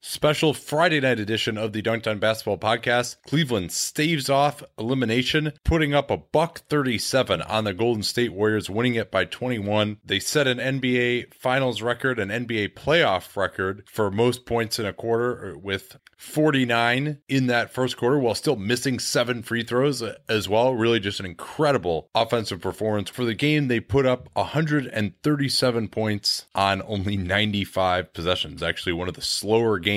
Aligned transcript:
Special 0.00 0.54
Friday 0.54 1.00
night 1.00 1.18
edition 1.18 1.58
of 1.58 1.72
the 1.72 1.82
Dunc'd 1.82 2.06
On 2.06 2.20
Basketball 2.20 2.56
podcast. 2.56 3.16
Cleveland 3.26 3.72
staves 3.72 4.30
off 4.30 4.62
elimination, 4.78 5.54
putting 5.64 5.92
up 5.92 6.08
a 6.08 6.16
buck 6.16 6.60
37 6.68 7.42
on 7.42 7.64
the 7.64 7.74
Golden 7.74 8.04
State 8.04 8.32
Warriors, 8.32 8.70
winning 8.70 8.94
it 8.94 9.10
by 9.10 9.24
21. 9.24 9.98
They 10.04 10.20
set 10.20 10.46
an 10.46 10.58
NBA 10.58 11.34
Finals 11.34 11.82
record, 11.82 12.20
an 12.20 12.28
NBA 12.28 12.74
playoff 12.74 13.36
record 13.36 13.88
for 13.90 14.08
most 14.08 14.46
points 14.46 14.78
in 14.78 14.86
a 14.86 14.92
quarter 14.92 15.58
with 15.58 15.98
49 16.16 17.18
in 17.28 17.46
that 17.48 17.72
first 17.72 17.96
quarter 17.96 18.20
while 18.20 18.36
still 18.36 18.56
missing 18.56 19.00
seven 19.00 19.42
free 19.42 19.64
throws 19.64 20.02
as 20.28 20.48
well. 20.48 20.74
Really 20.74 21.00
just 21.00 21.18
an 21.18 21.26
incredible 21.26 22.08
offensive 22.14 22.60
performance. 22.60 23.10
For 23.10 23.24
the 23.24 23.34
game, 23.34 23.66
they 23.66 23.80
put 23.80 24.06
up 24.06 24.28
137 24.34 25.88
points 25.88 26.46
on 26.54 26.82
only 26.86 27.16
95 27.16 28.12
possessions. 28.12 28.62
Actually, 28.62 28.92
one 28.92 29.08
of 29.08 29.14
the 29.14 29.22
slower 29.22 29.78
games 29.80 29.87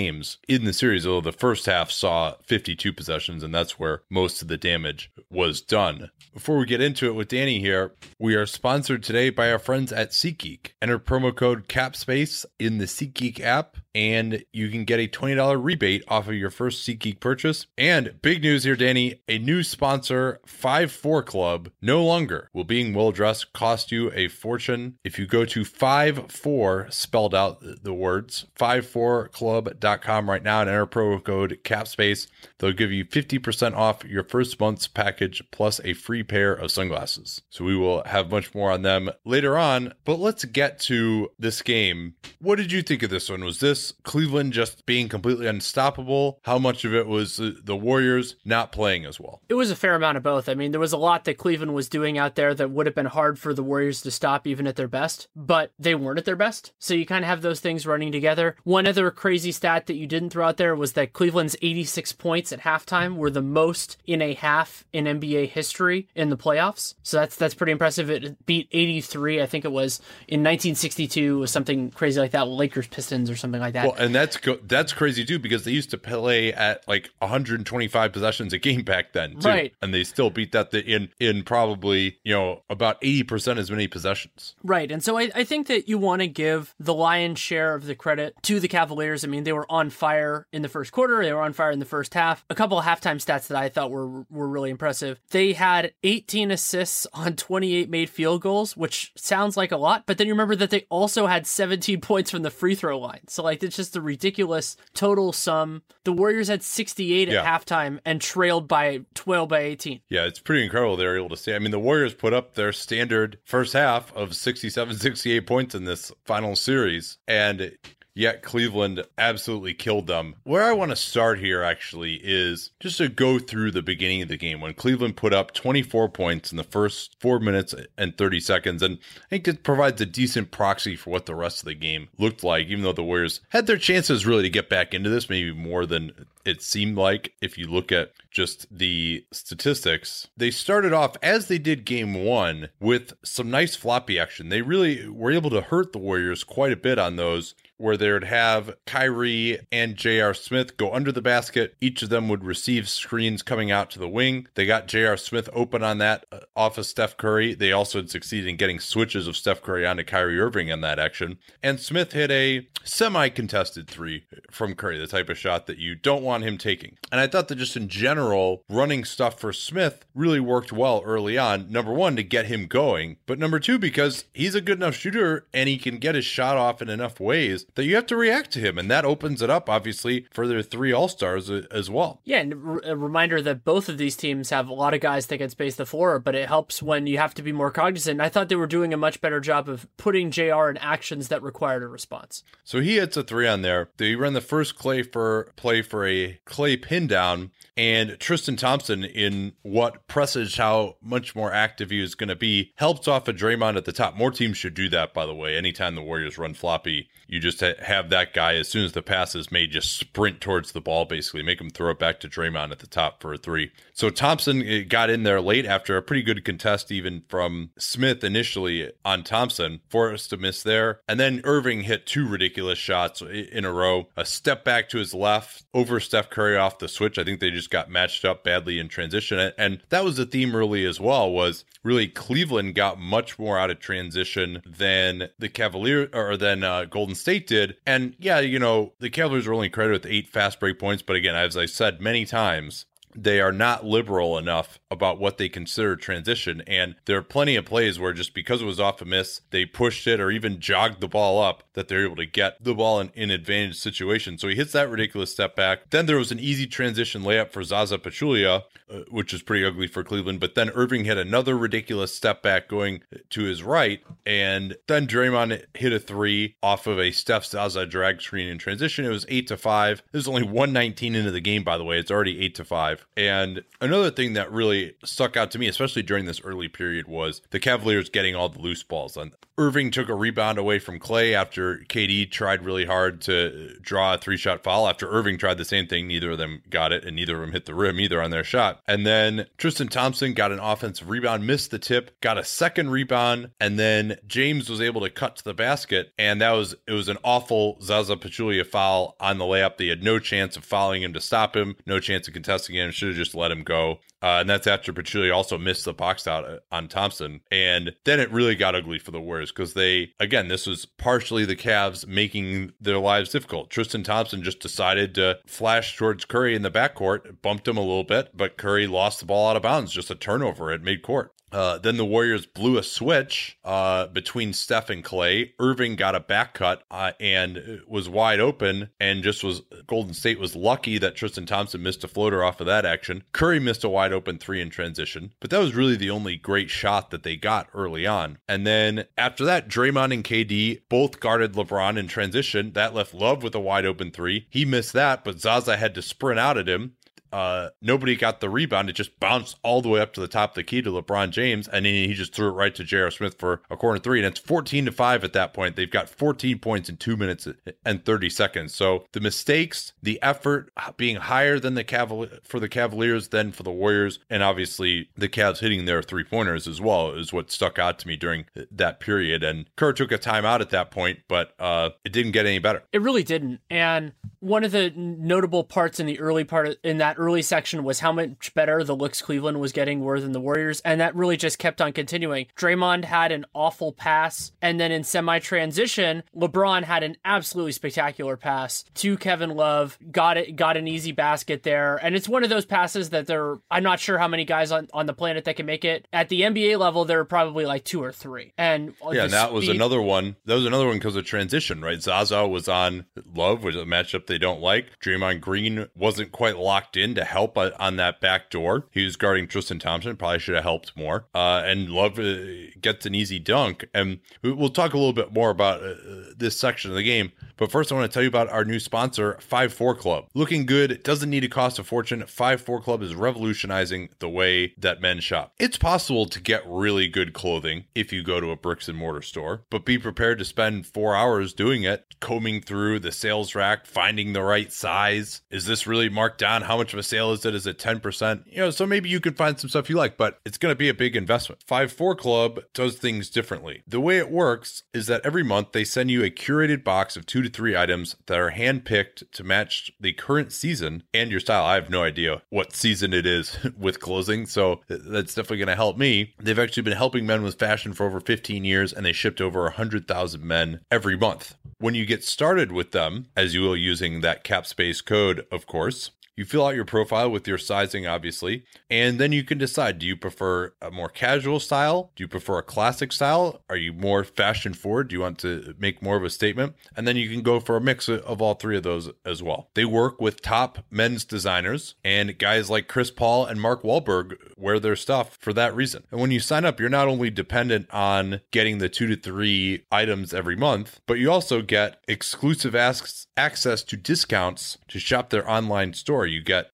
in 0.47 0.63
the 0.63 0.73
series, 0.73 1.05
although 1.05 1.29
the 1.29 1.37
first 1.37 1.65
half 1.65 1.91
saw 1.91 2.35
52 2.45 2.93
possessions, 2.93 3.43
and 3.43 3.53
that's 3.53 3.77
where 3.77 4.03
most 4.09 4.41
of 4.41 4.47
the 4.47 4.57
damage 4.57 5.11
was 5.29 5.61
done. 5.61 6.09
Before 6.33 6.57
we 6.57 6.65
get 6.65 6.81
into 6.81 7.07
it 7.07 7.15
with 7.15 7.27
Danny 7.27 7.59
here, 7.59 7.93
we 8.17 8.35
are 8.35 8.45
sponsored 8.45 9.03
today 9.03 9.29
by 9.29 9.51
our 9.51 9.59
friends 9.59 9.91
at 9.91 10.11
SeatGeek. 10.11 10.71
Enter 10.81 10.97
promo 10.97 11.35
code 11.35 11.67
CAPSPACE 11.67 12.45
in 12.57 12.77
the 12.77 12.85
SeatGeek 12.85 13.41
app, 13.41 13.75
and 13.93 14.43
you 14.51 14.69
can 14.69 14.85
get 14.85 14.99
a 14.99 15.07
$20 15.07 15.63
rebate 15.63 16.03
off 16.07 16.27
of 16.27 16.35
your 16.35 16.49
first 16.49 16.87
SeatGeek 16.87 17.19
purchase. 17.19 17.67
And 17.77 18.21
big 18.21 18.41
news 18.43 18.63
here, 18.63 18.75
Danny, 18.75 19.21
a 19.27 19.37
new 19.37 19.63
sponsor, 19.63 20.39
5-4 20.47 21.25
Club, 21.25 21.69
no 21.81 22.03
longer 22.03 22.49
will 22.53 22.63
being 22.63 22.93
well 22.93 23.11
dressed 23.11 23.53
cost 23.53 23.91
you 23.91 24.11
a 24.13 24.27
fortune. 24.27 24.97
If 25.03 25.19
you 25.19 25.25
go 25.25 25.45
to 25.45 25.61
5-4, 25.61 26.93
spelled 26.93 27.35
out 27.35 27.61
the 27.61 27.93
words, 27.93 28.45
54club.com 28.57 30.29
right 30.29 30.43
now 30.43 30.61
and 30.61 30.69
enter 30.69 30.85
promo 30.85 31.23
code 31.23 31.59
CAPSPACE, 31.63 32.27
they'll 32.59 32.71
give 32.71 32.91
you 32.91 33.05
50% 33.05 33.75
off 33.75 34.03
your 34.05 34.23
first 34.23 34.59
month's 34.59 34.87
package 34.87 35.43
plus 35.51 35.81
a 35.83 35.93
free 35.93 36.23
pair 36.23 36.53
of 36.53 36.71
sunglasses. 36.71 37.41
So 37.49 37.65
we 37.65 37.75
will 37.75 38.03
have 38.05 38.31
much 38.31 38.53
more 38.53 38.71
on 38.71 38.81
them 38.81 39.09
later 39.25 39.57
on, 39.57 39.93
but 40.05 40.19
let's 40.19 40.45
get 40.45 40.79
to 40.81 41.29
this 41.39 41.61
game. 41.61 42.15
What 42.39 42.57
did 42.57 42.71
you 42.71 42.81
think 42.81 43.03
of 43.03 43.09
this 43.09 43.29
one? 43.29 43.43
Was 43.43 43.59
this 43.59 43.80
Cleveland 44.03 44.53
just 44.53 44.85
being 44.85 45.09
completely 45.09 45.47
unstoppable? 45.47 46.39
How 46.43 46.57
much 46.57 46.85
of 46.85 46.93
it 46.93 47.07
was 47.07 47.37
the 47.37 47.75
Warriors 47.75 48.35
not 48.45 48.71
playing 48.71 49.05
as 49.05 49.19
well? 49.19 49.41
It 49.49 49.55
was 49.55 49.71
a 49.71 49.75
fair 49.75 49.95
amount 49.95 50.17
of 50.17 50.23
both. 50.23 50.47
I 50.49 50.53
mean, 50.53 50.71
there 50.71 50.79
was 50.79 50.93
a 50.93 50.97
lot 50.97 51.25
that 51.25 51.37
Cleveland 51.37 51.73
was 51.73 51.89
doing 51.89 52.17
out 52.17 52.35
there 52.35 52.53
that 52.53 52.71
would 52.71 52.85
have 52.85 52.95
been 52.95 53.05
hard 53.07 53.39
for 53.39 53.53
the 53.53 53.63
Warriors 53.63 54.01
to 54.01 54.11
stop 54.11 54.45
even 54.45 54.67
at 54.67 54.75
their 54.75 54.87
best, 54.87 55.27
but 55.35 55.71
they 55.79 55.95
weren't 55.95 56.19
at 56.19 56.25
their 56.25 56.35
best. 56.35 56.73
So 56.79 56.93
you 56.93 57.05
kind 57.05 57.23
of 57.23 57.29
have 57.29 57.41
those 57.41 57.59
things 57.59 57.85
running 57.85 58.11
together. 58.11 58.55
One 58.63 58.87
other 58.87 59.09
crazy 59.11 59.51
stat 59.51 59.87
that 59.87 59.95
you 59.95 60.07
didn't 60.07 60.31
throw 60.31 60.47
out 60.47 60.57
there 60.57 60.75
was 60.75 60.93
that 60.93 61.13
Cleveland's 61.13 61.55
86 61.61 62.13
points 62.13 62.51
at 62.51 62.61
halftime 62.61 63.15
were 63.15 63.29
the 63.29 63.41
most 63.41 63.97
in 64.05 64.21
a 64.21 64.33
half 64.33 64.85
in 64.93 65.05
NBA 65.05 65.49
history 65.49 66.07
in 66.15 66.29
the 66.29 66.37
playoffs. 66.37 66.95
So 67.03 67.17
that's 67.17 67.35
that's 67.35 67.55
pretty 67.55 67.71
impressive. 67.71 68.09
It 68.09 68.45
beat 68.45 68.67
83, 68.71 69.41
I 69.41 69.45
think 69.45 69.65
it 69.65 69.71
was 69.71 69.99
in 70.27 70.41
1962 70.41 71.39
was 71.39 71.51
something 71.51 71.91
crazy 71.91 72.19
like 72.19 72.31
that, 72.31 72.47
Lakers 72.47 72.87
Pistons 72.87 73.29
or 73.29 73.35
something 73.35 73.61
like 73.61 73.70
that. 73.71 73.85
Well, 73.85 73.95
and 73.97 74.13
that's 74.13 74.37
go- 74.37 74.59
that's 74.63 74.93
crazy 74.93 75.25
too 75.25 75.39
because 75.39 75.63
they 75.63 75.71
used 75.71 75.91
to 75.91 75.97
play 75.97 76.53
at 76.53 76.87
like 76.87 77.09
125 77.19 78.11
possessions 78.11 78.53
a 78.53 78.57
game 78.57 78.83
back 78.83 79.13
then, 79.13 79.39
too. 79.39 79.47
Right. 79.47 79.73
And 79.81 79.93
they 79.93 80.03
still 80.03 80.29
beat 80.29 80.51
that 80.51 80.73
in 80.73 81.09
in 81.19 81.43
probably 81.43 82.19
you 82.23 82.33
know 82.33 82.63
about 82.69 82.97
80 83.01 83.23
percent 83.23 83.59
as 83.59 83.71
many 83.71 83.87
possessions. 83.87 84.55
Right, 84.63 84.91
and 84.91 85.03
so 85.03 85.17
I, 85.17 85.31
I 85.35 85.43
think 85.43 85.67
that 85.67 85.87
you 85.87 85.97
want 85.97 86.21
to 86.21 86.27
give 86.27 86.75
the 86.79 86.93
lion's 86.93 87.39
share 87.39 87.75
of 87.75 87.85
the 87.85 87.95
credit 87.95 88.35
to 88.43 88.59
the 88.59 88.67
Cavaliers. 88.67 89.23
I 89.23 89.27
mean, 89.27 89.43
they 89.43 89.53
were 89.53 89.69
on 89.71 89.89
fire 89.89 90.47
in 90.51 90.61
the 90.61 90.69
first 90.69 90.91
quarter. 90.91 91.23
They 91.23 91.33
were 91.33 91.41
on 91.41 91.53
fire 91.53 91.71
in 91.71 91.79
the 91.79 91.85
first 91.85 92.13
half. 92.13 92.45
A 92.49 92.55
couple 92.55 92.77
of 92.77 92.85
halftime 92.85 93.23
stats 93.23 93.47
that 93.47 93.57
I 93.57 93.69
thought 93.69 93.91
were 93.91 94.25
were 94.29 94.47
really 94.47 94.69
impressive. 94.69 95.19
They 95.31 95.53
had 95.53 95.93
18 96.03 96.51
assists 96.51 97.07
on 97.13 97.35
28 97.35 97.89
made 97.89 98.09
field 98.09 98.41
goals, 98.41 98.75
which 98.75 99.11
sounds 99.15 99.57
like 99.57 99.71
a 99.71 99.77
lot, 99.77 100.05
but 100.05 100.17
then 100.17 100.27
you 100.27 100.33
remember 100.33 100.55
that 100.55 100.69
they 100.69 100.85
also 100.89 101.27
had 101.27 101.47
17 101.47 102.01
points 102.01 102.31
from 102.31 102.41
the 102.41 102.51
free 102.51 102.75
throw 102.75 102.99
line. 102.99 103.21
So 103.27 103.43
like 103.43 103.59
it's 103.63 103.75
just 103.75 103.95
a 103.95 104.01
ridiculous 104.01 104.77
total 104.93 105.31
sum. 105.33 105.81
The 106.03 106.13
Warriors 106.13 106.47
had 106.47 106.63
68 106.63 107.29
at 107.29 107.33
Yeah. 107.33 107.45
halftime 107.59 107.99
and 108.05 108.19
trailed 108.21 108.67
by 108.67 109.01
12 109.13 109.49
by 109.49 109.59
18. 109.61 110.01
Yeah, 110.09 110.25
it's 110.25 110.39
pretty 110.39 110.63
incredible 110.63 110.95
they 110.97 111.05
were 111.05 111.17
able 111.17 111.29
to 111.29 111.37
stay. 111.37 111.55
I 111.55 111.59
mean, 111.59 111.71
the 111.71 111.79
Warriors 111.79 112.13
put 112.13 112.33
up 112.33 112.55
their 112.55 112.71
standard 112.73 113.37
first 113.45 113.73
half 113.73 114.15
of 114.15 114.35
67, 114.35 114.95
68 114.97 115.45
points 115.47 115.75
in 115.75 115.85
this 115.85 116.11
final 116.25 116.55
series, 116.55 117.17
and 117.27 117.71
yet 118.13 118.43
Cleveland 118.43 119.03
absolutely 119.17 119.73
killed 119.73 120.07
them. 120.07 120.35
Where 120.43 120.63
I 120.63 120.73
want 120.73 120.91
to 120.91 120.95
start 120.95 121.39
here 121.39 121.63
actually 121.63 122.15
is 122.23 122.71
just 122.79 122.97
to 122.97 123.09
go 123.09 123.39
through 123.39 123.71
the 123.71 123.81
beginning 123.81 124.21
of 124.21 124.27
the 124.27 124.37
game 124.37 124.61
when 124.61 124.73
Cleveland 124.73 125.17
put 125.17 125.33
up 125.33 125.53
24 125.53 126.09
points 126.09 126.51
in 126.51 126.57
the 126.57 126.63
first 126.63 127.15
four 127.19 127.39
minutes 127.39 127.73
and 127.97 128.17
30 128.17 128.39
seconds. 128.39 128.83
And 128.83 128.99
I 129.17 129.27
think 129.29 129.47
it 129.47 129.63
provides 129.63 130.01
a 130.01 130.05
decent 130.05 130.51
proxy 130.51 130.95
for 130.95 131.09
what 131.09 131.25
the 131.25 131.35
rest 131.35 131.61
of 131.61 131.65
the 131.65 131.73
game 131.73 132.09
looked 132.17 132.43
like, 132.43 132.67
even 132.67 132.83
though 132.83 132.93
the 132.93 133.03
Warriors 133.03 133.41
had 133.49 133.67
their 133.67 133.77
chances 133.77 134.25
really 134.25 134.43
to 134.43 134.49
get 134.49 134.69
back 134.69 134.93
into 134.93 135.09
this, 135.09 135.29
maybe 135.29 135.53
more 135.53 135.85
than 135.85 136.11
it 136.45 136.61
seemed 136.61 136.97
like 136.97 137.33
if 137.41 137.57
you 137.57 137.67
look 137.67 137.91
at 137.91 138.11
just 138.31 138.65
the 138.75 139.25
statistics. 139.31 140.27
They 140.37 140.51
started 140.51 140.93
off 140.93 141.15
as 141.21 141.47
they 141.47 141.57
did 141.57 141.85
game 141.85 142.25
one 142.25 142.69
with 142.79 143.13
some 143.23 143.51
nice 143.51 143.75
floppy 143.75 144.17
action. 144.17 144.49
They 144.49 144.61
really 144.61 145.07
were 145.07 145.31
able 145.31 145.49
to 145.51 145.61
hurt 145.61 145.91
the 145.91 145.99
Warriors 145.99 146.43
quite 146.43 146.71
a 146.71 146.77
bit 146.77 146.97
on 146.97 147.15
those. 147.15 147.53
Where 147.81 147.97
they 147.97 148.11
would 148.11 148.25
have 148.25 148.75
Kyrie 148.85 149.59
and 149.71 149.95
J.R. 149.95 150.35
Smith 150.35 150.77
go 150.77 150.93
under 150.93 151.11
the 151.11 151.21
basket. 151.21 151.75
Each 151.81 152.03
of 152.03 152.09
them 152.09 152.29
would 152.29 152.43
receive 152.43 152.87
screens 152.87 153.41
coming 153.41 153.71
out 153.71 153.89
to 153.91 153.99
the 153.99 154.07
wing. 154.07 154.47
They 154.53 154.67
got 154.67 154.87
J.R. 154.87 155.17
Smith 155.17 155.49
open 155.51 155.81
on 155.81 155.97
that 155.97 156.25
uh, 156.31 156.41
off 156.55 156.77
of 156.77 156.85
Steph 156.85 157.17
Curry. 157.17 157.55
They 157.55 157.71
also 157.71 157.97
had 157.97 158.11
succeeded 158.11 158.47
in 158.47 158.55
getting 158.55 158.79
switches 158.79 159.27
of 159.27 159.35
Steph 159.35 159.63
Curry 159.63 159.85
onto 159.85 160.03
Kyrie 160.03 160.39
Irving 160.39 160.67
in 160.67 160.81
that 160.81 160.99
action. 160.99 161.39
And 161.63 161.79
Smith 161.79 162.11
hit 162.11 162.29
a 162.29 162.67
semi 162.83 163.29
contested 163.29 163.87
three 163.87 164.25
from 164.51 164.75
Curry, 164.75 164.99
the 164.99 165.07
type 165.07 165.29
of 165.29 165.37
shot 165.37 165.65
that 165.67 165.79
you 165.79 165.95
don't 165.95 166.23
want 166.23 166.43
him 166.43 166.59
taking. 166.59 166.97
And 167.11 167.19
I 167.19 167.25
thought 167.25 167.47
that 167.47 167.55
just 167.55 167.75
in 167.75 167.87
general, 167.87 168.63
running 168.69 169.05
stuff 169.05 169.39
for 169.39 169.51
Smith 169.51 170.05
really 170.13 170.39
worked 170.39 170.71
well 170.71 171.01
early 171.03 171.37
on. 171.37 171.71
Number 171.71 171.91
one, 171.91 172.15
to 172.15 172.23
get 172.23 172.45
him 172.45 172.67
going, 172.67 173.17
but 173.25 173.39
number 173.39 173.59
two, 173.59 173.79
because 173.79 174.25
he's 174.33 174.55
a 174.55 174.61
good 174.61 174.77
enough 174.77 174.95
shooter 174.95 175.47
and 175.53 175.67
he 175.67 175.77
can 175.77 175.97
get 175.97 176.15
his 176.15 176.25
shot 176.25 176.57
off 176.57 176.81
in 176.81 176.89
enough 176.89 177.19
ways 177.19 177.65
that 177.75 177.85
you 177.85 177.95
have 177.95 178.05
to 178.07 178.15
react 178.15 178.51
to 178.51 178.59
him. 178.59 178.77
And 178.77 178.89
that 178.89 179.05
opens 179.05 179.41
it 179.41 179.49
up, 179.49 179.69
obviously, 179.69 180.25
for 180.31 180.47
their 180.47 180.61
three 180.61 180.91
All 180.91 181.07
Stars 181.07 181.49
uh, 181.49 181.63
as 181.71 181.89
well. 181.89 182.21
Yeah, 182.23 182.39
and 182.39 182.53
a 182.83 182.95
reminder 182.95 183.41
that 183.41 183.63
both 183.63 183.89
of 183.89 183.97
these 183.97 184.15
teams 184.15 184.49
have 184.49 184.67
a 184.67 184.73
lot 184.73 184.93
of 184.93 185.01
guys 185.01 185.27
that 185.27 185.37
can 185.37 185.49
space 185.49 185.75
the 185.75 185.85
floor, 185.85 186.19
but 186.19 186.35
it 186.35 186.47
helps 186.47 186.81
when 186.81 187.07
you 187.07 187.17
have 187.17 187.33
to 187.35 187.41
be 187.41 187.51
more 187.51 187.71
cognizant. 187.71 188.21
I 188.21 188.29
thought 188.29 188.49
they 188.49 188.55
were 188.55 188.67
doing 188.67 188.93
a 188.93 188.97
much 188.97 189.21
better 189.21 189.39
job 189.39 189.69
of 189.69 189.87
putting 189.97 190.31
JR 190.31 190.69
in 190.69 190.77
actions 190.77 191.27
that 191.29 191.43
required 191.43 191.83
a 191.83 191.87
response. 191.87 192.43
So 192.63 192.79
he 192.79 192.97
hits 192.97 193.17
a 193.17 193.23
three 193.23 193.47
on 193.47 193.61
there. 193.61 193.89
They 193.97 194.15
run 194.15 194.33
the 194.33 194.41
first 194.41 194.77
Klay 194.77 195.09
for 195.09 195.51
play 195.55 195.81
for 195.81 196.05
a 196.05 196.39
Klay 196.45 196.81
pin 196.81 197.07
down, 197.07 197.51
and 197.77 198.19
Tristan 198.19 198.55
Thompson, 198.55 199.03
in 199.03 199.53
what 199.61 200.07
presaged 200.07 200.57
how 200.57 200.97
much 201.01 201.35
more 201.35 201.53
active 201.53 201.89
he 201.89 202.01
was 202.01 202.15
going 202.15 202.29
to 202.29 202.35
be, 202.35 202.73
helps 202.75 203.07
off 203.07 203.27
a 203.27 203.33
Draymond 203.33 203.77
at 203.77 203.85
the 203.85 203.91
top. 203.91 204.15
More 204.15 204.31
teams 204.31 204.57
should 204.57 204.73
do 204.73 204.89
that, 204.89 205.13
by 205.13 205.25
the 205.25 205.33
way. 205.33 205.55
Anytime 205.55 205.95
the 205.95 206.01
Warriors 206.01 206.37
run 206.37 206.53
floppy, 206.53 207.09
you 207.31 207.39
just 207.39 207.61
ha- 207.61 207.73
have 207.79 208.09
that 208.09 208.33
guy 208.33 208.55
as 208.55 208.67
soon 208.67 208.83
as 208.83 208.91
the 208.91 209.01
pass 209.01 209.35
is 209.35 209.51
made, 209.51 209.71
just 209.71 209.97
sprint 209.97 210.41
towards 210.41 210.73
the 210.73 210.81
ball, 210.81 211.05
basically 211.05 211.41
make 211.41 211.61
him 211.61 211.69
throw 211.69 211.89
it 211.91 211.97
back 211.97 212.19
to 212.19 212.27
Draymond 212.27 212.71
at 212.71 212.79
the 212.79 212.87
top 212.87 213.21
for 213.21 213.33
a 213.33 213.37
three. 213.37 213.71
So 213.93 214.09
Thompson 214.09 214.61
eh, 214.61 214.81
got 214.81 215.09
in 215.09 215.23
there 215.23 215.39
late 215.39 215.65
after 215.65 215.95
a 215.95 216.01
pretty 216.01 216.23
good 216.23 216.43
contest, 216.43 216.91
even 216.91 217.23
from 217.29 217.71
Smith 217.77 218.23
initially 218.25 218.91
on 219.05 219.23
Thompson, 219.23 219.79
forced 219.89 220.29
to 220.31 220.37
miss 220.37 220.61
there, 220.61 220.99
and 221.07 221.19
then 221.19 221.41
Irving 221.45 221.83
hit 221.83 222.05
two 222.05 222.27
ridiculous 222.27 222.77
shots 222.77 223.21
in 223.21 223.63
a 223.63 223.71
row. 223.71 224.09
A 224.17 224.25
step 224.25 224.65
back 224.65 224.89
to 224.89 224.97
his 224.97 225.13
left 225.13 225.63
over 225.73 226.01
Steph 226.01 226.29
Curry 226.29 226.57
off 226.57 226.79
the 226.79 226.89
switch. 226.89 227.17
I 227.17 227.23
think 227.23 227.39
they 227.39 227.49
just 227.49 227.69
got 227.69 227.89
matched 227.89 228.25
up 228.25 228.43
badly 228.43 228.77
in 228.77 228.89
transition, 228.89 229.53
and 229.57 229.79
that 229.87 230.03
was 230.03 230.17
the 230.17 230.25
theme 230.25 230.53
really 230.53 230.85
as 230.85 230.99
well. 230.99 231.31
Was 231.31 231.63
really 231.81 232.09
Cleveland 232.09 232.75
got 232.75 232.99
much 232.99 233.39
more 233.39 233.57
out 233.57 233.71
of 233.71 233.79
transition 233.79 234.61
than 234.65 235.29
the 235.39 235.47
Cavalier 235.47 236.09
or 236.13 236.35
than 236.35 236.63
uh, 236.63 236.83
Golden 236.85 237.15
State 237.21 237.47
did. 237.47 237.77
And 237.85 238.15
yeah, 238.19 238.39
you 238.39 238.59
know, 238.59 238.93
the 238.99 239.09
Cavaliers 239.09 239.47
are 239.47 239.53
only 239.53 239.69
credited 239.69 240.03
with 240.03 240.11
eight 240.11 240.27
fast 240.27 240.59
break 240.59 240.79
points, 240.79 241.01
but 241.01 241.15
again, 241.15 241.35
as 241.35 241.55
I 241.55 241.67
said 241.67 242.01
many 242.01 242.25
times, 242.25 242.85
they 243.15 243.39
are 243.39 243.51
not 243.51 243.85
liberal 243.85 244.37
enough 244.37 244.79
about 244.89 245.19
what 245.19 245.37
they 245.37 245.49
consider 245.49 245.95
transition. 245.95 246.61
And 246.67 246.95
there 247.05 247.17
are 247.17 247.23
plenty 247.23 247.55
of 247.55 247.65
plays 247.65 247.99
where 247.99 248.13
just 248.13 248.33
because 248.33 248.61
it 248.61 248.65
was 248.65 248.79
off 248.79 249.01
a 249.01 249.05
miss, 249.05 249.41
they 249.51 249.65
pushed 249.65 250.07
it 250.07 250.19
or 250.19 250.31
even 250.31 250.59
jogged 250.59 251.01
the 251.01 251.07
ball 251.07 251.41
up 251.41 251.63
that 251.73 251.87
they're 251.87 252.03
able 252.03 252.17
to 252.17 252.25
get 252.25 252.61
the 252.63 252.73
ball 252.73 252.99
in, 252.99 253.11
in 253.13 253.31
advantage 253.31 253.77
situation. 253.77 254.37
So 254.37 254.47
he 254.47 254.55
hits 254.55 254.73
that 254.73 254.89
ridiculous 254.89 255.31
step 255.31 255.55
back. 255.55 255.89
Then 255.89 256.05
there 256.05 256.17
was 256.17 256.31
an 256.31 256.39
easy 256.39 256.67
transition 256.67 257.23
layup 257.23 257.51
for 257.51 257.63
Zaza 257.63 257.97
Pachulia, 257.97 258.63
uh, 258.89 258.99
which 259.09 259.33
is 259.33 259.41
pretty 259.41 259.65
ugly 259.65 259.87
for 259.87 260.03
Cleveland. 260.03 260.39
But 260.39 260.55
then 260.55 260.69
Irving 260.71 261.05
hit 261.05 261.17
another 261.17 261.57
ridiculous 261.57 262.13
step 262.13 262.41
back 262.41 262.67
going 262.67 263.01
to 263.29 263.43
his 263.43 263.63
right. 263.63 264.01
And 264.25 264.75
then 264.87 265.07
Draymond 265.07 265.63
hit 265.75 265.93
a 265.93 265.99
three 265.99 266.55
off 266.61 266.87
of 266.87 266.99
a 266.99 267.11
Steph 267.11 267.45
Zaza 267.45 267.85
drag 267.85 268.21
screen 268.21 268.47
in 268.47 268.57
transition. 268.57 269.05
It 269.05 269.09
was 269.09 269.25
eight 269.29 269.47
to 269.47 269.57
five. 269.57 270.03
There's 270.11 270.27
only 270.27 270.43
119 270.43 271.15
into 271.15 271.31
the 271.31 271.41
game, 271.41 271.63
by 271.63 271.77
the 271.77 271.83
way. 271.83 271.97
It's 271.97 272.11
already 272.11 272.41
eight 272.41 272.55
to 272.55 272.65
five. 272.65 273.00
And 273.17 273.63
another 273.79 274.11
thing 274.11 274.33
that 274.33 274.51
really 274.51 274.95
stuck 275.03 275.35
out 275.35 275.51
to 275.51 275.59
me, 275.59 275.67
especially 275.67 276.03
during 276.03 276.25
this 276.25 276.41
early 276.43 276.67
period, 276.67 277.07
was 277.07 277.41
the 277.51 277.59
Cavaliers 277.59 278.09
getting 278.09 278.35
all 278.35 278.49
the 278.49 278.59
loose 278.59 278.83
balls. 278.83 279.17
And 279.17 279.31
Irving 279.61 279.91
took 279.91 280.09
a 280.09 280.15
rebound 280.15 280.57
away 280.57 280.79
from 280.79 280.99
Klay 280.99 281.33
after 281.33 281.85
KD 281.87 282.31
tried 282.31 282.65
really 282.65 282.85
hard 282.85 283.21
to 283.21 283.77
draw 283.79 284.15
a 284.15 284.17
three 284.17 284.35
shot 284.35 284.63
foul. 284.63 284.87
After 284.87 285.07
Irving 285.07 285.37
tried 285.37 285.59
the 285.59 285.65
same 285.65 285.85
thing, 285.85 286.07
neither 286.07 286.31
of 286.31 286.39
them 286.39 286.63
got 286.67 286.91
it, 286.91 287.05
and 287.05 287.15
neither 287.15 287.35
of 287.35 287.41
them 287.41 287.51
hit 287.51 287.67
the 287.67 287.75
rim 287.75 287.99
either 287.99 288.19
on 288.19 288.31
their 288.31 288.43
shot. 288.43 288.81
And 288.87 289.05
then 289.05 289.45
Tristan 289.57 289.87
Thompson 289.87 290.33
got 290.33 290.51
an 290.51 290.57
offensive 290.57 291.11
rebound, 291.11 291.45
missed 291.45 291.69
the 291.69 291.77
tip, 291.77 292.19
got 292.21 292.39
a 292.39 292.43
second 292.43 292.89
rebound, 292.89 293.51
and 293.59 293.77
then 293.77 294.17
James 294.25 294.67
was 294.67 294.81
able 294.81 295.01
to 295.01 295.11
cut 295.11 295.35
to 295.35 295.43
the 295.43 295.53
basket. 295.53 296.11
And 296.17 296.41
that 296.41 296.53
was 296.53 296.73
it 296.87 296.93
was 296.93 297.07
an 297.07 297.19
awful 297.23 297.77
Zaza 297.83 298.15
Pachulia 298.15 298.65
foul 298.65 299.15
on 299.19 299.37
the 299.37 299.45
layup. 299.45 299.77
They 299.77 299.89
had 299.89 300.03
no 300.03 300.17
chance 300.17 300.57
of 300.57 300.65
fouling 300.65 301.03
him 301.03 301.13
to 301.13 301.21
stop 301.21 301.55
him, 301.55 301.75
no 301.85 301.99
chance 301.99 302.27
of 302.27 302.33
contesting 302.33 302.77
him 302.77 302.89
should 302.89 303.09
have 303.09 303.17
just 303.17 303.35
let 303.35 303.51
him 303.51 303.61
go. 303.61 303.99
Uh, 304.21 304.39
and 304.41 304.49
that's 304.49 304.67
after 304.67 304.93
Pachulia 304.93 305.33
also 305.33 305.57
missed 305.57 305.85
the 305.85 305.93
box 305.93 306.27
out 306.27 306.45
uh, 306.45 306.59
on 306.71 306.87
Thompson. 306.87 307.41
And 307.51 307.95
then 308.05 308.19
it 308.19 308.31
really 308.31 308.55
got 308.55 308.75
ugly 308.75 308.99
for 308.99 309.11
the 309.11 309.21
Warriors 309.21 309.51
because 309.51 309.73
they, 309.73 310.13
again, 310.19 310.47
this 310.47 310.67
was 310.67 310.85
partially 310.85 311.45
the 311.45 311.55
Cavs 311.55 312.05
making 312.07 312.73
their 312.79 312.99
lives 312.99 313.31
difficult. 313.31 313.69
Tristan 313.69 314.03
Thompson 314.03 314.43
just 314.43 314.59
decided 314.59 315.15
to 315.15 315.39
flash 315.45 315.97
towards 315.97 316.25
Curry 316.25 316.55
in 316.55 316.61
the 316.61 316.71
backcourt, 316.71 317.41
bumped 317.41 317.67
him 317.67 317.77
a 317.77 317.81
little 317.81 318.03
bit, 318.03 318.29
but 318.35 318.57
Curry 318.57 318.87
lost 318.87 319.19
the 319.19 319.25
ball 319.25 319.49
out 319.49 319.55
of 319.55 319.63
bounds, 319.63 319.91
just 319.91 320.11
a 320.11 320.15
turnover 320.15 320.71
at 320.71 320.81
midcourt. 320.81 321.29
Uh, 321.51 321.77
then 321.77 321.97
the 321.97 322.05
Warriors 322.05 322.45
blew 322.45 322.77
a 322.77 322.83
switch 322.83 323.57
uh, 323.65 324.07
between 324.07 324.53
Steph 324.53 324.89
and 324.89 325.03
Klay. 325.03 325.51
Irving 325.59 325.95
got 325.95 326.15
a 326.15 326.19
back 326.19 326.53
cut 326.53 326.83
uh, 326.89 327.11
and 327.19 327.81
was 327.87 328.07
wide 328.07 328.39
open, 328.39 328.89
and 328.99 329.23
just 329.23 329.43
was 329.43 329.61
Golden 329.85 330.13
State 330.13 330.39
was 330.39 330.55
lucky 330.55 330.97
that 330.97 331.15
Tristan 331.15 331.45
Thompson 331.45 331.83
missed 331.83 332.03
a 332.03 332.07
floater 332.07 332.43
off 332.43 332.61
of 332.61 332.67
that 332.67 332.85
action. 332.85 333.23
Curry 333.33 333.59
missed 333.59 333.83
a 333.83 333.89
wide 333.89 334.10
open 334.13 334.37
three 334.37 334.61
in 334.61 334.69
transition, 334.69 335.33
but 335.39 335.49
that 335.49 335.59
was 335.59 335.75
really 335.75 335.95
the 335.95 336.09
only 336.09 336.37
great 336.37 336.69
shot 336.69 337.11
that 337.11 337.23
they 337.23 337.35
got 337.35 337.67
early 337.73 338.05
on. 338.05 338.37
And 338.47 338.65
then 338.65 339.05
after 339.17 339.43
that, 339.45 339.67
Draymond 339.67 340.13
and 340.13 340.23
KD 340.23 340.81
both 340.89 341.19
guarded 341.19 341.53
LeBron 341.53 341.97
in 341.97 342.07
transition. 342.07 342.73
That 342.73 342.93
left 342.93 343.13
Love 343.13 343.43
with 343.43 343.55
a 343.55 343.59
wide 343.59 343.85
open 343.85 344.11
three. 344.11 344.47
He 344.49 344.65
missed 344.65 344.93
that, 344.93 345.23
but 345.23 345.39
Zaza 345.39 345.77
had 345.77 345.95
to 345.95 346.01
sprint 346.01 346.39
out 346.39 346.57
at 346.57 346.69
him 346.69 346.93
uh, 347.31 347.69
nobody 347.81 348.15
got 348.15 348.39
the 348.39 348.49
rebound. 348.49 348.89
It 348.89 348.93
just 348.93 349.19
bounced 349.19 349.57
all 349.63 349.81
the 349.81 349.89
way 349.89 349.99
up 349.99 350.13
to 350.13 350.21
the 350.21 350.27
top 350.27 350.51
of 350.51 350.55
the 350.55 350.63
key 350.63 350.81
to 350.81 350.89
LeBron 350.89 351.31
James, 351.31 351.67
and 351.67 351.85
then 351.85 351.93
he 351.93 352.13
just 352.13 352.33
threw 352.33 352.47
it 352.47 352.51
right 352.51 352.73
to 352.75 352.83
J.R. 352.83 353.11
Smith 353.11 353.37
for 353.39 353.61
a 353.69 353.77
corner 353.77 353.99
three. 353.99 354.19
And 354.19 354.27
it's 354.27 354.39
14 354.39 354.85
to 354.85 354.91
5 354.91 355.23
at 355.23 355.33
that 355.33 355.53
point. 355.53 355.75
They've 355.75 355.89
got 355.89 356.09
14 356.09 356.59
points 356.59 356.89
in 356.89 356.97
two 356.97 357.17
minutes 357.17 357.47
and 357.85 358.05
30 358.05 358.29
seconds. 358.29 358.75
So 358.75 359.05
the 359.11 359.19
mistakes, 359.19 359.93
the 360.01 360.21
effort 360.21 360.71
being 360.97 361.17
higher 361.17 361.59
than 361.59 361.75
the 361.75 361.83
Cavalier 361.83 362.39
for 362.43 362.59
the 362.59 362.69
Cavaliers 362.69 363.29
than 363.29 363.51
for 363.51 363.63
the 363.63 363.71
Warriors, 363.71 364.19
and 364.29 364.43
obviously 364.43 365.09
the 365.15 365.29
Cavs 365.29 365.59
hitting 365.59 365.85
their 365.85 366.01
three 366.01 366.23
pointers 366.23 366.67
as 366.67 366.81
well 366.81 367.11
is 367.11 367.33
what 367.33 367.51
stuck 367.51 367.79
out 367.79 367.99
to 367.99 368.07
me 368.07 368.15
during 368.15 368.45
that 368.71 368.99
period. 368.99 369.43
And 369.43 369.65
Kerr 369.75 369.93
took 369.93 370.11
a 370.11 370.17
timeout 370.17 370.61
at 370.61 370.69
that 370.71 370.91
point, 370.91 371.19
but 371.27 371.53
uh, 371.59 371.91
it 372.03 372.13
didn't 372.13 372.31
get 372.31 372.45
any 372.45 372.59
better. 372.59 372.83
It 372.91 373.01
really 373.01 373.23
didn't. 373.23 373.59
And 373.69 374.13
one 374.39 374.63
of 374.63 374.71
the 374.71 374.91
notable 374.95 375.63
parts 375.63 375.99
in 375.99 376.05
the 376.05 376.19
early 376.19 376.43
part 376.43 376.67
of, 376.67 376.75
in 376.83 376.97
that 376.97 377.17
early 377.21 377.43
section 377.43 377.83
was 377.83 377.99
how 377.99 378.11
much 378.11 378.51
better 378.55 378.83
the 378.83 378.95
looks 378.95 379.21
Cleveland 379.21 379.59
was 379.59 379.71
getting 379.71 380.01
were 380.01 380.19
than 380.19 380.31
the 380.31 380.41
Warriors, 380.41 380.81
and 380.81 380.99
that 380.99 381.15
really 381.15 381.37
just 381.37 381.59
kept 381.59 381.79
on 381.79 381.93
continuing. 381.93 382.47
Draymond 382.57 383.05
had 383.05 383.31
an 383.31 383.45
awful 383.53 383.93
pass, 383.93 384.51
and 384.59 384.79
then 384.79 384.91
in 384.91 385.03
semi 385.03 385.37
transition, 385.37 386.23
LeBron 386.35 386.83
had 386.83 387.03
an 387.03 387.15
absolutely 387.23 387.73
spectacular 387.73 388.35
pass 388.37 388.83
to 388.95 389.17
Kevin 389.17 389.51
Love, 389.51 389.99
got 390.11 390.37
it, 390.37 390.55
got 390.55 390.77
an 390.77 390.87
easy 390.87 391.11
basket 391.11 391.61
there, 391.61 391.97
and 391.97 392.15
it's 392.15 392.27
one 392.27 392.43
of 392.43 392.49
those 392.49 392.65
passes 392.65 393.11
that 393.11 393.27
there. 393.27 393.59
I'm 393.69 393.83
not 393.83 393.99
sure 393.99 394.17
how 394.17 394.27
many 394.27 394.43
guys 394.43 394.71
on, 394.71 394.87
on 394.91 395.05
the 395.05 395.13
planet 395.13 395.45
that 395.45 395.55
can 395.55 395.67
make 395.67 395.85
it. 395.85 396.07
At 396.11 396.29
the 396.29 396.41
NBA 396.41 396.79
level, 396.79 397.05
there 397.05 397.19
are 397.19 397.25
probably 397.25 397.65
like 397.65 397.85
two 397.85 398.03
or 398.03 398.11
three, 398.11 398.53
and 398.57 398.95
yeah, 399.11 399.25
and 399.25 399.33
that 399.33 399.49
speed, 399.49 399.53
was 399.53 399.67
another 399.67 400.01
one. 400.01 400.37
That 400.45 400.55
was 400.55 400.65
another 400.65 400.87
one 400.87 400.95
because 400.95 401.15
of 401.15 401.25
transition, 401.25 401.81
right? 401.81 402.01
Zaza 402.01 402.47
was 402.47 402.67
on 402.67 403.05
Love, 403.35 403.63
which 403.63 403.75
is 403.75 403.81
a 403.81 403.85
matchup 403.85 404.25
they 404.25 404.39
don't 404.39 404.61
like. 404.61 404.99
Draymond 404.99 405.41
Green 405.41 405.87
wasn't 405.95 406.31
quite 406.31 406.57
locked 406.57 406.97
in 406.97 407.10
to 407.15 407.23
help 407.23 407.57
on 407.57 407.95
that 407.97 408.21
back 408.21 408.49
door. 408.49 408.87
He 408.91 409.03
was 409.03 409.15
guarding 409.15 409.47
Tristan 409.47 409.79
Thompson. 409.79 410.15
Probably 410.15 410.39
should 410.39 410.55
have 410.55 410.63
helped 410.63 410.95
more. 410.95 411.25
Uh, 411.33 411.63
and 411.65 411.89
Love 411.89 412.19
uh, 412.19 412.71
gets 412.81 413.05
an 413.05 413.15
easy 413.15 413.39
dunk. 413.39 413.87
And 413.93 414.19
we'll 414.43 414.69
talk 414.69 414.93
a 414.93 414.97
little 414.97 415.13
bit 415.13 415.33
more 415.33 415.49
about 415.49 415.83
uh, 415.83 415.95
this 416.37 416.57
section 416.57 416.91
of 416.91 416.97
the 416.97 417.03
game. 417.03 417.31
But 417.57 417.71
first, 417.71 417.91
I 417.91 417.95
want 417.95 418.09
to 418.09 418.13
tell 418.13 418.23
you 418.23 418.29
about 418.29 418.49
our 418.49 418.65
new 418.65 418.79
sponsor, 418.79 419.37
5 419.39 419.73
4 419.73 419.95
Club. 419.95 420.25
Looking 420.33 420.65
good, 420.65 421.03
doesn't 421.03 421.29
need 421.29 421.41
to 421.41 421.47
cost 421.47 421.77
a 421.77 421.83
fortune. 421.83 422.25
5 422.25 422.61
4 422.61 422.81
Club 422.81 423.03
is 423.03 423.13
revolutionizing 423.13 424.09
the 424.17 424.29
way 424.29 424.73
that 424.79 424.99
men 424.99 425.19
shop. 425.19 425.53
It's 425.59 425.77
possible 425.77 426.25
to 426.25 426.41
get 426.41 426.63
really 426.65 427.07
good 427.07 427.33
clothing 427.33 427.85
if 427.93 428.11
you 428.11 428.23
go 428.23 428.39
to 428.39 428.49
a 428.49 428.55
bricks 428.55 428.89
and 428.89 428.97
mortar 428.97 429.21
store, 429.21 429.61
but 429.69 429.85
be 429.85 429.99
prepared 429.99 430.39
to 430.39 430.45
spend 430.45 430.87
four 430.87 431.15
hours 431.15 431.53
doing 431.53 431.83
it, 431.83 432.15
combing 432.19 432.61
through 432.61 432.99
the 432.99 433.11
sales 433.11 433.53
rack, 433.53 433.85
finding 433.85 434.33
the 434.33 434.41
right 434.41 434.73
size. 434.73 435.41
Is 435.51 435.65
this 435.65 435.85
really 435.85 436.09
marked 436.09 436.39
down? 436.39 436.63
How 436.63 436.77
much 436.77 436.93
of 436.93 436.99
a 437.01 437.03
sale 437.03 437.31
is 437.31 437.45
it? 437.45 437.55
Is 437.55 437.67
at 437.67 437.77
10%? 437.77 438.43
You 438.45 438.57
know, 438.57 438.69
so 438.69 438.85
maybe 438.85 439.09
you 439.09 439.19
can 439.19 439.33
find 439.33 439.59
some 439.59 439.69
stuff 439.69 439.89
you 439.89 439.97
like, 439.97 440.15
but 440.15 440.39
it's 440.45 440.57
going 440.57 440.71
to 440.71 440.77
be 440.77 440.87
a 440.87 440.93
big 440.93 441.15
investment. 441.15 441.63
5 441.65 441.91
4 441.91 442.15
Club 442.15 442.61
does 442.73 442.97
things 442.97 443.29
differently. 443.29 443.83
The 443.87 443.99
way 443.99 444.17
it 444.17 444.31
works 444.31 444.83
is 444.93 445.07
that 445.07 445.21
every 445.25 445.43
month 445.43 445.71
they 445.71 445.83
send 445.83 446.11
you 446.11 446.23
a 446.23 446.29
curated 446.29 446.83
box 446.83 447.17
of 447.17 447.25
two 447.25 447.41
to 447.41 447.49
three 447.49 447.75
items 447.75 448.15
that 448.27 448.39
are 448.39 448.51
handpicked 448.51 449.29
to 449.31 449.43
match 449.43 449.91
the 449.99 450.13
current 450.13 450.53
season 450.53 451.03
and 451.13 451.31
your 451.31 451.39
style. 451.39 451.65
I 451.65 451.75
have 451.75 451.89
no 451.89 452.03
idea 452.03 452.43
what 452.49 452.73
season 452.73 453.13
it 453.13 453.25
is 453.25 453.57
with 453.77 453.99
clothing, 453.99 454.45
so 454.45 454.81
that's 454.87 455.33
definitely 455.33 455.57
going 455.57 455.67
to 455.67 455.75
help 455.75 455.97
me. 455.97 456.33
They've 456.39 456.57
actually 456.59 456.83
been 456.83 456.93
helping 456.93 457.25
men 457.25 457.43
with 457.43 457.59
fashion 457.59 457.93
for 457.93 458.05
over 458.05 458.19
15 458.19 458.63
years 458.63 458.93
and 458.93 459.05
they 459.05 459.13
shipped 459.13 459.41
over 459.41 459.63
100,000 459.63 460.43
men 460.43 460.81
every 460.91 461.17
month. 461.17 461.55
When 461.79 461.95
you 461.95 462.05
get 462.05 462.23
started 462.23 462.71
with 462.71 462.91
them, 462.91 463.27
as 463.35 463.55
you 463.55 463.61
will 463.61 463.75
using 463.75 464.21
that 464.21 464.43
cap 464.43 464.67
space 464.67 465.01
code, 465.01 465.45
of 465.51 465.65
course, 465.65 466.11
you 466.35 466.45
fill 466.45 466.65
out 466.65 466.75
your 466.75 466.85
profile 466.85 467.29
with 467.29 467.47
your 467.47 467.57
sizing, 467.57 468.07
obviously, 468.07 468.63
and 468.89 469.19
then 469.19 469.31
you 469.31 469.43
can 469.43 469.57
decide 469.57 469.99
do 469.99 470.05
you 470.05 470.15
prefer 470.15 470.73
a 470.81 470.89
more 470.91 471.09
casual 471.09 471.59
style? 471.59 472.11
Do 472.15 472.23
you 472.23 472.27
prefer 472.27 472.57
a 472.57 472.63
classic 472.63 473.11
style? 473.11 473.61
Are 473.69 473.75
you 473.75 473.93
more 473.93 474.23
fashion 474.23 474.73
forward? 474.73 475.09
Do 475.09 475.15
you 475.15 475.21
want 475.21 475.39
to 475.39 475.75
make 475.77 476.01
more 476.01 476.15
of 476.15 476.23
a 476.23 476.29
statement? 476.29 476.75
And 476.95 477.07
then 477.07 477.17
you 477.17 477.29
can 477.29 477.41
go 477.41 477.59
for 477.59 477.75
a 477.75 477.81
mix 477.81 478.07
of 478.09 478.41
all 478.41 478.55
three 478.55 478.77
of 478.77 478.83
those 478.83 479.09
as 479.25 479.43
well. 479.43 479.69
They 479.73 479.85
work 479.85 480.21
with 480.21 480.41
top 480.41 480.79
men's 480.89 481.25
designers, 481.25 481.95
and 482.03 482.37
guys 482.37 482.69
like 482.69 482.87
Chris 482.87 483.11
Paul 483.11 483.45
and 483.45 483.61
Mark 483.61 483.83
Wahlberg 483.83 484.35
wear 484.57 484.79
their 484.79 484.95
stuff 484.95 485.37
for 485.39 485.53
that 485.53 485.75
reason. 485.75 486.03
And 486.11 486.19
when 486.19 486.31
you 486.31 486.39
sign 486.39 486.65
up, 486.65 486.79
you're 486.79 486.89
not 486.89 487.07
only 487.07 487.29
dependent 487.29 487.89
on 487.91 488.41
getting 488.51 488.77
the 488.77 488.89
two 488.89 489.07
to 489.07 489.15
three 489.15 489.85
items 489.91 490.33
every 490.33 490.55
month, 490.55 490.99
but 491.05 491.19
you 491.19 491.31
also 491.31 491.61
get 491.61 492.01
exclusive 492.07 492.75
access 492.75 493.83
to 493.83 493.97
discounts 493.97 494.77
to 494.87 494.99
shop 494.99 495.29
their 495.29 495.49
online 495.49 495.93
store, 495.93 496.25
you 496.31 496.41
get 496.41 496.71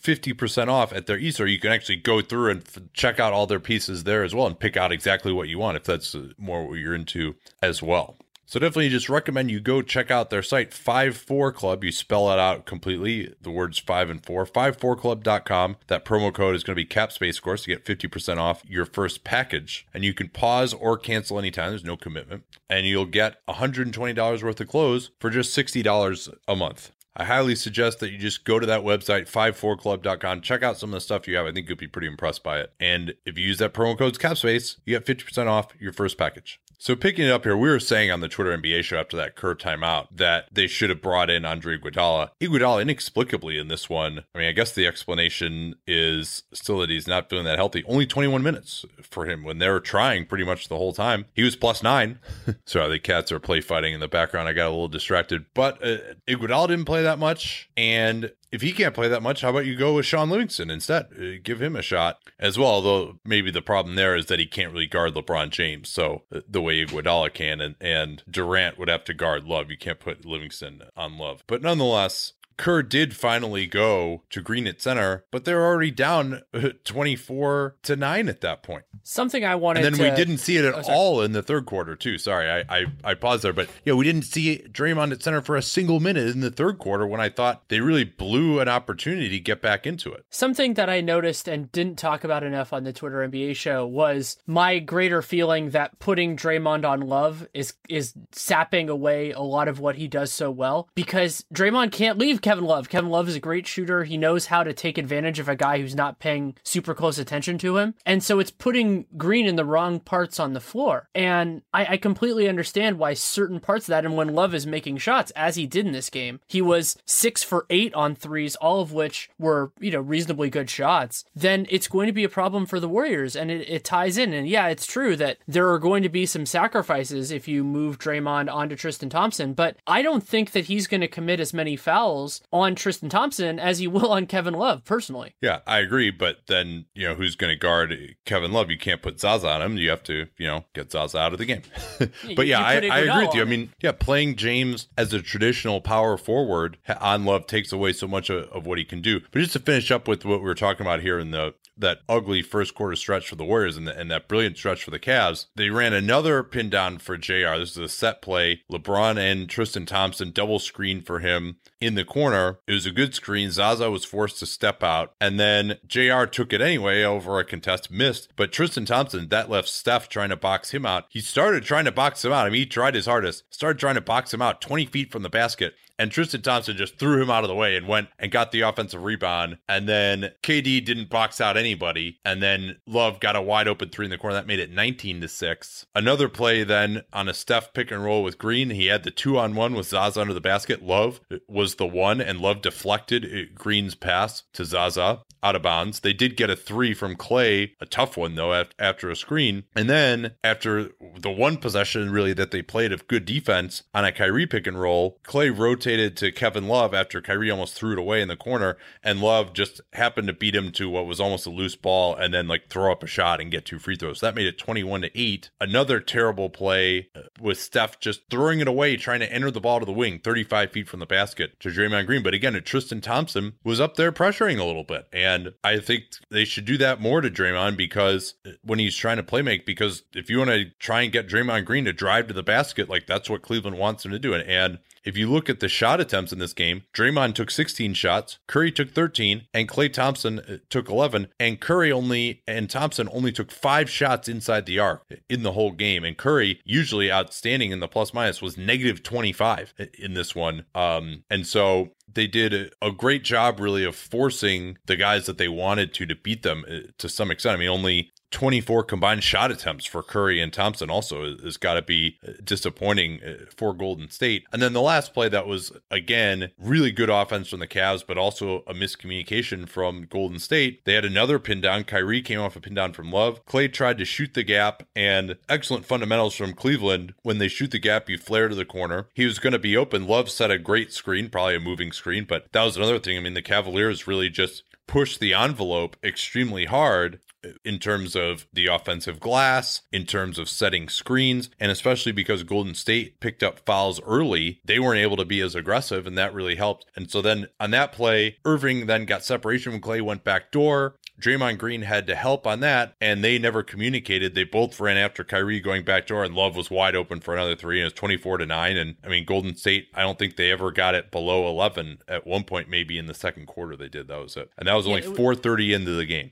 50% 0.00 0.68
off 0.68 0.92
at 0.92 1.06
their 1.06 1.18
e-store. 1.18 1.46
You 1.46 1.58
can 1.58 1.72
actually 1.72 1.96
go 1.96 2.20
through 2.20 2.50
and 2.50 2.62
f- 2.62 2.82
check 2.92 3.18
out 3.18 3.32
all 3.32 3.46
their 3.46 3.60
pieces 3.60 4.04
there 4.04 4.22
as 4.22 4.34
well 4.34 4.46
and 4.46 4.58
pick 4.58 4.76
out 4.76 4.92
exactly 4.92 5.32
what 5.32 5.48
you 5.48 5.58
want 5.58 5.76
if 5.76 5.84
that's 5.84 6.14
uh, 6.14 6.28
more 6.38 6.66
what 6.66 6.78
you're 6.78 6.94
into 6.94 7.34
as 7.62 7.82
well. 7.82 8.16
So 8.48 8.58
definitely 8.58 8.88
just 8.88 9.10
recommend 9.10 9.50
you 9.50 9.60
go 9.60 9.82
check 9.82 10.10
out 10.10 10.30
their 10.30 10.42
site, 10.42 10.72
54 10.72 11.52
Club. 11.52 11.84
You 11.84 11.92
spell 11.92 12.32
it 12.32 12.38
out 12.38 12.64
completely, 12.64 13.34
the 13.42 13.50
words 13.50 13.78
5 13.78 14.08
and 14.08 14.24
4, 14.24 14.46
54club.com. 14.46 15.76
That 15.88 16.06
promo 16.06 16.32
code 16.32 16.54
is 16.56 16.64
going 16.64 16.74
to 16.74 16.82
be 16.82 16.86
CapSpace, 16.86 17.36
of 17.36 17.42
course, 17.42 17.64
to 17.64 17.68
get 17.68 17.84
50% 17.84 18.38
off 18.38 18.62
your 18.66 18.86
first 18.86 19.22
package. 19.22 19.86
And 19.92 20.02
you 20.02 20.14
can 20.14 20.30
pause 20.30 20.72
or 20.72 20.96
cancel 20.96 21.38
anytime. 21.38 21.72
There's 21.72 21.84
no 21.84 21.98
commitment. 21.98 22.44
And 22.70 22.86
you'll 22.86 23.04
get 23.04 23.46
$120 23.48 24.42
worth 24.42 24.60
of 24.62 24.68
clothes 24.68 25.10
for 25.20 25.28
just 25.28 25.54
$60 25.54 26.34
a 26.48 26.56
month. 26.56 26.92
I 27.20 27.24
highly 27.24 27.56
suggest 27.56 27.98
that 27.98 28.12
you 28.12 28.18
just 28.18 28.44
go 28.44 28.60
to 28.60 28.66
that 28.66 28.82
website, 28.82 29.28
54club.com, 29.28 30.40
check 30.40 30.62
out 30.62 30.78
some 30.78 30.90
of 30.90 30.94
the 30.94 31.00
stuff 31.00 31.26
you 31.26 31.34
have. 31.34 31.46
I 31.46 31.52
think 31.52 31.68
you'll 31.68 31.76
be 31.76 31.88
pretty 31.88 32.06
impressed 32.06 32.44
by 32.44 32.60
it. 32.60 32.72
And 32.78 33.14
if 33.26 33.36
you 33.36 33.44
use 33.44 33.58
that 33.58 33.74
promo 33.74 33.98
code 33.98 34.16
CAPSPACE, 34.16 34.76
you 34.86 34.96
get 34.96 35.04
50% 35.04 35.48
off 35.48 35.72
your 35.80 35.92
first 35.92 36.16
package. 36.16 36.60
So 36.80 36.94
picking 36.94 37.26
it 37.26 37.32
up 37.32 37.42
here, 37.42 37.56
we 37.56 37.68
were 37.68 37.80
saying 37.80 38.12
on 38.12 38.20
the 38.20 38.28
Twitter 38.28 38.56
NBA 38.56 38.84
show 38.84 38.98
after 38.98 39.16
that 39.16 39.34
Kerr 39.34 39.56
timeout 39.56 40.06
that 40.12 40.48
they 40.52 40.68
should 40.68 40.90
have 40.90 41.02
brought 41.02 41.28
in 41.28 41.44
Andre 41.44 41.76
Iguodala. 41.76 42.30
Iguodala 42.40 42.82
inexplicably 42.82 43.58
in 43.58 43.66
this 43.66 43.90
one. 43.90 44.24
I 44.32 44.38
mean, 44.38 44.48
I 44.48 44.52
guess 44.52 44.72
the 44.72 44.86
explanation 44.86 45.74
is 45.88 46.44
still 46.52 46.78
that 46.78 46.88
he's 46.88 47.08
not 47.08 47.28
feeling 47.28 47.46
that 47.46 47.58
healthy. 47.58 47.82
Only 47.88 48.06
21 48.06 48.44
minutes 48.44 48.84
for 49.02 49.26
him 49.26 49.42
when 49.42 49.58
they 49.58 49.68
were 49.68 49.80
trying 49.80 50.24
pretty 50.24 50.44
much 50.44 50.68
the 50.68 50.76
whole 50.76 50.92
time. 50.92 51.26
He 51.34 51.42
was 51.42 51.56
plus 51.56 51.82
nine. 51.82 52.20
Sorry, 52.64 52.88
the 52.88 53.00
cats 53.00 53.32
are 53.32 53.40
play 53.40 53.60
fighting 53.60 53.92
in 53.92 53.98
the 53.98 54.06
background. 54.06 54.48
I 54.48 54.52
got 54.52 54.68
a 54.68 54.70
little 54.70 54.86
distracted, 54.86 55.46
but 55.54 55.84
uh, 55.84 55.98
Iguodala 56.28 56.68
didn't 56.68 56.84
play 56.84 57.02
that 57.02 57.18
much, 57.18 57.68
and 57.76 58.30
if 58.50 58.62
he 58.62 58.72
can't 58.72 58.94
play 58.94 59.08
that 59.08 59.22
much, 59.22 59.42
how 59.42 59.50
about 59.50 59.66
you 59.66 59.76
go 59.76 59.94
with 59.94 60.06
Shaun 60.06 60.30
Livingston 60.30 60.70
instead? 60.70 61.06
Uh, 61.18 61.38
give 61.42 61.60
him 61.60 61.76
a 61.76 61.82
shot 61.82 62.20
as 62.38 62.58
well. 62.58 62.68
Although 62.68 63.18
maybe 63.24 63.50
the 63.50 63.62
problem 63.62 63.94
there 63.94 64.16
is 64.16 64.26
that 64.26 64.38
he 64.38 64.46
can't 64.46 64.72
really 64.72 64.86
guard 64.86 65.14
LeBron 65.14 65.50
James, 65.50 65.88
so 65.88 66.22
uh, 66.34 66.40
the 66.48 66.62
way 66.62 66.84
Iguodala 66.84 67.32
can, 67.32 67.60
and 67.60 67.74
and 67.80 68.22
Durant 68.30 68.78
would 68.78 68.88
have 68.88 69.04
to 69.04 69.14
guard 69.14 69.44
Love. 69.44 69.70
You 69.70 69.76
can't 69.76 70.00
put 70.00 70.24
Livingston 70.24 70.82
on 70.96 71.18
Love, 71.18 71.44
but 71.46 71.62
nonetheless, 71.62 72.32
Kerr 72.58 72.82
did 72.82 73.16
finally 73.16 73.66
go 73.66 74.22
to 74.30 74.42
Green 74.42 74.66
at 74.66 74.82
center, 74.82 75.24
but 75.30 75.44
they're 75.44 75.64
already 75.64 75.90
down 75.90 76.42
uh, 76.52 76.70
24 76.84 77.76
to 77.84 77.96
9 77.96 78.28
at 78.28 78.40
that 78.42 78.62
point. 78.62 78.84
Something 79.02 79.44
I 79.44 79.54
wanted 79.54 79.84
And 79.84 79.94
then 79.94 80.04
to, 80.04 80.10
we 80.10 80.16
didn't 80.16 80.38
see 80.38 80.56
it 80.58 80.64
at 80.64 80.74
Oh, 80.74 80.82
all 80.92 81.22
in 81.22 81.32
the 81.32 81.42
third 81.42 81.64
quarter, 81.64 81.94
too. 81.96 82.18
Sorry, 82.18 82.50
I, 82.50 82.64
I, 82.80 82.86
I 83.04 83.14
paused 83.14 83.42
there, 83.44 83.52
but 83.52 83.68
yeah, 83.84 83.94
we 83.94 84.04
didn't 84.04 84.22
see 84.22 84.58
Draymond 84.70 85.12
at 85.12 85.22
center 85.22 85.40
for 85.40 85.56
a 85.56 85.62
single 85.62 86.00
minute 86.00 86.28
in 86.28 86.40
the 86.40 86.50
third 86.50 86.78
quarter 86.78 87.06
when 87.06 87.20
I 87.20 87.28
thought 87.28 87.68
they 87.68 87.80
really 87.80 88.04
blew 88.04 88.60
an 88.60 88.68
opportunity 88.68 89.28
to 89.30 89.40
get 89.40 89.62
back 89.62 89.86
into 89.86 90.12
it. 90.12 90.24
Something 90.30 90.74
that 90.74 90.90
I 90.90 91.00
noticed 91.00 91.48
and 91.48 91.70
didn't 91.72 91.96
talk 91.96 92.24
about 92.24 92.42
enough 92.42 92.72
on 92.72 92.84
the 92.84 92.92
Twitter 92.92 93.26
NBA 93.26 93.56
show 93.56 93.86
was 93.86 94.36
my 94.46 94.78
greater 94.80 95.22
feeling 95.22 95.70
that 95.70 95.98
putting 96.00 96.36
Draymond 96.36 96.84
on 96.84 97.00
Love 97.00 97.46
is 97.54 97.74
is 97.88 98.14
sapping 98.32 98.88
away 98.88 99.30
a 99.30 99.40
lot 99.40 99.68
of 99.68 99.80
what 99.80 99.96
he 99.96 100.08
does 100.08 100.32
so 100.32 100.50
well 100.50 100.88
because 100.94 101.44
Draymond 101.54 101.92
can't 101.92 102.18
leave 102.18 102.40
Kevin 102.48 102.64
Love. 102.64 102.88
Kevin 102.88 103.10
Love 103.10 103.28
is 103.28 103.36
a 103.36 103.40
great 103.40 103.66
shooter. 103.66 104.04
He 104.04 104.16
knows 104.16 104.46
how 104.46 104.64
to 104.64 104.72
take 104.72 104.96
advantage 104.96 105.38
of 105.38 105.50
a 105.50 105.54
guy 105.54 105.82
who's 105.82 105.94
not 105.94 106.18
paying 106.18 106.54
super 106.62 106.94
close 106.94 107.18
attention 107.18 107.58
to 107.58 107.76
him. 107.76 107.94
And 108.06 108.22
so 108.22 108.38
it's 108.38 108.50
putting 108.50 109.04
Green 109.18 109.44
in 109.44 109.56
the 109.56 109.66
wrong 109.66 110.00
parts 110.00 110.40
on 110.40 110.54
the 110.54 110.60
floor. 110.60 111.10
And 111.14 111.60
I, 111.74 111.84
I 111.84 111.96
completely 111.98 112.48
understand 112.48 112.98
why 112.98 113.12
certain 113.12 113.60
parts 113.60 113.84
of 113.84 113.88
that 113.88 114.06
and 114.06 114.16
when 114.16 114.34
Love 114.34 114.54
is 114.54 114.66
making 114.66 114.96
shots, 114.96 115.30
as 115.32 115.56
he 115.56 115.66
did 115.66 115.84
in 115.84 115.92
this 115.92 116.08
game, 116.08 116.40
he 116.46 116.62
was 116.62 116.96
six 117.04 117.42
for 117.42 117.66
eight 117.68 117.92
on 117.92 118.14
threes, 118.14 118.56
all 118.56 118.80
of 118.80 118.94
which 118.94 119.28
were, 119.38 119.70
you 119.78 119.90
know, 119.90 120.00
reasonably 120.00 120.48
good 120.48 120.70
shots, 120.70 121.26
then 121.36 121.66
it's 121.68 121.86
going 121.86 122.06
to 122.06 122.14
be 122.14 122.24
a 122.24 122.30
problem 122.30 122.64
for 122.64 122.80
the 122.80 122.88
Warriors. 122.88 123.36
And 123.36 123.50
it, 123.50 123.68
it 123.68 123.84
ties 123.84 124.16
in. 124.16 124.32
And 124.32 124.48
yeah, 124.48 124.68
it's 124.68 124.86
true 124.86 125.16
that 125.16 125.36
there 125.46 125.70
are 125.70 125.78
going 125.78 126.02
to 126.02 126.08
be 126.08 126.24
some 126.24 126.46
sacrifices 126.46 127.30
if 127.30 127.46
you 127.46 127.62
move 127.62 127.98
Draymond 127.98 128.50
onto 128.50 128.74
Tristan 128.74 129.10
Thompson, 129.10 129.52
but 129.52 129.76
I 129.86 130.00
don't 130.00 130.26
think 130.26 130.52
that 130.52 130.64
he's 130.64 130.86
going 130.86 131.02
to 131.02 131.08
commit 131.08 131.40
as 131.40 131.52
many 131.52 131.76
fouls 131.76 132.37
on 132.52 132.74
Tristan 132.74 133.08
Thompson 133.08 133.58
as 133.58 133.80
you 133.80 133.90
will 133.90 134.12
on 134.12 134.26
Kevin 134.26 134.54
Love, 134.54 134.84
personally. 134.84 135.34
Yeah, 135.40 135.60
I 135.66 135.78
agree. 135.78 136.10
But 136.10 136.38
then, 136.46 136.86
you 136.94 137.08
know, 137.08 137.14
who's 137.14 137.36
going 137.36 137.52
to 137.52 137.58
guard 137.58 137.96
Kevin 138.24 138.52
Love? 138.52 138.70
You 138.70 138.78
can't 138.78 139.02
put 139.02 139.20
Zaza 139.20 139.48
on 139.48 139.62
him. 139.62 139.76
You 139.76 139.90
have 139.90 140.02
to, 140.04 140.26
you 140.38 140.46
know, 140.46 140.64
get 140.74 140.92
Zaza 140.92 141.18
out 141.18 141.32
of 141.32 141.38
the 141.38 141.46
game. 141.46 141.62
but 142.36 142.46
yeah, 142.46 142.60
I, 142.60 142.74
I 142.74 142.98
agree 143.00 143.26
with 143.26 143.34
you. 143.34 143.42
I 143.42 143.46
mean, 143.46 143.72
yeah, 143.82 143.92
playing 143.92 144.36
James 144.36 144.88
as 144.96 145.12
a 145.12 145.22
traditional 145.22 145.80
power 145.80 146.16
forward 146.16 146.78
on 147.00 147.24
Love 147.24 147.46
takes 147.46 147.72
away 147.72 147.92
so 147.92 148.08
much 148.08 148.30
of, 148.30 148.48
of 148.50 148.66
what 148.66 148.78
he 148.78 148.84
can 148.84 149.00
do. 149.00 149.20
But 149.30 149.40
just 149.40 149.52
to 149.52 149.60
finish 149.60 149.90
up 149.90 150.08
with 150.08 150.24
what 150.24 150.40
we 150.40 150.46
were 150.46 150.54
talking 150.54 150.86
about 150.86 151.00
here 151.00 151.18
in 151.18 151.30
the 151.30 151.54
that 151.78 151.98
ugly 152.08 152.42
first 152.42 152.74
quarter 152.74 152.96
stretch 152.96 153.28
for 153.28 153.36
the 153.36 153.44
Warriors 153.44 153.76
and, 153.76 153.86
the, 153.86 153.98
and 153.98 154.10
that 154.10 154.28
brilliant 154.28 154.56
stretch 154.56 154.84
for 154.84 154.90
the 154.90 154.98
Cavs, 154.98 155.46
they 155.56 155.70
ran 155.70 155.92
another 155.92 156.42
pin 156.42 156.70
down 156.70 156.98
for 156.98 157.16
JR. 157.16 157.56
This 157.58 157.72
is 157.72 157.78
a 157.78 157.88
set 157.88 158.22
play. 158.22 158.62
LeBron 158.70 159.18
and 159.18 159.48
Tristan 159.48 159.86
Thompson 159.86 160.30
double 160.30 160.58
screen 160.58 161.02
for 161.02 161.20
him 161.20 161.56
in 161.80 161.94
the 161.94 162.04
corner. 162.04 162.58
It 162.66 162.72
was 162.72 162.86
a 162.86 162.90
good 162.90 163.14
screen. 163.14 163.50
Zaza 163.50 163.90
was 163.90 164.04
forced 164.04 164.38
to 164.40 164.46
step 164.46 164.82
out, 164.82 165.14
and 165.20 165.38
then 165.38 165.78
JR 165.86 166.24
took 166.24 166.52
it 166.52 166.60
anyway 166.60 167.02
over 167.02 167.38
a 167.38 167.44
contest, 167.44 167.90
missed. 167.90 168.32
But 168.36 168.52
Tristan 168.52 168.84
Thompson, 168.84 169.28
that 169.28 169.50
left 169.50 169.68
Steph 169.68 170.08
trying 170.08 170.30
to 170.30 170.36
box 170.36 170.70
him 170.70 170.84
out. 170.84 171.04
He 171.08 171.20
started 171.20 171.64
trying 171.64 171.84
to 171.84 171.92
box 171.92 172.24
him 172.24 172.32
out. 172.32 172.46
I 172.46 172.50
mean, 172.50 172.60
he 172.60 172.66
tried 172.66 172.94
his 172.94 173.06
hardest, 173.06 173.44
started 173.52 173.78
trying 173.78 173.94
to 173.94 174.00
box 174.00 174.32
him 174.34 174.42
out 174.42 174.60
20 174.60 174.86
feet 174.86 175.10
from 175.10 175.22
the 175.22 175.28
basket. 175.28 175.74
And 175.98 176.10
Tristan 176.10 176.42
Thompson 176.42 176.76
just 176.76 176.98
threw 176.98 177.20
him 177.20 177.30
out 177.30 177.44
of 177.44 177.48
the 177.48 177.54
way 177.54 177.76
and 177.76 177.88
went 177.88 178.08
and 178.18 178.30
got 178.30 178.52
the 178.52 178.60
offensive 178.60 179.02
rebound. 179.02 179.58
And 179.68 179.88
then 179.88 180.32
KD 180.42 180.84
didn't 180.84 181.10
box 181.10 181.40
out 181.40 181.56
anybody. 181.56 182.18
And 182.24 182.42
then 182.42 182.76
Love 182.86 183.20
got 183.20 183.36
a 183.36 183.42
wide 183.42 183.68
open 183.68 183.90
three 183.90 184.06
in 184.06 184.10
the 184.10 184.18
corner. 184.18 184.34
That 184.34 184.46
made 184.46 184.60
it 184.60 184.70
19 184.70 185.20
to 185.20 185.28
6. 185.28 185.86
Another 185.94 186.28
play 186.28 186.62
then 186.64 187.02
on 187.12 187.28
a 187.28 187.34
Steph 187.34 187.72
pick 187.72 187.90
and 187.90 188.04
roll 188.04 188.22
with 188.22 188.38
Green. 188.38 188.70
He 188.70 188.86
had 188.86 189.02
the 189.02 189.10
two 189.10 189.38
on 189.38 189.54
one 189.54 189.74
with 189.74 189.88
Zaza 189.88 190.20
under 190.20 190.34
the 190.34 190.40
basket. 190.40 190.82
Love 190.82 191.20
was 191.48 191.76
the 191.76 191.86
one, 191.86 192.20
and 192.20 192.40
Love 192.40 192.62
deflected 192.62 193.54
Green's 193.54 193.94
pass 193.94 194.44
to 194.54 194.64
Zaza 194.64 195.22
out 195.42 195.56
of 195.56 195.62
bounds. 195.62 196.00
They 196.00 196.12
did 196.12 196.36
get 196.36 196.50
a 196.50 196.56
three 196.56 196.94
from 196.94 197.16
Klay, 197.16 197.72
a 197.80 197.86
tough 197.86 198.16
one 198.16 198.34
though, 198.34 198.52
af- 198.52 198.70
after 198.78 199.10
a 199.10 199.16
screen. 199.16 199.64
And 199.74 199.88
then 199.88 200.32
after 200.42 200.90
the 201.18 201.30
one 201.30 201.56
possession 201.56 202.10
really 202.10 202.32
that 202.34 202.50
they 202.50 202.62
played 202.62 202.92
of 202.92 203.08
good 203.08 203.24
defense 203.24 203.82
on 203.94 204.04
a 204.04 204.12
Kyrie 204.12 204.46
pick 204.46 204.66
and 204.66 204.80
roll, 204.80 205.18
Klay 205.24 205.56
rotated 205.56 206.16
to 206.18 206.32
Kevin 206.32 206.68
Love 206.68 206.94
after 206.94 207.20
Kyrie 207.20 207.50
almost 207.50 207.74
threw 207.74 207.92
it 207.92 207.98
away 207.98 208.20
in 208.22 208.28
the 208.28 208.36
corner, 208.36 208.76
and 209.02 209.20
Love 209.20 209.52
just 209.52 209.80
happened 209.92 210.28
to 210.28 210.32
beat 210.32 210.54
him 210.54 210.72
to 210.72 210.88
what 210.88 211.06
was 211.06 211.20
almost 211.20 211.46
a 211.46 211.50
loose 211.50 211.76
ball 211.76 212.14
and 212.14 212.32
then 212.32 212.48
like 212.48 212.68
throw 212.68 212.92
up 212.92 213.02
a 213.02 213.06
shot 213.06 213.40
and 213.40 213.50
get 213.50 213.64
two 213.64 213.78
free 213.78 213.96
throws. 213.96 214.20
That 214.20 214.34
made 214.34 214.46
it 214.46 214.58
21 214.58 215.02
to 215.02 215.18
8. 215.18 215.50
Another 215.60 216.00
terrible 216.00 216.50
play 216.50 217.08
uh, 217.14 217.22
with 217.40 217.60
Steph 217.60 218.00
just 218.00 218.22
throwing 218.30 218.60
it 218.60 218.68
away, 218.68 218.96
trying 218.96 219.20
to 219.20 219.32
enter 219.32 219.50
the 219.50 219.60
ball 219.60 219.80
to 219.80 219.86
the 219.86 219.92
wing, 219.92 220.18
35 220.18 220.72
feet 220.72 220.88
from 220.88 221.00
the 221.00 221.06
basket 221.06 221.58
to 221.60 221.68
Draymond 221.68 222.06
Green. 222.06 222.22
But 222.22 222.34
again, 222.34 222.60
Tristan 222.64 223.00
Thompson 223.00 223.54
was 223.64 223.80
up 223.80 223.96
there 223.96 224.12
pressuring 224.12 224.58
a 224.58 224.64
little 224.64 224.84
bit. 224.84 225.06
And 225.12 225.27
I 225.64 225.78
think 225.78 226.04
they 226.30 226.44
should 226.44 226.64
do 226.64 226.78
that 226.78 227.00
more 227.00 227.20
to 227.20 227.30
Draymond 227.30 227.76
because 227.76 228.34
uh, 228.46 228.50
when 228.62 228.78
he's 228.78 228.96
trying 228.96 229.16
to 229.16 229.22
play 229.22 229.42
make, 229.42 229.66
because 229.66 230.02
if 230.14 230.30
you 230.30 230.38
want 230.38 230.50
to 230.50 230.66
try 230.78 231.02
and 231.02 231.12
get 231.12 231.28
Draymond 231.28 231.64
Green 231.64 231.84
to 231.84 231.92
drive 231.92 232.28
to 232.28 232.34
the 232.34 232.42
basket, 232.42 232.88
like 232.88 233.06
that's 233.06 233.28
what 233.28 233.42
Cleveland 233.42 233.78
wants 233.78 234.04
him 234.04 234.12
to 234.12 234.18
do. 234.18 234.34
And 234.34 234.78
if 235.04 235.16
you 235.16 235.30
look 235.30 235.48
at 235.48 235.60
the 235.60 235.68
shot 235.68 236.00
attempts 236.00 236.32
in 236.32 236.38
this 236.38 236.52
game, 236.52 236.82
Draymond 236.94 237.34
took 237.34 237.50
16 237.50 237.94
shots, 237.94 238.38
Curry 238.46 238.70
took 238.70 238.90
13, 238.90 239.46
and 239.54 239.68
Klay 239.68 239.92
Thompson 239.92 240.40
uh, 240.40 240.58
took 240.68 240.88
11. 240.88 241.28
And 241.40 241.60
Curry 241.60 241.90
only 241.90 242.42
and 242.46 242.68
Thompson 242.68 243.08
only 243.12 243.32
took 243.32 243.50
five 243.50 243.88
shots 243.88 244.28
inside 244.28 244.66
the 244.66 244.78
arc 244.78 245.04
in 245.28 245.42
the 245.42 245.52
whole 245.52 245.72
game. 245.72 246.04
And 246.04 246.16
Curry, 246.16 246.60
usually 246.64 247.10
outstanding 247.10 247.70
in 247.70 247.80
the 247.80 247.88
plus 247.88 248.12
minus, 248.12 248.42
was 248.42 248.58
negative 248.58 249.02
25 249.02 249.74
in 249.98 250.14
this 250.14 250.34
one. 250.34 250.66
Um, 250.74 251.24
and 251.30 251.46
so 251.46 251.92
they 252.18 252.26
did 252.26 252.52
a, 252.52 252.86
a 252.86 252.90
great 252.90 253.22
job, 253.22 253.60
really, 253.60 253.84
of 253.84 253.94
forcing 253.94 254.76
the 254.86 254.96
guys 254.96 255.26
that 255.26 255.38
they 255.38 255.48
wanted 255.48 255.94
to 255.94 256.06
to 256.06 256.16
beat 256.16 256.42
them 256.42 256.64
uh, 256.68 256.80
to 256.98 257.08
some 257.08 257.30
extent. 257.30 257.54
I 257.54 257.58
mean, 257.58 257.68
only 257.68 258.10
24 258.30 258.84
combined 258.84 259.24
shot 259.24 259.50
attempts 259.50 259.86
for 259.86 260.02
Curry 260.02 260.40
and 260.40 260.52
Thompson 260.52 260.90
also 260.90 261.36
has 261.38 261.56
got 261.56 261.74
to 261.74 261.82
be 261.82 262.18
uh, 262.26 262.32
disappointing 262.44 263.20
uh, 263.22 263.44
for 263.56 263.72
Golden 263.72 264.10
State. 264.10 264.44
And 264.52 264.60
then 264.60 264.72
the 264.72 264.82
last 264.82 265.14
play 265.14 265.28
that 265.28 265.46
was, 265.46 265.72
again, 265.90 266.50
really 266.58 266.90
good 266.90 267.10
offense 267.10 267.48
from 267.48 267.60
the 267.60 267.66
Cavs, 267.66 268.04
but 268.06 268.18
also 268.18 268.62
a 268.66 268.74
miscommunication 268.74 269.68
from 269.68 270.06
Golden 270.08 270.38
State. 270.38 270.84
They 270.84 270.94
had 270.94 271.04
another 271.04 271.38
pin 271.38 271.60
down. 271.60 271.84
Kyrie 271.84 272.22
came 272.22 272.40
off 272.40 272.56
a 272.56 272.60
pin 272.60 272.74
down 272.74 272.92
from 272.92 273.10
Love. 273.10 273.44
Klay 273.46 273.72
tried 273.72 273.98
to 273.98 274.04
shoot 274.04 274.34
the 274.34 274.42
gap, 274.42 274.82
and 274.94 275.36
excellent 275.48 275.86
fundamentals 275.86 276.34
from 276.34 276.52
Cleveland. 276.52 277.14
When 277.22 277.38
they 277.38 277.48
shoot 277.48 277.70
the 277.70 277.78
gap, 277.78 278.08
you 278.08 278.18
flare 278.18 278.48
to 278.48 278.54
the 278.54 278.64
corner. 278.64 279.08
He 279.14 279.24
was 279.24 279.38
going 279.38 279.52
to 279.52 279.58
be 279.58 279.76
open. 279.76 280.06
Love 280.06 280.30
set 280.30 280.50
a 280.50 280.58
great 280.58 280.92
screen, 280.92 281.30
probably 281.30 281.56
a 281.56 281.60
moving 281.60 281.92
screen, 281.92 282.24
but 282.28 282.52
that 282.52 282.64
was 282.64 282.76
another 282.76 282.98
thing. 282.98 283.16
I 283.16 283.20
mean, 283.20 283.34
the 283.34 283.42
Cavaliers 283.42 284.06
really 284.06 284.28
just 284.28 284.62
pushed 284.86 285.20
the 285.20 285.34
envelope 285.34 285.96
extremely 286.02 286.64
hard 286.64 287.20
in 287.64 287.78
terms 287.78 288.14
of 288.16 288.46
the 288.52 288.66
offensive 288.66 289.20
glass, 289.20 289.82
in 289.92 290.06
terms 290.06 290.38
of 290.38 290.48
setting 290.48 290.88
screens, 290.88 291.50
and 291.60 291.70
especially 291.70 292.12
because 292.12 292.42
Golden 292.42 292.74
State 292.74 293.20
picked 293.20 293.42
up 293.42 293.60
fouls 293.66 294.00
early, 294.02 294.60
they 294.64 294.78
weren't 294.78 295.00
able 295.00 295.16
to 295.16 295.24
be 295.24 295.40
as 295.40 295.54
aggressive, 295.54 296.06
and 296.06 296.16
that 296.18 296.34
really 296.34 296.56
helped. 296.56 296.86
And 296.96 297.10
so 297.10 297.22
then 297.22 297.48
on 297.60 297.70
that 297.72 297.92
play, 297.92 298.36
Irving 298.44 298.86
then 298.86 299.04
got 299.04 299.24
separation 299.24 299.72
when 299.72 299.80
Klay, 299.80 300.02
went 300.02 300.24
back 300.24 300.50
door. 300.50 300.94
Draymond 301.20 301.58
Green 301.58 301.82
had 301.82 302.06
to 302.06 302.14
help 302.14 302.46
on 302.46 302.60
that, 302.60 302.94
and 303.00 303.24
they 303.24 303.38
never 303.38 303.62
communicated. 303.62 304.34
They 304.34 304.44
both 304.44 304.78
ran 304.78 304.96
after 304.96 305.24
Kyrie 305.24 305.60
going 305.60 305.84
back 305.84 306.06
door, 306.06 306.22
and 306.22 306.34
Love 306.34 306.56
was 306.56 306.70
wide 306.70 306.94
open 306.94 307.20
for 307.20 307.34
another 307.34 307.56
three, 307.56 307.78
and 307.78 307.82
it 307.82 307.86
was 307.86 307.92
24 307.94 308.38
to 308.38 308.46
9. 308.46 308.76
And 308.76 308.96
I 309.04 309.08
mean, 309.08 309.24
Golden 309.24 309.56
State, 309.56 309.88
I 309.94 310.02
don't 310.02 310.18
think 310.18 310.36
they 310.36 310.52
ever 310.52 310.70
got 310.70 310.94
it 310.94 311.10
below 311.10 311.48
11 311.48 311.98
at 312.06 312.26
one 312.26 312.44
point, 312.44 312.68
maybe 312.68 312.98
in 312.98 313.06
the 313.06 313.14
second 313.14 313.46
quarter 313.46 313.76
they 313.76 313.88
did. 313.88 314.08
That 314.08 314.20
was 314.20 314.36
it. 314.36 314.50
And 314.56 314.68
that 314.68 314.74
was 314.74 314.86
only 314.86 315.02
Yeah, 315.02 315.10
it 315.10 315.16
4.30 315.16 315.74
into 315.74 315.92
the 315.92 316.06
game. 316.06 316.30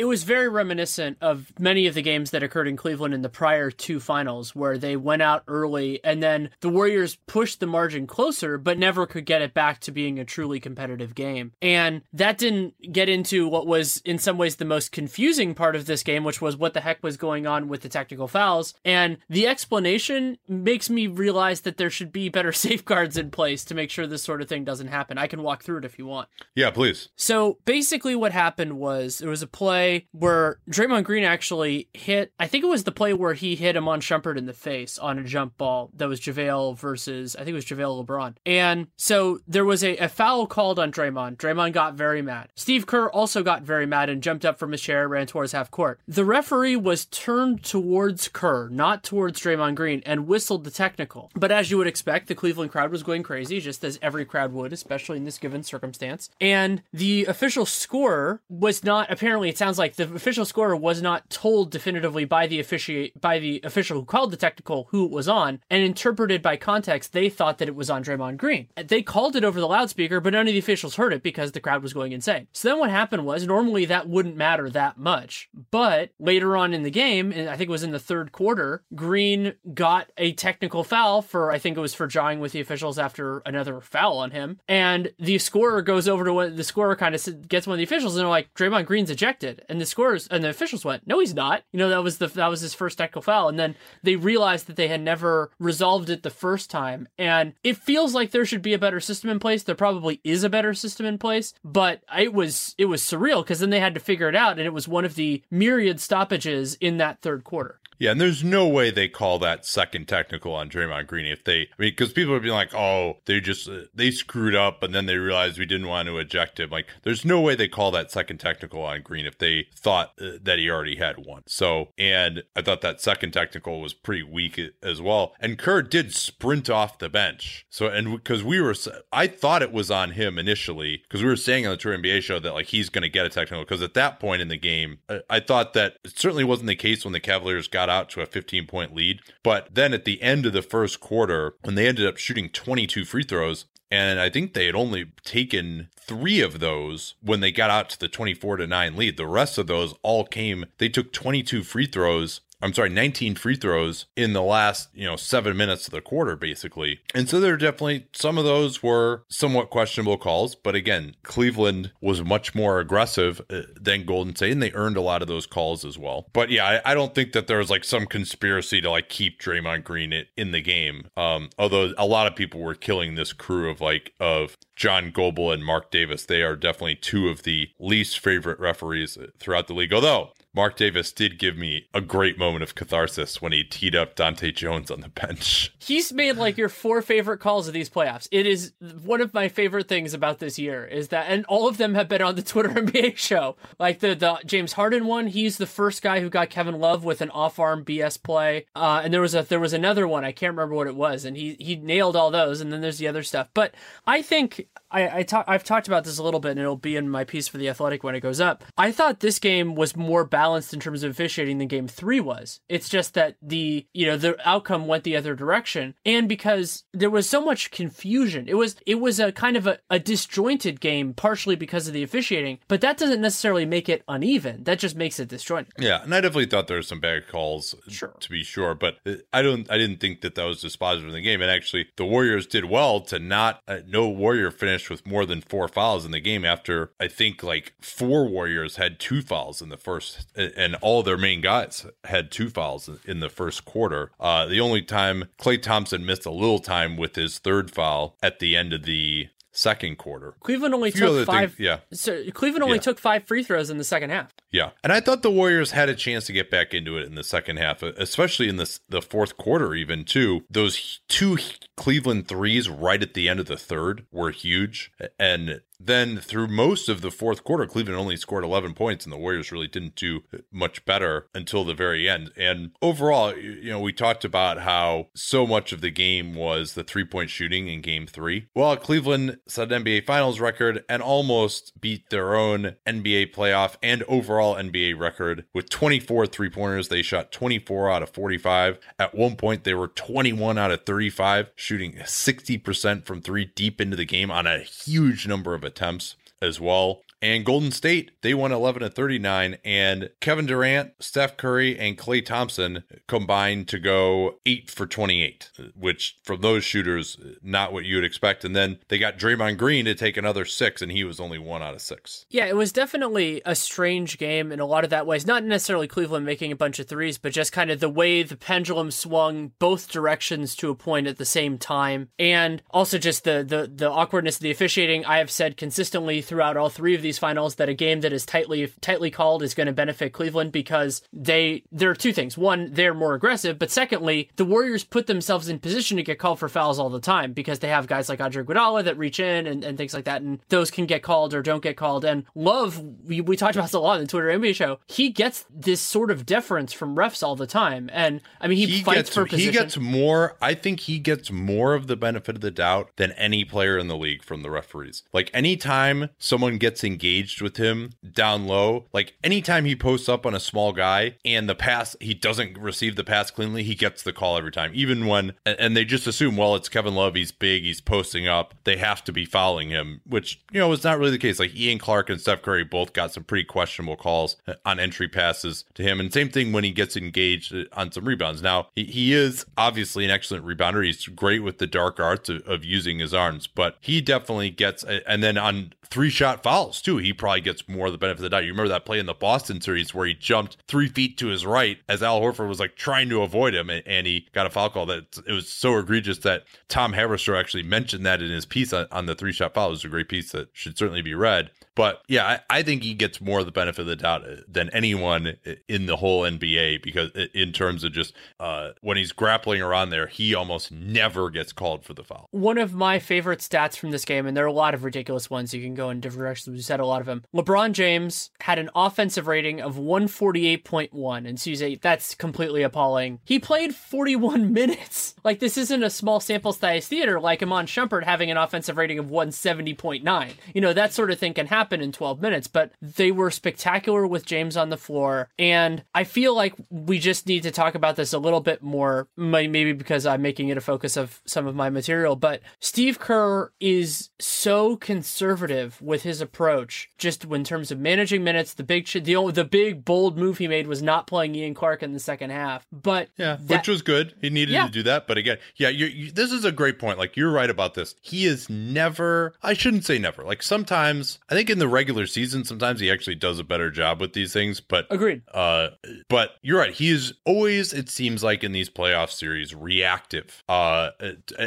It 0.00 0.06
was 0.06 0.22
very 0.22 0.48
reminiscent 0.48 1.18
of 1.20 1.52
many 1.58 1.86
of 1.86 1.92
the 1.92 2.00
games 2.00 2.30
that 2.30 2.42
occurred 2.42 2.66
in 2.66 2.78
Cleveland 2.78 3.12
in 3.12 3.20
the 3.20 3.28
prior 3.28 3.70
two 3.70 4.00
finals, 4.00 4.56
where 4.56 4.78
they 4.78 4.96
went 4.96 5.20
out 5.20 5.42
early 5.46 6.02
and 6.02 6.22
then 6.22 6.48
the 6.60 6.70
Warriors 6.70 7.18
pushed 7.26 7.60
the 7.60 7.66
margin 7.66 8.06
closer, 8.06 8.56
but 8.56 8.78
never 8.78 9.06
could 9.06 9.26
get 9.26 9.42
it 9.42 9.52
back 9.52 9.78
to 9.80 9.92
being 9.92 10.18
a 10.18 10.24
truly 10.24 10.58
competitive 10.58 11.14
game. 11.14 11.52
And 11.60 12.00
that 12.14 12.38
didn't 12.38 12.76
get 12.90 13.10
into 13.10 13.46
what 13.46 13.66
was, 13.66 13.98
in 14.06 14.18
some 14.18 14.38
ways, 14.38 14.56
the 14.56 14.64
most 14.64 14.90
confusing 14.90 15.54
part 15.54 15.76
of 15.76 15.84
this 15.84 16.02
game, 16.02 16.24
which 16.24 16.40
was 16.40 16.56
what 16.56 16.72
the 16.72 16.80
heck 16.80 17.02
was 17.02 17.18
going 17.18 17.46
on 17.46 17.68
with 17.68 17.82
the 17.82 17.90
technical 17.90 18.26
fouls. 18.26 18.72
And 18.86 19.18
the 19.28 19.46
explanation 19.46 20.38
makes 20.48 20.88
me 20.88 21.08
realize 21.08 21.60
that 21.60 21.76
there 21.76 21.90
should 21.90 22.10
be 22.10 22.30
better 22.30 22.52
safeguards 22.52 23.18
in 23.18 23.30
place 23.30 23.66
to 23.66 23.74
make 23.74 23.90
sure 23.90 24.06
this 24.06 24.22
sort 24.22 24.40
of 24.40 24.48
thing 24.48 24.64
doesn't 24.64 24.88
happen. 24.88 25.18
I 25.18 25.26
can 25.26 25.42
walk 25.42 25.62
through 25.62 25.80
it 25.80 25.84
if 25.84 25.98
you 25.98 26.06
want. 26.06 26.30
Yeah, 26.54 26.70
please. 26.70 27.10
So 27.16 27.58
basically, 27.66 28.16
what 28.16 28.32
happened 28.32 28.78
was 28.78 29.18
there 29.18 29.28
was 29.28 29.42
a 29.42 29.46
play 29.46 29.89
where 30.12 30.58
Draymond 30.70 31.04
Green 31.04 31.24
actually 31.24 31.88
hit. 31.92 32.32
I 32.38 32.46
think 32.46 32.64
it 32.64 32.68
was 32.68 32.84
the 32.84 32.92
play 32.92 33.12
where 33.12 33.34
he 33.34 33.56
hit 33.56 33.76
Iman 33.76 34.00
Shumpert 34.00 34.36
in 34.36 34.46
the 34.46 34.52
face 34.52 34.98
on 34.98 35.18
a 35.18 35.24
jump 35.24 35.56
ball. 35.56 35.90
That 35.94 36.08
was 36.08 36.20
JaVale 36.20 36.76
versus 36.76 37.36
I 37.36 37.40
think 37.40 37.50
it 37.50 37.54
was 37.54 37.64
JaVale 37.64 38.06
LeBron. 38.06 38.34
And 38.46 38.88
so 38.96 39.40
there 39.46 39.64
was 39.64 39.82
a, 39.84 39.96
a 39.96 40.08
foul 40.08 40.46
called 40.46 40.78
on 40.78 40.92
Draymond. 40.92 41.36
Draymond 41.36 41.72
got 41.72 41.94
very 41.94 42.22
mad. 42.22 42.48
Steve 42.54 42.86
Kerr 42.86 43.08
also 43.08 43.42
got 43.42 43.62
very 43.62 43.86
mad 43.86 44.08
and 44.08 44.22
jumped 44.22 44.44
up 44.44 44.58
from 44.58 44.72
his 44.72 44.80
chair, 44.80 45.08
ran 45.08 45.26
towards 45.26 45.52
half 45.52 45.70
court. 45.70 46.00
The 46.06 46.24
referee 46.24 46.76
was 46.76 47.06
turned 47.06 47.62
towards 47.62 48.28
Kerr, 48.28 48.68
not 48.68 49.02
towards 49.02 49.40
Draymond 49.40 49.74
Green, 49.74 50.02
and 50.06 50.26
whistled 50.26 50.64
the 50.64 50.70
technical. 50.70 51.30
But 51.34 51.52
as 51.52 51.70
you 51.70 51.78
would 51.78 51.86
expect, 51.86 52.28
the 52.28 52.34
Cleveland 52.34 52.70
crowd 52.70 52.90
was 52.90 53.02
going 53.02 53.22
crazy, 53.22 53.60
just 53.60 53.84
as 53.84 53.98
every 54.02 54.24
crowd 54.24 54.52
would, 54.52 54.72
especially 54.72 55.16
in 55.18 55.24
this 55.24 55.38
given 55.38 55.62
circumstance. 55.62 56.30
And 56.40 56.82
the 56.92 57.26
official 57.26 57.66
scorer 57.66 58.40
was 58.48 58.84
not 58.84 59.10
apparently 59.10 59.48
it 59.48 59.58
sounds 59.58 59.78
like 59.80 59.96
the 59.96 60.14
official 60.14 60.44
scorer 60.44 60.76
was 60.76 61.02
not 61.02 61.28
told 61.30 61.70
definitively 61.70 62.24
by 62.24 62.46
the 62.46 62.60
officiate 62.60 63.20
by 63.20 63.40
the 63.40 63.60
official 63.64 63.98
who 63.98 64.04
called 64.04 64.30
the 64.30 64.36
technical 64.36 64.86
who 64.90 65.04
it 65.04 65.10
was 65.10 65.26
on, 65.26 65.60
and 65.68 65.82
interpreted 65.82 66.42
by 66.42 66.56
context, 66.56 67.12
they 67.12 67.28
thought 67.28 67.58
that 67.58 67.66
it 67.66 67.74
was 67.74 67.90
on 67.90 68.04
Draymond 68.04 68.36
Green. 68.36 68.68
They 68.76 69.02
called 69.02 69.34
it 69.34 69.42
over 69.42 69.58
the 69.58 69.66
loudspeaker, 69.66 70.20
but 70.20 70.32
none 70.32 70.46
of 70.46 70.52
the 70.52 70.58
officials 70.58 70.96
heard 70.96 71.12
it 71.12 71.22
because 71.22 71.52
the 71.52 71.60
crowd 71.60 71.82
was 71.82 71.92
going 71.92 72.12
insane. 72.12 72.46
So 72.52 72.68
then 72.68 72.78
what 72.78 72.90
happened 72.90 73.26
was 73.26 73.46
normally 73.46 73.86
that 73.86 74.08
wouldn't 74.08 74.36
matter 74.36 74.70
that 74.70 74.98
much, 74.98 75.48
but 75.70 76.10
later 76.20 76.56
on 76.56 76.72
in 76.72 76.82
the 76.82 76.90
game, 76.90 77.32
and 77.32 77.48
I 77.48 77.56
think 77.56 77.68
it 77.68 77.72
was 77.72 77.82
in 77.82 77.90
the 77.90 77.98
third 77.98 78.30
quarter, 78.30 78.84
Green 78.94 79.54
got 79.74 80.12
a 80.16 80.32
technical 80.32 80.84
foul 80.84 81.22
for 81.22 81.50
I 81.50 81.58
think 81.58 81.76
it 81.76 81.80
was 81.80 81.94
for 81.94 82.06
jawing 82.06 82.38
with 82.38 82.52
the 82.52 82.60
officials 82.60 82.98
after 82.98 83.38
another 83.46 83.80
foul 83.80 84.18
on 84.18 84.30
him, 84.30 84.60
and 84.68 85.10
the 85.18 85.38
scorer 85.38 85.82
goes 85.82 86.06
over 86.06 86.24
to 86.24 86.32
what 86.32 86.56
the 86.56 86.64
scorer 86.64 86.94
kind 86.94 87.14
of 87.14 87.48
gets 87.48 87.66
one 87.66 87.74
of 87.74 87.78
the 87.78 87.84
officials 87.84 88.14
and 88.14 88.20
they're 88.20 88.28
like 88.28 88.52
Draymond 88.54 88.86
Green's 88.86 89.10
ejected, 89.10 89.59
and 89.68 89.80
the 89.80 89.86
scorers 89.86 90.26
and 90.28 90.44
the 90.44 90.48
officials 90.48 90.84
went, 90.84 91.06
no, 91.06 91.20
he's 91.20 91.34
not. 91.34 91.62
You 91.72 91.78
know 91.78 91.88
that 91.88 92.02
was 92.02 92.18
the 92.18 92.26
that 92.28 92.48
was 92.48 92.60
his 92.60 92.74
first 92.74 92.98
technical 92.98 93.22
foul, 93.22 93.48
and 93.48 93.58
then 93.58 93.76
they 94.02 94.16
realized 94.16 94.66
that 94.66 94.76
they 94.76 94.88
had 94.88 95.00
never 95.00 95.50
resolved 95.58 96.10
it 96.10 96.22
the 96.22 96.30
first 96.30 96.70
time, 96.70 97.08
and 97.18 97.54
it 97.62 97.76
feels 97.76 98.14
like 98.14 98.30
there 98.30 98.44
should 98.44 98.62
be 98.62 98.74
a 98.74 98.78
better 98.78 99.00
system 99.00 99.30
in 99.30 99.38
place. 99.38 99.62
There 99.62 99.74
probably 99.74 100.20
is 100.24 100.44
a 100.44 100.50
better 100.50 100.74
system 100.74 101.06
in 101.06 101.18
place, 101.18 101.54
but 101.64 102.02
it 102.16 102.32
was 102.32 102.74
it 102.78 102.86
was 102.86 103.02
surreal 103.02 103.42
because 103.42 103.60
then 103.60 103.70
they 103.70 103.80
had 103.80 103.94
to 103.94 104.00
figure 104.00 104.28
it 104.28 104.36
out, 104.36 104.58
and 104.58 104.66
it 104.66 104.72
was 104.72 104.88
one 104.88 105.04
of 105.04 105.14
the 105.14 105.42
myriad 105.50 106.00
stoppages 106.00 106.74
in 106.74 106.98
that 106.98 107.20
third 107.20 107.44
quarter. 107.44 107.79
Yeah, 108.00 108.12
and 108.12 108.20
there's 108.20 108.42
no 108.42 108.66
way 108.66 108.90
they 108.90 109.08
call 109.08 109.38
that 109.40 109.66
second 109.66 110.08
technical 110.08 110.54
on 110.54 110.70
Draymond 110.70 111.06
Green 111.06 111.26
if 111.26 111.44
they, 111.44 111.60
I 111.60 111.64
mean, 111.78 111.90
because 111.90 112.14
people 112.14 112.32
would 112.32 112.42
be 112.42 112.50
like, 112.50 112.74
oh, 112.74 113.18
they 113.26 113.40
just, 113.40 113.68
uh, 113.68 113.82
they 113.94 114.10
screwed 114.10 114.54
up 114.54 114.82
and 114.82 114.94
then 114.94 115.04
they 115.04 115.18
realized 115.18 115.58
we 115.58 115.66
didn't 115.66 115.86
want 115.86 116.08
to 116.08 116.16
eject 116.16 116.58
him. 116.58 116.70
Like, 116.70 116.86
there's 117.02 117.26
no 117.26 117.42
way 117.42 117.54
they 117.54 117.68
call 117.68 117.90
that 117.90 118.10
second 118.10 118.38
technical 118.38 118.82
on 118.82 119.02
Green 119.02 119.26
if 119.26 119.36
they 119.36 119.66
thought 119.76 120.12
uh, 120.18 120.30
that 120.42 120.58
he 120.58 120.70
already 120.70 120.96
had 120.96 121.26
one. 121.26 121.42
So, 121.46 121.90
and 121.98 122.42
I 122.56 122.62
thought 122.62 122.80
that 122.80 123.02
second 123.02 123.32
technical 123.32 123.82
was 123.82 123.92
pretty 123.92 124.22
weak 124.22 124.58
as 124.82 125.02
well. 125.02 125.34
And 125.38 125.58
Kerr 125.58 125.82
did 125.82 126.14
sprint 126.14 126.70
off 126.70 126.98
the 126.98 127.10
bench. 127.10 127.66
So, 127.68 127.88
and 127.88 128.12
because 128.16 128.42
we 128.42 128.62
were, 128.62 128.74
I 129.12 129.26
thought 129.26 129.60
it 129.60 129.72
was 129.72 129.90
on 129.90 130.12
him 130.12 130.38
initially 130.38 131.02
because 131.06 131.22
we 131.22 131.28
were 131.28 131.36
saying 131.36 131.66
on 131.66 131.72
the 131.72 131.76
Tour 131.76 131.98
NBA 131.98 132.22
show 132.22 132.38
that 132.38 132.54
like 132.54 132.68
he's 132.68 132.88
going 132.88 133.02
to 133.02 133.10
get 133.10 133.26
a 133.26 133.28
technical 133.28 133.62
because 133.62 133.82
at 133.82 133.92
that 133.92 134.18
point 134.20 134.40
in 134.40 134.48
the 134.48 134.56
game, 134.56 135.00
I, 135.06 135.20
I 135.28 135.40
thought 135.40 135.74
that 135.74 135.96
it 136.02 136.18
certainly 136.18 136.44
wasn't 136.44 136.68
the 136.68 136.76
case 136.76 137.04
when 137.04 137.12
the 137.12 137.20
Cavaliers 137.20 137.68
got 137.68 137.89
out 137.90 138.08
to 138.10 138.22
a 138.22 138.26
15 138.26 138.66
point 138.66 138.94
lead. 138.94 139.20
But 139.42 139.74
then 139.74 139.92
at 139.92 140.04
the 140.04 140.22
end 140.22 140.46
of 140.46 140.52
the 140.52 140.62
first 140.62 141.00
quarter, 141.00 141.54
when 141.62 141.74
they 141.74 141.86
ended 141.86 142.06
up 142.06 142.16
shooting 142.16 142.48
22 142.48 143.04
free 143.04 143.24
throws, 143.24 143.66
and 143.90 144.20
I 144.20 144.30
think 144.30 144.54
they 144.54 144.66
had 144.66 144.76
only 144.76 145.12
taken 145.24 145.88
three 145.96 146.40
of 146.40 146.60
those 146.60 147.14
when 147.20 147.40
they 147.40 147.50
got 147.50 147.70
out 147.70 147.90
to 147.90 147.98
the 147.98 148.08
24 148.08 148.58
to 148.58 148.66
9 148.66 148.96
lead. 148.96 149.16
The 149.16 149.26
rest 149.26 149.58
of 149.58 149.66
those 149.66 149.94
all 150.02 150.24
came, 150.24 150.66
they 150.78 150.88
took 150.88 151.12
22 151.12 151.64
free 151.64 151.86
throws 151.86 152.40
I'm 152.62 152.74
sorry, 152.74 152.90
19 152.90 153.34
free 153.36 153.56
throws 153.56 154.06
in 154.16 154.32
the 154.32 154.42
last, 154.42 154.88
you 154.94 155.06
know, 155.06 155.16
seven 155.16 155.56
minutes 155.56 155.86
of 155.86 155.92
the 155.92 156.00
quarter, 156.00 156.36
basically. 156.36 157.00
And 157.14 157.28
so 157.28 157.40
there 157.40 157.54
are 157.54 157.58
definitely 157.58 158.08
some 158.12 158.38
of 158.38 158.44
those 158.44 158.82
were 158.82 159.24
somewhat 159.28 159.70
questionable 159.70 160.18
calls. 160.18 160.54
But 160.54 160.74
again, 160.74 161.14
Cleveland 161.22 161.92
was 162.00 162.22
much 162.22 162.54
more 162.54 162.80
aggressive 162.80 163.40
uh, 163.50 163.62
than 163.80 164.04
Golden 164.04 164.34
State, 164.36 164.52
and 164.52 164.62
they 164.62 164.72
earned 164.72 164.96
a 164.96 165.02
lot 165.02 165.22
of 165.22 165.28
those 165.28 165.46
calls 165.46 165.84
as 165.84 165.98
well. 165.98 166.28
But 166.32 166.50
yeah, 166.50 166.80
I, 166.84 166.92
I 166.92 166.94
don't 166.94 167.14
think 167.14 167.32
that 167.32 167.46
there 167.46 167.58
was 167.58 167.70
like 167.70 167.84
some 167.84 168.06
conspiracy 168.06 168.80
to 168.80 168.90
like 168.90 169.08
keep 169.08 169.40
Draymond 169.40 169.84
Green 169.84 170.26
in 170.36 170.52
the 170.52 170.60
game. 170.60 171.06
Um, 171.16 171.50
although 171.58 171.92
a 171.96 172.06
lot 172.06 172.26
of 172.26 172.36
people 172.36 172.60
were 172.60 172.74
killing 172.74 173.14
this 173.14 173.32
crew 173.32 173.70
of 173.70 173.80
like, 173.80 174.12
of 174.20 174.56
John 174.76 175.10
Goble 175.10 175.52
and 175.52 175.64
Mark 175.64 175.90
Davis. 175.90 176.24
They 176.24 176.42
are 176.42 176.56
definitely 176.56 176.94
two 176.96 177.28
of 177.28 177.42
the 177.42 177.70
least 177.78 178.18
favorite 178.18 178.58
referees 178.58 179.18
throughout 179.38 179.66
the 179.66 179.74
league. 179.74 179.92
Although 179.92 180.32
Mark 180.52 180.76
Davis 180.76 181.12
did 181.12 181.38
give 181.38 181.56
me 181.56 181.86
a 181.94 182.00
great 182.00 182.36
moment 182.36 182.64
of 182.64 182.74
catharsis 182.74 183.40
when 183.40 183.52
he 183.52 183.62
teed 183.62 183.94
up 183.94 184.16
Dahntay 184.16 184.54
Jones 184.56 184.90
on 184.90 185.00
the 185.00 185.08
bench. 185.08 185.72
He's 185.78 186.12
made 186.12 186.36
like 186.36 186.56
your 186.56 186.68
four 186.68 187.02
favorite 187.02 187.38
calls 187.38 187.68
of 187.68 187.74
these 187.74 187.88
playoffs. 187.88 188.26
It 188.32 188.46
is 188.46 188.72
one 189.04 189.20
of 189.20 189.32
my 189.32 189.48
favorite 189.48 189.86
things 189.86 190.12
about 190.12 190.40
this 190.40 190.58
year 190.58 190.84
is 190.84 191.08
that, 191.08 191.26
and 191.28 191.44
all 191.46 191.68
of 191.68 191.76
them 191.76 191.94
have 191.94 192.08
been 192.08 192.20
on 192.20 192.34
the 192.34 192.42
Twitter 192.50 192.70
NBA 192.70 193.16
show. 193.16 193.56
Like 193.78 194.00
the 194.00 194.14
the 194.14 194.40
James 194.44 194.72
Harden 194.72 195.06
one, 195.06 195.28
he's 195.28 195.56
the 195.56 195.66
first 195.66 196.02
guy 196.02 196.20
who 196.20 196.28
got 196.28 196.50
Kevin 196.50 196.80
Love 196.80 197.04
with 197.04 197.20
an 197.20 197.30
off 197.30 197.60
arm 197.60 197.84
BS 197.84 198.20
play. 198.20 198.66
Uh, 198.74 199.02
and 199.04 199.14
there 199.14 199.20
was 199.20 199.36
a 199.36 199.42
there 199.42 199.60
was 199.60 199.72
another 199.72 200.08
one 200.08 200.24
I 200.24 200.32
can't 200.32 200.52
remember 200.52 200.74
what 200.74 200.88
it 200.88 200.96
was, 200.96 201.24
and 201.24 201.36
he 201.36 201.56
he 201.60 201.76
nailed 201.76 202.16
all 202.16 202.32
those. 202.32 202.60
And 202.60 202.72
then 202.72 202.80
there's 202.80 202.98
the 202.98 203.08
other 203.08 203.22
stuff. 203.22 203.48
But 203.54 203.74
I 204.04 204.20
think 204.20 204.66
I, 204.90 205.18
I 205.18 205.22
talk, 205.22 205.44
I've 205.46 205.64
talked 205.64 205.86
about 205.86 206.04
this 206.04 206.18
a 206.18 206.22
little 206.22 206.40
bit, 206.40 206.52
and 206.52 206.60
it'll 206.60 206.76
be 206.76 206.96
in 206.96 207.08
my 207.08 207.24
piece 207.24 207.46
for 207.46 207.58
the 207.58 207.68
Athletic 207.68 208.02
when 208.02 208.14
it 208.14 208.20
goes 208.20 208.40
up. 208.40 208.64
I 208.76 208.90
thought 208.90 209.20
this 209.20 209.38
game 209.38 209.74
was 209.74 209.96
more 209.96 210.24
balanced 210.40 210.72
in 210.72 210.80
terms 210.80 211.02
of 211.02 211.10
officiating 211.10 211.58
than 211.58 211.68
Game 211.68 211.86
Three 211.86 212.20
was. 212.20 212.60
It's 212.68 212.88
just 212.88 213.12
that 213.14 213.36
the 213.42 213.86
you 213.92 214.06
know 214.06 214.16
the 214.16 214.36
outcome 214.48 214.86
went 214.86 215.04
the 215.04 215.16
other 215.16 215.34
direction, 215.34 215.94
and 216.06 216.28
because 216.28 216.84
there 216.94 217.10
was 217.10 217.28
so 217.28 217.44
much 217.44 217.70
confusion, 217.70 218.48
it 218.48 218.54
was 218.54 218.76
it 218.86 218.94
was 219.00 219.20
a 219.20 219.32
kind 219.32 219.56
of 219.56 219.66
a, 219.66 219.78
a 219.90 219.98
disjointed 219.98 220.80
game, 220.80 221.12
partially 221.12 221.56
because 221.56 221.86
of 221.88 221.92
the 221.94 222.02
officiating. 222.02 222.58
But 222.68 222.80
that 222.80 222.96
doesn't 222.96 223.20
necessarily 223.20 223.66
make 223.66 223.88
it 223.88 224.02
uneven. 224.08 224.64
That 224.64 224.78
just 224.78 224.96
makes 224.96 225.20
it 225.20 225.28
disjointed. 225.28 225.72
Yeah, 225.78 226.02
and 226.02 226.14
I 226.14 226.20
definitely 226.22 226.46
thought 226.46 226.68
there 226.68 226.78
were 226.78 226.82
some 226.82 227.00
bad 227.00 227.28
calls, 227.28 227.74
Sure. 227.88 228.14
to 228.20 228.30
be 228.30 228.42
sure. 228.42 228.74
But 228.74 228.96
I 229.32 229.42
don't, 229.42 229.70
I 229.70 229.76
didn't 229.76 230.00
think 230.00 230.22
that 230.22 230.34
that 230.36 230.44
was 230.44 230.64
dispositive 230.64 231.06
in 231.08 231.12
the 231.12 231.20
game. 231.20 231.42
And 231.42 231.50
actually, 231.50 231.88
the 231.96 232.04
Warriors 232.06 232.46
did 232.46 232.64
well 232.64 233.00
to 233.02 233.18
not. 233.18 233.60
Uh, 233.68 233.80
no 233.86 234.08
Warrior 234.08 234.50
finished 234.50 234.88
with 234.90 235.06
more 235.06 235.26
than 235.26 235.40
four 235.42 235.68
fouls 235.68 236.04
in 236.06 236.12
the 236.12 236.20
game. 236.20 236.44
After 236.44 236.92
I 236.98 237.08
think 237.08 237.42
like 237.42 237.74
four 237.80 238.26
Warriors 238.28 238.76
had 238.76 238.98
two 238.98 239.20
fouls 239.20 239.60
in 239.60 239.68
the 239.68 239.76
first, 239.76 240.29
and 240.36 240.76
all 240.76 241.02
their 241.02 241.16
main 241.18 241.40
guys 241.40 241.86
had 242.04 242.30
two 242.30 242.48
fouls 242.50 242.88
in 243.04 243.20
the 243.20 243.28
first 243.28 243.64
quarter. 243.64 244.10
Uh, 244.20 244.46
the 244.46 244.60
only 244.60 244.82
time 244.82 245.24
Klay 245.40 245.60
Thompson 245.60 246.04
missed 246.06 246.26
a 246.26 246.30
little 246.30 246.58
time 246.60 246.96
with 246.96 247.16
his 247.16 247.38
third 247.38 247.70
foul 247.70 248.16
at 248.22 248.38
the 248.38 248.56
end 248.56 248.72
of 248.72 248.84
the 248.84 249.28
second 249.52 249.98
quarter. 249.98 250.34
Cleveland 250.40 250.72
only 250.74 250.92
took 250.92 251.26
five. 251.26 251.54
things- 251.54 251.60
yeah. 251.60 251.78
So 251.92 252.22
Cleveland 252.30 252.62
only 252.62 252.76
Yeah. 252.76 252.82
took 252.82 253.00
five 253.00 253.24
free 253.26 253.42
throws 253.42 253.68
in 253.68 253.78
the 253.78 253.84
second 253.84 254.10
half. 254.10 254.32
Yeah, 254.52 254.70
and 254.84 254.92
I 254.92 255.00
thought 255.00 255.22
the 255.22 255.30
Warriors 255.30 255.72
had 255.72 255.88
a 255.88 255.94
chance 255.94 256.24
to 256.26 256.32
get 256.32 256.50
back 256.50 256.72
into 256.72 256.96
it 256.98 257.06
in 257.06 257.16
the 257.16 257.24
second 257.24 257.56
half, 257.58 257.82
especially 257.82 258.48
in 258.48 258.56
the 258.56 258.78
the 258.88 259.02
fourth 259.02 259.36
quarter. 259.36 259.74
Even 259.74 260.04
too, 260.04 260.44
those 260.48 261.00
two 261.08 261.36
Cleveland 261.76 262.28
threes 262.28 262.68
right 262.68 263.02
at 263.02 263.14
the 263.14 263.28
end 263.28 263.40
of 263.40 263.46
the 263.46 263.56
third 263.56 264.06
were 264.12 264.30
huge, 264.30 264.92
and 265.18 265.60
then 265.80 266.18
through 266.18 266.48
most 266.48 266.88
of 266.88 267.00
the 267.00 267.10
fourth 267.10 267.42
quarter, 267.42 267.66
Cleveland 267.66 267.98
only 267.98 268.16
scored 268.16 268.44
11 268.44 268.74
points, 268.74 269.04
and 269.04 269.12
the 269.12 269.16
Warriors 269.16 269.50
really 269.50 269.66
didn't 269.66 269.96
do 269.96 270.22
much 270.52 270.84
better 270.84 271.26
until 271.34 271.64
the 271.64 271.74
very 271.74 272.08
end. 272.08 272.30
And 272.36 272.72
overall, 272.82 273.34
you 273.34 273.70
know, 273.70 273.80
we 273.80 273.92
talked 273.92 274.24
about 274.24 274.60
how 274.60 275.08
so 275.14 275.46
much 275.46 275.72
of 275.72 275.80
the 275.80 275.90
game 275.90 276.34
was 276.34 276.74
the 276.74 276.84
three 276.84 277.04
point 277.04 277.30
shooting 277.30 277.66
in 277.66 277.80
game 277.80 278.06
three. 278.06 278.48
Well, 278.54 278.76
Cleveland 278.76 279.38
set 279.48 279.72
an 279.72 279.84
NBA 279.84 280.04
Finals 280.04 280.38
record 280.38 280.84
and 280.88 281.02
almost 281.02 281.80
beat 281.80 282.10
their 282.10 282.34
own 282.34 282.76
NBA 282.86 283.34
playoff 283.34 283.76
and 283.82 284.02
overall 284.02 284.56
NBA 284.56 284.98
record 284.98 285.46
with 285.54 285.70
24 285.70 286.26
three 286.26 286.50
pointers. 286.50 286.88
They 286.88 287.02
shot 287.02 287.32
24 287.32 287.90
out 287.90 288.02
of 288.02 288.10
45. 288.10 288.78
At 288.98 289.14
one 289.14 289.36
point, 289.36 289.64
they 289.64 289.74
were 289.74 289.88
21 289.88 290.58
out 290.58 290.70
of 290.70 290.84
35, 290.84 291.50
shooting 291.54 291.94
60% 291.94 293.06
from 293.06 293.22
three 293.22 293.50
deep 293.54 293.80
into 293.80 293.96
the 293.96 294.04
game 294.04 294.30
on 294.30 294.46
a 294.46 294.58
huge 294.58 295.26
number 295.26 295.54
of 295.54 295.64
attempts 295.70 296.16
as 296.42 296.60
well. 296.60 297.02
And 297.22 297.44
Golden 297.44 297.70
State, 297.70 298.12
they 298.22 298.34
won 298.34 298.52
11 298.52 298.82
to 298.82 298.90
39. 298.90 299.58
And 299.64 300.10
Kevin 300.20 300.46
Durant, 300.46 300.92
Steph 301.00 301.36
Curry, 301.36 301.78
and 301.78 301.98
Klay 301.98 302.24
Thompson 302.24 302.84
combined 303.06 303.68
to 303.68 303.78
go 303.78 304.38
8 304.46 304.70
for 304.70 304.86
28, 304.86 305.50
which 305.74 306.18
from 306.22 306.40
those 306.40 306.64
shooters, 306.64 307.18
not 307.42 307.72
what 307.72 307.84
you 307.84 307.96
would 307.96 308.04
expect. 308.04 308.44
And 308.44 308.56
then 308.56 308.78
they 308.88 308.98
got 308.98 309.18
Draymond 309.18 309.58
Green 309.58 309.84
to 309.84 309.94
take 309.94 310.16
another 310.16 310.44
six, 310.44 310.80
and 310.80 310.90
he 310.90 311.04
was 311.04 311.20
only 311.20 311.38
one 311.38 311.62
out 311.62 311.74
of 311.74 311.82
six. 311.82 312.24
Yeah, 312.30 312.46
it 312.46 312.56
was 312.56 312.72
definitely 312.72 313.42
a 313.44 313.54
strange 313.54 314.16
game 314.18 314.52
in 314.52 314.60
a 314.60 314.66
lot 314.66 314.84
of 314.84 314.90
that 314.90 315.06
ways. 315.06 315.26
Not 315.26 315.44
necessarily 315.44 315.88
Cleveland 315.88 316.24
making 316.24 316.52
a 316.52 316.56
bunch 316.56 316.78
of 316.78 316.88
threes, 316.88 317.18
but 317.18 317.32
just 317.32 317.52
kind 317.52 317.70
of 317.70 317.80
the 317.80 317.88
way 317.88 318.22
the 318.22 318.36
pendulum 318.36 318.90
swung 318.90 319.52
both 319.58 319.90
directions 319.90 320.54
to 320.56 320.70
a 320.70 320.74
point 320.74 321.06
at 321.06 321.18
the 321.18 321.24
same 321.24 321.58
time. 321.58 322.08
And 322.18 322.62
also 322.70 322.98
just 322.98 323.24
the 323.24 323.44
the 323.46 323.70
the 323.72 323.90
awkwardness 323.90 324.36
of 324.36 324.42
the 324.42 324.50
officiating. 324.50 325.04
I 325.04 325.18
have 325.18 325.30
said 325.30 325.56
consistently 325.56 326.22
throughout 326.22 326.56
all 326.56 326.70
three 326.70 326.94
of 326.94 327.02
these 327.02 327.09
finals 327.18 327.56
that 327.56 327.68
a 327.68 327.74
game 327.74 328.00
that 328.00 328.12
is 328.12 328.26
tightly 328.26 328.72
tightly 328.80 329.10
called 329.10 329.42
is 329.42 329.54
going 329.54 329.66
to 329.66 329.72
benefit 329.72 330.12
Cleveland 330.12 330.52
because 330.52 331.02
they 331.12 331.62
there 331.70 331.90
are 331.90 331.94
two 331.94 332.12
things. 332.12 332.36
One, 332.36 332.72
they're 332.72 332.94
more 332.94 333.14
aggressive, 333.14 333.58
but 333.58 333.70
secondly, 333.70 334.30
the 334.36 334.44
Warriors 334.44 334.84
put 334.84 335.06
themselves 335.06 335.48
in 335.48 335.58
position 335.58 335.96
to 335.96 336.02
get 336.02 336.18
called 336.18 336.38
for 336.38 336.48
fouls 336.48 336.78
all 336.78 336.90
the 336.90 337.00
time 337.00 337.32
because 337.32 337.60
they 337.60 337.68
have 337.68 337.86
guys 337.86 338.08
like 338.08 338.20
Andre 338.20 338.44
Iguodala 338.44 338.84
that 338.84 338.98
reach 338.98 339.20
in 339.20 339.46
and, 339.46 339.64
and 339.64 339.76
things 339.76 339.94
like 339.94 340.04
that, 340.04 340.22
and 340.22 340.40
those 340.48 340.70
can 340.70 340.86
get 340.86 341.02
called 341.02 341.34
or 341.34 341.42
don't 341.42 341.62
get 341.62 341.76
called. 341.76 342.04
And 342.04 342.24
Love, 342.34 342.82
we, 343.04 343.20
we 343.20 343.36
talked 343.36 343.56
about 343.56 343.66
this 343.66 343.74
a 343.74 343.80
lot 343.80 343.96
in 343.96 344.02
the 344.02 344.08
Twitter 344.08 344.28
NBA 344.28 344.54
show. 344.54 344.78
He 344.86 345.10
gets 345.10 345.44
this 345.50 345.80
sort 345.80 346.10
of 346.10 346.26
deference 346.26 346.72
from 346.72 346.96
refs 346.96 347.22
all 347.22 347.36
the 347.36 347.46
time, 347.46 347.90
and 347.92 348.20
I 348.40 348.48
mean 348.48 348.58
he, 348.58 348.66
he 348.66 348.82
fights 348.82 348.98
gets, 348.98 349.14
for 349.14 349.26
position. 349.26 349.52
He 349.52 349.58
gets 349.58 349.76
more. 349.76 350.36
I 350.40 350.54
think 350.54 350.80
he 350.80 350.98
gets 350.98 351.30
more 351.30 351.74
of 351.74 351.86
the 351.86 351.96
benefit 351.96 352.36
of 352.36 352.40
the 352.40 352.50
doubt 352.50 352.90
than 352.96 353.12
any 353.12 353.44
player 353.44 353.78
in 353.78 353.88
the 353.88 353.96
league 353.96 354.22
from 354.22 354.42
the 354.42 354.50
referees. 354.50 355.02
Like 355.12 355.30
anytime 355.32 356.10
someone 356.18 356.58
gets 356.58 356.84
engaged 356.84 356.99
with 357.40 357.56
him 357.56 357.92
down 358.12 358.46
low, 358.46 358.86
like 358.92 359.14
anytime 359.22 359.64
he 359.64 359.76
posts 359.76 360.08
up 360.08 360.26
on 360.26 360.34
a 360.34 360.40
small 360.40 360.72
guy 360.72 361.16
and 361.24 361.48
the 361.48 361.54
pass 361.54 361.96
he 362.00 362.14
doesn't 362.14 362.58
receive 362.58 362.96
the 362.96 363.04
pass 363.04 363.30
cleanly, 363.30 363.62
he 363.62 363.74
gets 363.74 364.02
the 364.02 364.12
call 364.12 364.36
every 364.36 364.52
time. 364.52 364.70
Even 364.74 365.06
when 365.06 365.32
and 365.44 365.76
they 365.76 365.84
just 365.84 366.06
assume, 366.06 366.36
well, 366.36 366.54
it's 366.54 366.68
Kevin 366.68 366.94
Love, 366.94 367.14
he's 367.14 367.32
big, 367.32 367.62
he's 367.62 367.80
posting 367.80 368.28
up, 368.28 368.54
they 368.64 368.76
have 368.76 369.04
to 369.04 369.12
be 369.12 369.24
fouling 369.24 369.70
him, 369.70 370.00
which 370.06 370.40
you 370.52 370.60
know 370.60 370.72
is 370.72 370.84
not 370.84 370.98
really 370.98 371.12
the 371.12 371.18
case. 371.18 371.38
Like 371.38 371.54
Ian 371.54 371.78
Clark 371.78 372.10
and 372.10 372.20
Steph 372.20 372.42
Curry 372.42 372.64
both 372.64 372.92
got 372.92 373.12
some 373.12 373.24
pretty 373.24 373.44
questionable 373.44 373.96
calls 373.96 374.36
uh, 374.46 374.54
on 374.64 374.78
entry 374.78 375.08
passes 375.08 375.64
to 375.74 375.82
him, 375.82 376.00
and 376.00 376.12
same 376.12 376.28
thing 376.28 376.52
when 376.52 376.64
he 376.64 376.70
gets 376.70 376.96
engaged 376.96 377.54
uh, 377.54 377.64
on 377.72 377.92
some 377.92 378.04
rebounds. 378.04 378.42
Now 378.42 378.68
he, 378.74 378.84
he 378.84 379.12
is 379.12 379.46
obviously 379.56 380.04
an 380.04 380.10
excellent 380.10 380.44
rebounder. 380.44 380.84
He's 380.84 381.06
great 381.06 381.42
with 381.42 381.58
the 381.58 381.66
dark 381.66 381.98
arts 382.00 382.28
of, 382.28 382.46
of 382.46 382.64
using 382.64 382.98
his 382.98 383.14
arms, 383.14 383.46
but 383.46 383.76
he 383.80 384.00
definitely 384.00 384.50
gets. 384.50 384.84
And 384.84 385.22
then 385.22 385.38
on 385.38 385.72
three 385.90 386.10
shot 386.10 386.42
fouls 386.42 386.80
too, 386.80 386.89
he 386.98 387.12
probably 387.12 387.40
gets 387.40 387.68
more 387.68 387.86
of 387.86 387.92
the 387.92 387.98
benefit 387.98 388.18
of 388.18 388.22
the 388.22 388.30
doubt. 388.30 388.44
You 388.44 388.52
remember 388.52 388.68
that 388.68 388.84
play 388.84 388.98
in 388.98 389.06
the 389.06 389.14
Boston 389.14 389.60
series 389.60 389.94
where 389.94 390.06
he 390.06 390.14
jumped 390.14 390.56
three 390.68 390.88
feet 390.88 391.18
to 391.18 391.28
his 391.28 391.46
right 391.46 391.78
as 391.88 392.02
Al 392.02 392.20
Horford 392.20 392.48
was 392.48 392.60
like 392.60 392.76
trying 392.76 393.08
to 393.10 393.22
avoid 393.22 393.54
him, 393.54 393.70
and, 393.70 393.86
and 393.86 394.06
he 394.06 394.28
got 394.32 394.46
a 394.46 394.50
foul 394.50 394.70
call. 394.70 394.86
That 394.86 395.18
it 395.26 395.32
was 395.32 395.48
so 395.48 395.78
egregious 395.78 396.18
that 396.18 396.44
Tom 396.68 396.92
Haberstroh 396.92 397.38
actually 397.38 397.62
mentioned 397.62 398.04
that 398.06 398.22
in 398.22 398.30
his 398.30 398.46
piece 398.46 398.72
on, 398.72 398.86
on 398.90 399.06
the 399.06 399.14
three 399.14 399.32
shot 399.32 399.54
foul. 399.54 399.68
It 399.68 399.70
was 399.70 399.84
a 399.84 399.88
great 399.88 400.08
piece 400.08 400.32
that 400.32 400.48
should 400.52 400.78
certainly 400.78 401.02
be 401.02 401.14
read. 401.14 401.50
But 401.80 402.02
yeah, 402.08 402.26
I, 402.50 402.58
I, 402.58 402.62
think 402.62 402.82
he 402.82 402.92
gets 402.92 403.22
more 403.22 403.40
of 403.40 403.46
the 403.46 403.52
benefit 403.52 403.80
of 403.80 403.86
the 403.86 403.96
doubt 403.96 404.26
than 404.46 404.68
anyone 404.68 405.38
in 405.66 405.86
the 405.86 405.96
whole 405.96 406.24
NBA 406.24 406.82
because 406.82 407.10
in 407.32 407.52
terms 407.52 407.84
of 407.84 407.92
just 407.92 408.12
uh, 408.38 408.72
when 408.82 408.98
he's 408.98 409.12
grappling 409.12 409.62
around 409.62 409.88
there, 409.88 410.06
he 410.06 410.34
almost 410.34 410.70
never 410.70 411.30
gets 411.30 411.54
called 411.54 411.82
for 411.82 411.94
the 411.94 412.04
foul. 412.04 412.28
One 412.32 412.58
of 412.58 412.74
my 412.74 412.98
favorite 412.98 413.38
stats 413.38 413.78
from 413.78 413.92
this 413.92 414.04
game, 414.04 414.26
and 414.26 414.36
there 414.36 414.44
are 414.44 414.48
a 414.48 414.52
lot 414.52 414.74
of 414.74 414.84
ridiculous 414.84 415.30
ones. 415.30 415.54
You 415.54 415.62
can 415.62 415.72
go 415.72 415.88
in 415.88 416.00
different 416.00 416.20
directions. 416.20 416.54
We 416.54 416.60
said 416.60 416.80
a 416.80 416.84
lot 416.84 417.00
of 417.00 417.06
them. 417.06 417.24
LeBron 417.34 417.72
James 417.72 418.28
had 418.40 418.58
an 418.58 418.68
offensive 418.74 419.26
rating 419.26 419.62
of 419.62 419.76
148.1, 419.76 421.26
and 421.26 421.40
so 421.40 421.48
you 421.48 421.56
say 421.56 421.76
that's 421.76 422.14
completely 422.14 422.62
appalling. 422.62 423.20
He 423.24 423.38
played 423.38 423.74
41 423.74 424.52
minutes. 424.52 425.14
Like 425.24 425.38
this 425.38 425.56
isn't 425.56 425.82
a 425.82 425.88
small 425.88 426.20
sample 426.20 426.52
size 426.52 426.86
theater 426.88 427.18
like 427.18 427.42
Iman 427.42 427.64
Shumpert 427.64 428.04
having 428.04 428.30
an 428.30 428.36
offensive 428.36 428.76
rating 428.76 428.98
of 428.98 429.06
170.9. 429.06 430.32
You 430.52 430.60
know 430.60 430.74
that 430.74 430.92
sort 430.92 431.10
of 431.10 431.18
thing 431.18 431.32
can 431.32 431.46
happen 431.46 431.69
in 431.72 431.92
12 431.92 432.20
minutes, 432.20 432.46
but 432.46 432.72
they 432.82 433.12
were 433.12 433.30
spectacular 433.30 434.06
with 434.06 434.26
James 434.26 434.56
on 434.56 434.70
the 434.70 434.76
floor. 434.76 435.28
And 435.38 435.84
I 435.94 436.04
feel 436.04 436.34
like 436.34 436.54
we 436.70 436.98
just 436.98 437.26
need 437.26 437.42
to 437.44 437.50
talk 437.50 437.74
about 437.74 437.96
this 437.96 438.12
a 438.12 438.18
little 438.18 438.40
bit 438.40 438.62
more, 438.62 439.08
maybe 439.16 439.72
because 439.72 440.06
I'm 440.06 440.22
making 440.22 440.48
it 440.48 440.56
a 440.56 440.60
focus 440.60 440.96
of 440.96 441.20
some 441.26 441.46
of 441.46 441.54
my 441.54 441.70
material. 441.70 442.16
But 442.16 442.40
Steve 442.58 442.98
Kerr 442.98 443.52
is 443.60 444.10
so 444.18 444.76
conservative 444.76 445.80
with 445.80 446.02
his 446.02 446.20
approach, 446.20 446.88
just 446.98 447.24
in 447.24 447.44
terms 447.44 447.70
of 447.70 447.78
managing 447.78 448.24
minutes. 448.24 448.54
The 448.54 448.62
big, 448.62 448.86
the, 448.86 449.30
the 449.32 449.44
big 449.44 449.84
bold 449.84 450.18
move 450.18 450.38
he 450.38 450.48
made 450.48 450.66
was 450.66 450.82
not 450.82 451.06
playing 451.06 451.34
Ian 451.34 451.54
Clark 451.54 451.82
in 451.82 451.92
the 451.92 452.00
second 452.00 452.30
half. 452.30 452.66
But 452.72 453.08
yeah, 453.16 453.36
that, 453.40 453.60
which 453.60 453.68
was 453.68 453.82
good. 453.82 454.14
He 454.20 454.30
needed 454.30 454.52
yeah. 454.52 454.66
to 454.66 454.72
do 454.72 454.82
that. 454.84 455.06
But 455.06 455.18
again, 455.18 455.38
yeah, 455.56 455.68
you, 455.68 456.10
this 456.10 456.32
is 456.32 456.44
a 456.44 456.52
great 456.52 456.78
point. 456.78 456.98
Like 456.98 457.16
you're 457.16 457.32
right 457.32 457.50
about 457.50 457.74
this. 457.74 457.94
He 458.00 458.26
is 458.26 458.48
never, 458.48 459.34
I 459.42 459.54
shouldn't 459.54 459.84
say 459.84 459.98
never. 459.98 460.24
Like 460.24 460.42
sometimes, 460.42 461.18
I 461.28 461.34
think 461.34 461.49
in 461.50 461.58
the 461.58 461.68
regular 461.68 462.06
season, 462.06 462.44
sometimes 462.44 462.80
he 462.80 462.90
actually 462.90 463.16
does 463.16 463.38
a 463.38 463.44
better 463.44 463.70
job 463.70 464.00
with 464.00 464.12
these 464.12 464.32
things. 464.32 464.60
But 464.60 464.86
agreed. 464.90 465.22
Uh, 465.32 465.70
but 466.08 466.36
you're 466.42 466.58
right. 466.58 466.72
He 466.72 466.90
is 466.90 467.14
always, 467.24 467.72
it 467.72 467.88
seems 467.88 468.22
like 468.22 468.44
in 468.44 468.52
these 468.52 468.70
playoff 468.70 469.10
series, 469.10 469.54
reactive. 469.54 470.42
Uh, 470.48 470.90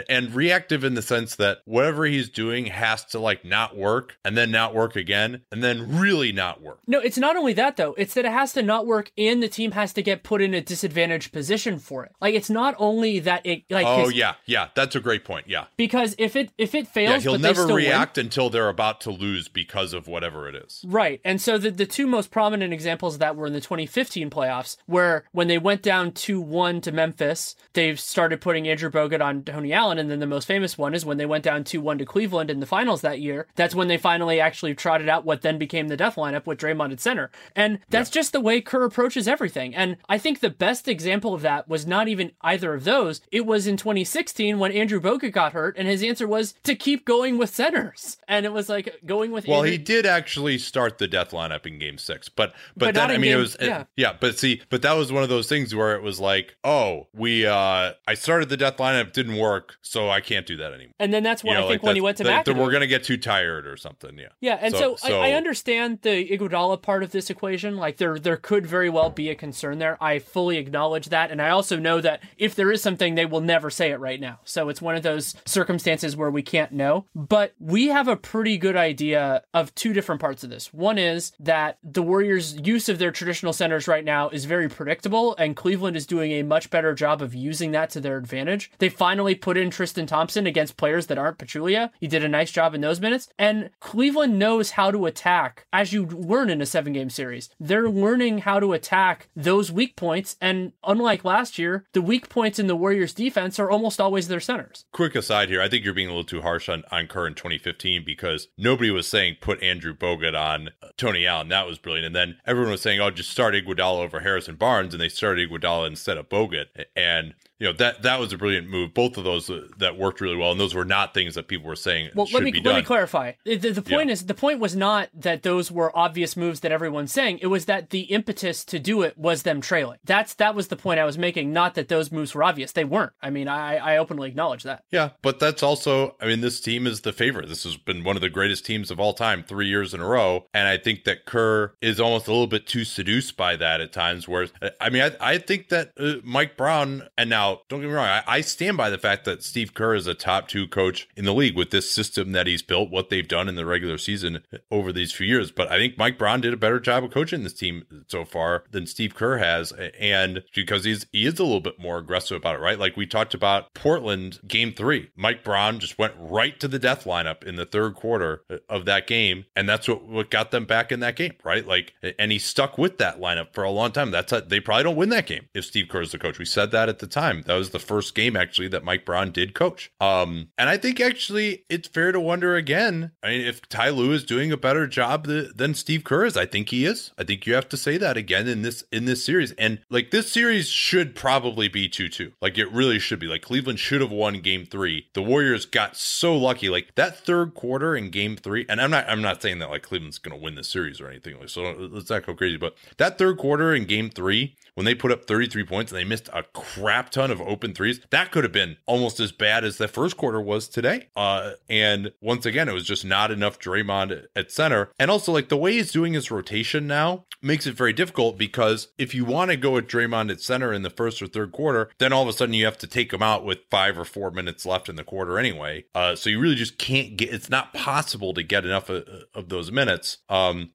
and 0.09 0.33
reactive 0.33 0.83
in 0.83 0.93
the 0.93 1.01
sense 1.01 1.35
that 1.35 1.59
whatever 1.65 2.05
he's 2.05 2.29
doing 2.29 2.65
has 2.65 3.05
to 3.05 3.19
like 3.19 3.45
not 3.45 3.75
work 3.75 4.17
and 4.23 4.37
then 4.37 4.51
not 4.51 4.73
work 4.73 4.95
again 4.95 5.41
and 5.51 5.63
then 5.63 5.99
really 5.99 6.31
not 6.31 6.61
work. 6.61 6.79
No, 6.87 6.99
it's 6.99 7.17
not 7.17 7.35
only 7.35 7.53
that 7.53 7.77
though. 7.77 7.93
It's 7.97 8.13
that 8.13 8.25
it 8.25 8.31
has 8.31 8.53
to 8.53 8.61
not 8.61 8.85
work 8.85 9.11
and 9.17 9.41
the 9.41 9.47
team 9.47 9.71
has 9.71 9.93
to 9.93 10.01
get 10.01 10.23
put 10.23 10.41
in 10.41 10.53
a 10.53 10.61
disadvantaged 10.61 11.31
position 11.31 11.79
for 11.79 12.03
it. 12.05 12.11
Like 12.21 12.35
it's 12.35 12.49
not 12.49 12.75
only 12.77 13.19
that 13.19 13.45
it 13.45 13.63
like. 13.69 13.85
Oh 13.87 14.09
yeah, 14.09 14.35
yeah, 14.45 14.69
that's 14.75 14.95
a 14.95 14.99
great 14.99 15.23
point. 15.25 15.47
Yeah. 15.47 15.65
Because 15.77 16.15
if 16.17 16.35
it 16.35 16.51
if 16.57 16.75
it 16.75 16.87
fails, 16.87 17.23
yeah, 17.23 17.31
he'll 17.31 17.39
never 17.39 17.67
react 17.67 18.17
win, 18.17 18.27
until 18.27 18.49
they're 18.49 18.69
about 18.69 19.01
to 19.01 19.11
lose 19.11 19.47
because 19.93 20.07
of 20.07 20.11
whatever 20.11 20.47
it 20.47 20.55
is. 20.55 20.83
Right. 20.85 21.21
And 21.23 21.41
so 21.41 21.57
the, 21.57 21.71
the 21.71 21.85
two 21.85 22.07
most 22.07 22.31
prominent 22.31 22.73
examples 22.73 23.15
of 23.15 23.19
that 23.19 23.35
were 23.35 23.47
in 23.47 23.53
the 23.53 23.61
2015 23.61 24.29
playoffs, 24.29 24.77
where 24.85 25.25
when 25.31 25.47
they 25.47 25.57
went 25.57 25.81
down 25.81 26.11
2 26.11 26.41
1 26.41 26.81
to 26.81 26.91
Memphis, 26.91 27.55
they 27.73 27.95
started 27.95 28.41
putting 28.41 28.67
Andrew 28.67 28.89
Bogut 28.89 29.21
on 29.21 29.43
Tony 29.43 29.73
Allen. 29.73 29.97
And 29.97 30.09
then 30.09 30.19
the 30.19 30.27
most 30.27 30.45
famous 30.45 30.77
one 30.77 30.93
is 30.93 31.05
when 31.05 31.17
they 31.17 31.25
went 31.25 31.43
down 31.43 31.63
2 31.63 31.81
1 31.81 31.99
to 31.99 32.05
Cleveland 32.05 32.49
in 32.49 32.59
the 32.59 32.65
finals 32.65 33.01
that 33.01 33.19
year. 33.19 33.47
That's 33.55 33.75
when 33.75 33.87
they 33.87 33.97
finally 33.97 34.39
actually 34.39 34.75
trotted 34.75 35.09
out 35.09 35.25
what 35.25 35.41
then 35.41 35.57
became 35.57 35.87
the 35.87 35.97
death 35.97 36.15
lineup 36.15 36.45
with 36.45 36.59
Draymond 36.59 36.91
at 36.91 36.99
center. 36.99 37.31
And 37.55 37.79
that's 37.89 38.09
yeah. 38.09 38.21
just 38.21 38.33
the 38.33 38.41
way 38.41 38.61
Kerr 38.61 38.83
approaches 38.83 39.27
everything. 39.27 39.75
And 39.75 39.97
I 40.09 40.17
think 40.17 40.39
the 40.39 40.49
best 40.49 40.87
example 40.87 41.33
of 41.33 41.41
that 41.41 41.67
was 41.67 41.85
not 41.85 42.07
even 42.07 42.31
either 42.41 42.73
of 42.73 42.83
those. 42.83 43.21
It 43.31 43.45
was 43.45 43.67
in 43.67 43.77
2016 43.77 44.59
when 44.59 44.71
Andrew 44.71 44.99
Bogut 44.99 45.31
got 45.31 45.53
hurt, 45.53 45.77
and 45.77 45.87
his 45.87 46.03
answer 46.03 46.27
was 46.27 46.53
to 46.63 46.75
keep 46.75 47.05
going 47.05 47.37
with 47.37 47.53
centers. 47.53 48.17
And 48.27 48.45
it 48.45 48.53
was 48.53 48.69
like 48.69 48.99
going 49.05 49.31
with. 49.31 49.47
Well, 49.47 49.59
Andrew- 49.59 49.71
he 49.71 49.82
did 49.83 50.05
actually 50.05 50.57
start 50.57 50.97
the 50.97 51.07
death 51.07 51.31
lineup 51.31 51.65
in 51.65 51.79
Game 51.79 51.97
Six, 51.97 52.29
but 52.29 52.53
but, 52.75 52.87
but 52.87 52.95
then 52.95 53.11
I 53.11 53.13
mean 53.13 53.21
game, 53.21 53.37
it 53.37 53.41
was 53.41 53.57
yeah. 53.61 53.83
yeah, 53.95 54.13
but 54.19 54.37
see, 54.37 54.61
but 54.69 54.81
that 54.81 54.93
was 54.93 55.11
one 55.11 55.23
of 55.23 55.29
those 55.29 55.47
things 55.47 55.73
where 55.75 55.95
it 55.95 56.01
was 56.01 56.19
like, 56.19 56.55
oh, 56.63 57.07
we 57.13 57.45
uh 57.45 57.91
I 58.07 58.13
started 58.15 58.49
the 58.49 58.57
death 58.57 58.77
lineup, 58.77 59.13
didn't 59.13 59.37
work, 59.37 59.75
so 59.81 60.09
I 60.09 60.21
can't 60.21 60.45
do 60.45 60.57
that 60.57 60.73
anymore. 60.73 60.93
And 60.99 61.13
then 61.13 61.23
that's 61.23 61.43
when 61.43 61.53
you 61.53 61.59
know, 61.59 61.67
I 61.67 61.69
think 61.69 61.83
like 61.83 61.87
when 61.87 61.95
he 61.95 62.01
went 62.01 62.17
to 62.17 62.23
that, 62.23 62.47
we're 62.47 62.71
gonna 62.71 62.87
get 62.87 63.03
too 63.03 63.17
tired 63.17 63.67
or 63.67 63.77
something. 63.77 64.17
Yeah. 64.17 64.27
Yeah, 64.41 64.57
and 64.61 64.73
so, 64.73 64.95
so, 64.95 65.07
so 65.07 65.21
I, 65.21 65.29
I, 65.29 65.31
understand 65.33 65.99
the 66.01 66.29
Iguodala 66.29 66.81
part 66.81 67.03
of 67.03 67.11
this 67.11 67.29
equation. 67.29 67.77
Like 67.77 67.97
there 67.97 68.19
there 68.19 68.37
could 68.37 68.65
very 68.65 68.89
well 68.89 69.09
be 69.09 69.29
a 69.29 69.35
concern 69.35 69.79
there. 69.79 70.01
I 70.01 70.19
fully 70.19 70.57
acknowledge 70.57 71.09
that, 71.09 71.31
and 71.31 71.41
I 71.41 71.49
also 71.49 71.77
know 71.77 72.01
that 72.01 72.21
if 72.37 72.55
there 72.55 72.71
is 72.71 72.81
something, 72.81 73.15
they 73.15 73.25
will 73.25 73.41
never 73.41 73.69
say 73.69 73.91
it 73.91 73.99
right 73.99 74.19
now. 74.19 74.39
So 74.43 74.69
it's 74.69 74.81
one 74.81 74.95
of 74.95 75.03
those 75.03 75.35
circumstances 75.45 76.15
where 76.15 76.31
we 76.31 76.41
can't 76.41 76.71
know. 76.71 77.05
But 77.15 77.53
we 77.59 77.87
have 77.87 78.07
a 78.07 78.15
pretty 78.15 78.57
good 78.57 78.75
idea 78.75 79.43
of 79.53 79.72
two 79.75 79.93
different 79.93 80.21
parts 80.21 80.43
of 80.43 80.49
this. 80.49 80.73
One 80.73 80.97
is 80.97 81.31
that 81.39 81.77
the 81.83 82.01
Warriors' 82.01 82.55
use 82.63 82.89
of 82.89 82.99
their 82.99 83.11
traditional 83.11 83.53
centers 83.53 83.87
right 83.87 84.05
now 84.05 84.29
is 84.29 84.45
very 84.45 84.69
predictable, 84.69 85.35
and 85.37 85.55
Cleveland 85.55 85.97
is 85.97 86.05
doing 86.05 86.31
a 86.31 86.43
much 86.43 86.69
better 86.69 86.93
job 86.93 87.21
of 87.21 87.33
using 87.33 87.71
that 87.71 87.89
to 87.91 88.01
their 88.01 88.17
advantage. 88.17 88.71
They 88.79 88.89
finally 88.89 89.35
put 89.35 89.57
in 89.57 89.69
Tristan 89.69 90.05
Thompson 90.05 90.47
against 90.47 90.77
players 90.77 91.07
that 91.07 91.17
aren't 91.17 91.37
Pachulia. 91.37 91.91
He 91.99 92.07
did 92.07 92.23
a 92.23 92.29
nice 92.29 92.51
job 92.51 92.73
in 92.73 92.81
those 92.81 92.99
minutes, 92.99 93.29
and 93.37 93.69
Cleveland 93.79 94.37
knows 94.39 94.71
how 94.71 94.91
to 94.91 95.05
attack 95.05 95.65
as 95.71 95.93
you 95.93 96.05
learn 96.05 96.49
in 96.49 96.61
a 96.61 96.65
seven 96.65 96.93
game 96.93 97.09
series. 97.09 97.49
They're 97.59 97.89
learning 97.89 98.39
how 98.39 98.59
to 98.59 98.73
attack 98.73 99.29
those 99.35 99.71
weak 99.71 99.95
points. 99.95 100.35
And 100.41 100.73
unlike 100.83 101.25
last 101.25 101.57
year, 101.57 101.85
the 101.93 102.01
weak 102.01 102.29
points 102.29 102.59
in 102.59 102.67
the 102.67 102.75
Warriors 102.75 103.13
defense 103.13 103.59
are 103.59 103.69
almost 103.69 103.99
always 103.99 104.27
their 104.27 104.39
centers. 104.39 104.85
Quick 104.91 105.15
aside 105.15 105.49
here, 105.49 105.61
I 105.61 105.69
think 105.69 105.85
you're 105.85 105.93
being 105.93 106.07
a 106.07 106.11
little 106.11 106.23
too 106.23 106.41
harsh 106.41 106.69
on, 106.69 106.83
on 106.91 107.07
Kerr 107.07 107.27
in 107.27 107.35
2015 107.35 108.03
because 108.05 108.47
nobody 108.57 108.91
was 108.91 109.07
saying 109.07 109.37
put 109.41 109.62
Andrew 109.63 109.95
Bogut 109.95 110.39
on 110.39 110.69
uh, 110.81 110.89
Tony 110.97 111.25
Allen. 111.25 111.47
That 111.49 111.67
was 111.67 111.79
brilliant. 111.79 112.07
And 112.07 112.15
then 112.15 112.37
everyone 112.45 112.71
was 112.71 112.81
saying, 112.81 112.99
oh, 112.99 113.09
just 113.09 113.29
start 113.29 113.53
Iguodala 113.53 113.99
over 113.99 114.19
Harrison 114.19 114.55
Barnes. 114.55 114.93
And 114.93 115.01
they 115.01 115.09
started 115.09 115.49
Iguodala 115.49 115.87
instead 115.87 116.17
of 116.17 116.29
Bogut. 116.29 116.67
And 116.95 117.33
you 117.59 117.67
know 117.67 117.73
that 117.73 118.01
that 118.03 118.19
was 118.19 118.33
a 118.33 118.37
brilliant 118.37 118.69
move. 118.69 118.93
Both 118.93 119.17
of 119.17 119.23
those 119.23 119.49
uh, 119.49 119.67
that 119.77 119.97
worked 119.97 120.21
really 120.21 120.35
well, 120.35 120.51
and 120.51 120.59
those 120.59 120.73
were 120.75 120.85
not 120.85 121.13
things 121.13 121.35
that 121.35 121.47
people 121.47 121.67
were 121.67 121.75
saying. 121.75 122.09
Well, 122.15 122.27
let 122.33 122.43
me 122.43 122.51
let 122.63 122.75
me 122.75 122.81
clarify. 122.81 123.33
The, 123.45 123.55
the 123.57 123.81
point 123.81 124.07
Yeah. 124.07 124.13
is 124.13 124.25
the 124.25 124.33
point 124.33 124.59
was 124.59 124.75
not 124.75 125.09
that 125.13 125.43
those 125.43 125.71
were 125.71 125.95
obvious 125.97 126.35
moves 126.35 126.61
that 126.61 126.71
everyone's 126.71 127.11
saying. 127.11 127.39
It 127.41 127.47
was 127.47 127.65
that 127.65 127.91
the 127.91 128.01
impetus 128.01 128.65
to 128.65 128.79
do 128.79 129.01
it 129.01 129.17
was 129.17 129.43
them 129.43 129.61
trailing. 129.61 129.99
That's 130.03 130.33
that 130.35 130.55
was 130.55 130.67
the 130.69 130.75
point 130.75 130.99
I 130.99 131.05
was 131.05 131.17
making. 131.17 131.53
Not 131.53 131.75
that 131.75 131.87
those 131.87 132.11
moves 132.11 132.33
were 132.35 132.43
obvious. 132.43 132.71
They 132.71 132.83
weren't. 132.85 133.13
I 133.21 133.29
mean, 133.29 133.47
I 133.47 133.77
I 133.77 133.97
openly 133.97 134.29
acknowledge 134.29 134.63
that. 134.63 134.83
Yeah, 134.91 135.09
but 135.21 135.39
that's 135.39 135.63
also, 135.63 136.15
I 136.21 136.25
mean, 136.27 136.41
this 136.41 136.59
team 136.59 136.87
is 136.87 137.01
the 137.01 137.13
favorite. 137.13 137.47
This 137.49 137.63
has 137.63 137.77
been 137.77 138.03
one 138.03 138.15
of 138.15 138.21
the 138.21 138.29
greatest 138.29 138.65
teams 138.65 138.91
of 138.91 138.99
all 138.99 139.13
time, 139.13 139.43
three 139.43 139.67
years 139.67 139.93
in 139.93 139.99
a 140.01 140.07
row. 140.07 140.45
And 140.53 140.67
I 140.67 140.77
think 140.77 141.03
that 141.05 141.25
Kerr 141.25 141.73
is 141.81 141.99
almost 141.99 142.27
a 142.27 142.31
little 142.31 142.47
bit 142.47 142.67
too 142.67 142.83
seduced 142.83 143.37
by 143.37 143.55
that 143.57 143.79
at 143.81 143.91
times. 143.93 144.27
Where, 144.27 144.47
I 144.81 144.89
mean, 144.89 145.03
I, 145.03 145.33
I 145.33 145.37
think 145.37 145.69
that 145.69 145.91
uh, 145.99 146.15
Mike 146.23 146.57
Brown, 146.57 147.07
and 147.17 147.29
now 147.29 147.52
don't 147.69 147.81
get 147.81 147.87
me 147.87 147.93
wrong, 147.93 148.07
I, 148.07 148.23
I 148.27 148.41
stand 148.41 148.77
by 148.77 148.89
the 148.89 148.97
fact 148.97 149.25
that 149.25 149.43
Steve 149.43 149.73
Kerr 149.73 149.95
is 149.95 150.07
a 150.07 150.13
top 150.13 150.47
two 150.47 150.67
coach 150.67 151.07
in 151.15 151.25
the 151.25 151.33
league 151.33 151.55
with 151.55 151.71
this 151.71 151.89
system 151.89 152.31
that 152.33 152.47
he's 152.47 152.61
built, 152.61 152.89
what 152.89 153.09
they've 153.09 153.27
done 153.27 153.49
in 153.49 153.55
the 153.55 153.65
regular 153.65 153.97
season 153.97 154.43
over 154.71 154.91
these 154.91 155.11
few 155.11 155.27
years. 155.27 155.51
But 155.51 155.71
I 155.71 155.77
think 155.77 155.97
Mike 155.97 156.17
Brown 156.17 156.41
did 156.41 156.53
a 156.53 156.57
better 156.57 156.79
job 156.79 157.03
of 157.03 157.11
coaching 157.11 157.43
this 157.43 157.53
team 157.53 157.85
so 158.07 158.25
far 158.25 158.63
than 158.71 158.85
Steve 158.85 159.15
Kerr 159.15 159.37
has. 159.37 159.71
And 159.99 160.43
because 160.53 160.83
he's, 160.83 161.05
he 161.11 161.25
is 161.25 161.39
a 161.39 161.43
little 161.43 161.59
bit 161.59 161.79
more 161.79 161.97
aggressive 161.97 162.37
about 162.37 162.55
it, 162.55 162.61
right? 162.61 162.79
Like 162.79 162.97
we 162.97 163.05
talked 163.05 163.33
about 163.33 163.73
Portland 163.73 164.39
game 164.47 164.73
three. 164.73 165.09
Mike 165.15 165.43
Brown 165.43 165.79
just 165.79 165.97
went 165.97 166.13
right 166.17 166.59
to 166.59 166.67
the 166.67 166.79
death 166.79 167.05
lineup 167.05 167.43
in 167.43 167.55
the 167.55 167.65
third 167.65 167.95
quarter 167.95 168.43
of 168.69 168.85
that 168.85 169.07
game. 169.07 169.45
And 169.55 169.67
that's 169.67 169.87
what, 169.87 170.05
what 170.05 170.29
got 170.29 170.51
them 170.51 170.65
back 170.65 170.91
in 170.91 170.99
that 171.01 171.15
game, 171.15 171.33
right? 171.43 171.65
Like, 171.65 171.93
and 172.19 172.31
he 172.31 172.39
stuck 172.39 172.77
with 172.77 172.97
that 172.99 173.19
lineup 173.19 173.53
for 173.53 173.63
a 173.63 173.71
long 173.71 173.91
time. 173.91 174.11
That's 174.11 174.31
a, 174.31 174.41
they 174.41 174.59
probably 174.59 174.83
don't 174.83 174.95
win 174.95 175.09
that 175.09 175.27
game 175.27 175.47
if 175.53 175.65
Steve 175.65 175.87
Kerr 175.89 176.01
is 176.01 176.11
the 176.11 176.19
coach. 176.19 176.39
We 176.39 176.45
said 176.45 176.71
that 176.71 176.89
at 176.89 176.99
the 176.99 177.07
time. 177.07 177.32
That 177.41 177.55
was 177.55 177.71
the 177.71 177.79
first 177.79 178.15
game 178.15 178.35
actually 178.35 178.67
that 178.69 178.83
Mike 178.83 179.05
Brown 179.05 179.31
did 179.31 179.53
coach. 179.53 179.91
Um, 179.99 180.49
and 180.57 180.69
I 180.69 180.77
think 180.77 180.99
actually 180.99 181.65
it's 181.69 181.87
fair 181.87 182.11
to 182.11 182.19
wonder 182.19 182.55
again. 182.55 183.11
I 183.23 183.29
mean, 183.29 183.41
if 183.41 183.67
Ty 183.67 183.89
Lue 183.89 184.11
is 184.11 184.23
doing 184.23 184.51
a 184.51 184.57
better 184.57 184.87
job 184.87 185.25
th- 185.25 185.51
than 185.55 185.73
Steve 185.73 186.03
Kerr 186.03 186.25
is, 186.25 186.37
I 186.37 186.45
think 186.45 186.69
he 186.69 186.85
is. 186.85 187.11
I 187.17 187.23
think 187.23 187.45
you 187.45 187.53
have 187.55 187.69
to 187.69 187.77
say 187.77 187.97
that 187.97 188.17
again 188.17 188.47
in 188.47 188.61
this 188.61 188.83
in 188.91 189.05
this 189.05 189.23
series. 189.25 189.51
And 189.53 189.79
like 189.89 190.11
this 190.11 190.31
series 190.31 190.69
should 190.69 191.15
probably 191.15 191.67
be 191.67 191.89
two 191.89 192.09
two. 192.09 192.33
Like 192.41 192.57
it 192.57 192.71
really 192.71 192.99
should 192.99 193.19
be. 193.19 193.27
Like 193.27 193.41
Cleveland 193.41 193.79
should 193.79 194.01
have 194.01 194.11
won 194.11 194.39
Game 194.41 194.65
three. 194.65 195.07
The 195.13 195.21
Warriors 195.21 195.65
got 195.65 195.95
so 195.97 196.35
lucky. 196.35 196.69
Like 196.69 196.95
that 196.95 197.17
third 197.17 197.53
quarter 197.53 197.95
in 197.95 198.09
Game 198.09 198.35
three. 198.35 198.65
And 198.69 198.81
I'm 198.81 198.91
not 198.91 199.09
I'm 199.09 199.21
not 199.21 199.41
saying 199.41 199.59
that 199.59 199.69
like 199.69 199.83
Cleveland's 199.83 200.17
going 200.17 200.37
to 200.37 200.43
win 200.43 200.55
the 200.55 200.63
series 200.63 201.01
or 201.01 201.09
anything. 201.09 201.39
Like 201.39 201.49
so 201.49 201.73
let's 201.73 202.09
not 202.09 202.25
go 202.25 202.33
crazy. 202.33 202.57
But 202.57 202.75
that 202.97 203.17
third 203.17 203.37
quarter 203.37 203.73
in 203.73 203.85
Game 203.85 204.09
three 204.09 204.55
when 204.75 204.85
they 204.85 204.95
put 204.95 205.11
up 205.11 205.25
33 205.25 205.63
points 205.65 205.91
and 205.91 205.99
they 205.99 206.03
missed 206.03 206.29
a 206.33 206.43
crap 206.53 207.09
ton 207.09 207.31
of 207.31 207.41
open 207.41 207.73
threes, 207.73 207.99
that 208.09 208.31
could 208.31 208.43
have 208.43 208.53
been 208.53 208.77
almost 208.85 209.19
as 209.19 209.31
bad 209.31 209.63
as 209.63 209.77
the 209.77 209.87
first 209.87 210.17
quarter 210.17 210.41
was 210.41 210.67
today. 210.67 211.09
Uh, 211.15 211.51
and 211.69 212.11
once 212.21 212.45
again, 212.45 212.69
it 212.69 212.73
was 212.73 212.85
just 212.85 213.05
not 213.05 213.31
enough 213.31 213.59
Draymond 213.59 214.25
at 214.35 214.51
center. 214.51 214.91
And 214.99 215.11
also, 215.11 215.31
like 215.31 215.49
the 215.49 215.57
way 215.57 215.73
he's 215.73 215.91
doing 215.91 216.13
his 216.13 216.31
rotation 216.31 216.87
now 216.87 217.25
makes 217.41 217.67
it 217.67 217.75
very 217.75 217.93
difficult 217.93 218.37
because 218.37 218.87
if 218.97 219.13
you 219.13 219.25
want 219.25 219.51
to 219.51 219.57
go 219.57 219.71
with 219.71 219.87
Draymond 219.87 220.31
at 220.31 220.41
center 220.41 220.73
in 220.73 220.81
the 220.81 220.89
first 220.89 221.21
or 221.21 221.27
third 221.27 221.51
quarter, 221.51 221.89
then 221.99 222.13
all 222.13 222.23
of 222.23 222.29
a 222.29 222.33
sudden 222.33 222.53
you 222.53 222.65
have 222.65 222.77
to 222.79 222.87
take 222.87 223.13
him 223.13 223.21
out 223.21 223.43
with 223.45 223.59
five 223.69 223.97
or 223.97 224.05
four 224.05 224.31
minutes 224.31 224.65
left 224.65 224.89
in 224.89 224.95
the 224.95 225.03
quarter 225.03 225.37
anyway. 225.37 225.85
Uh, 225.93 226.15
so 226.15 226.29
you 226.29 226.39
really 226.39 226.55
just 226.55 226.77
can't 226.77 227.17
get. 227.17 227.33
It's 227.33 227.49
not 227.49 227.73
possible 227.73 228.33
to 228.33 228.43
get 228.43 228.65
enough 228.65 228.89
of, 228.89 229.05
of 229.33 229.49
those 229.49 229.71
minutes. 229.71 230.19
Um, 230.29 230.71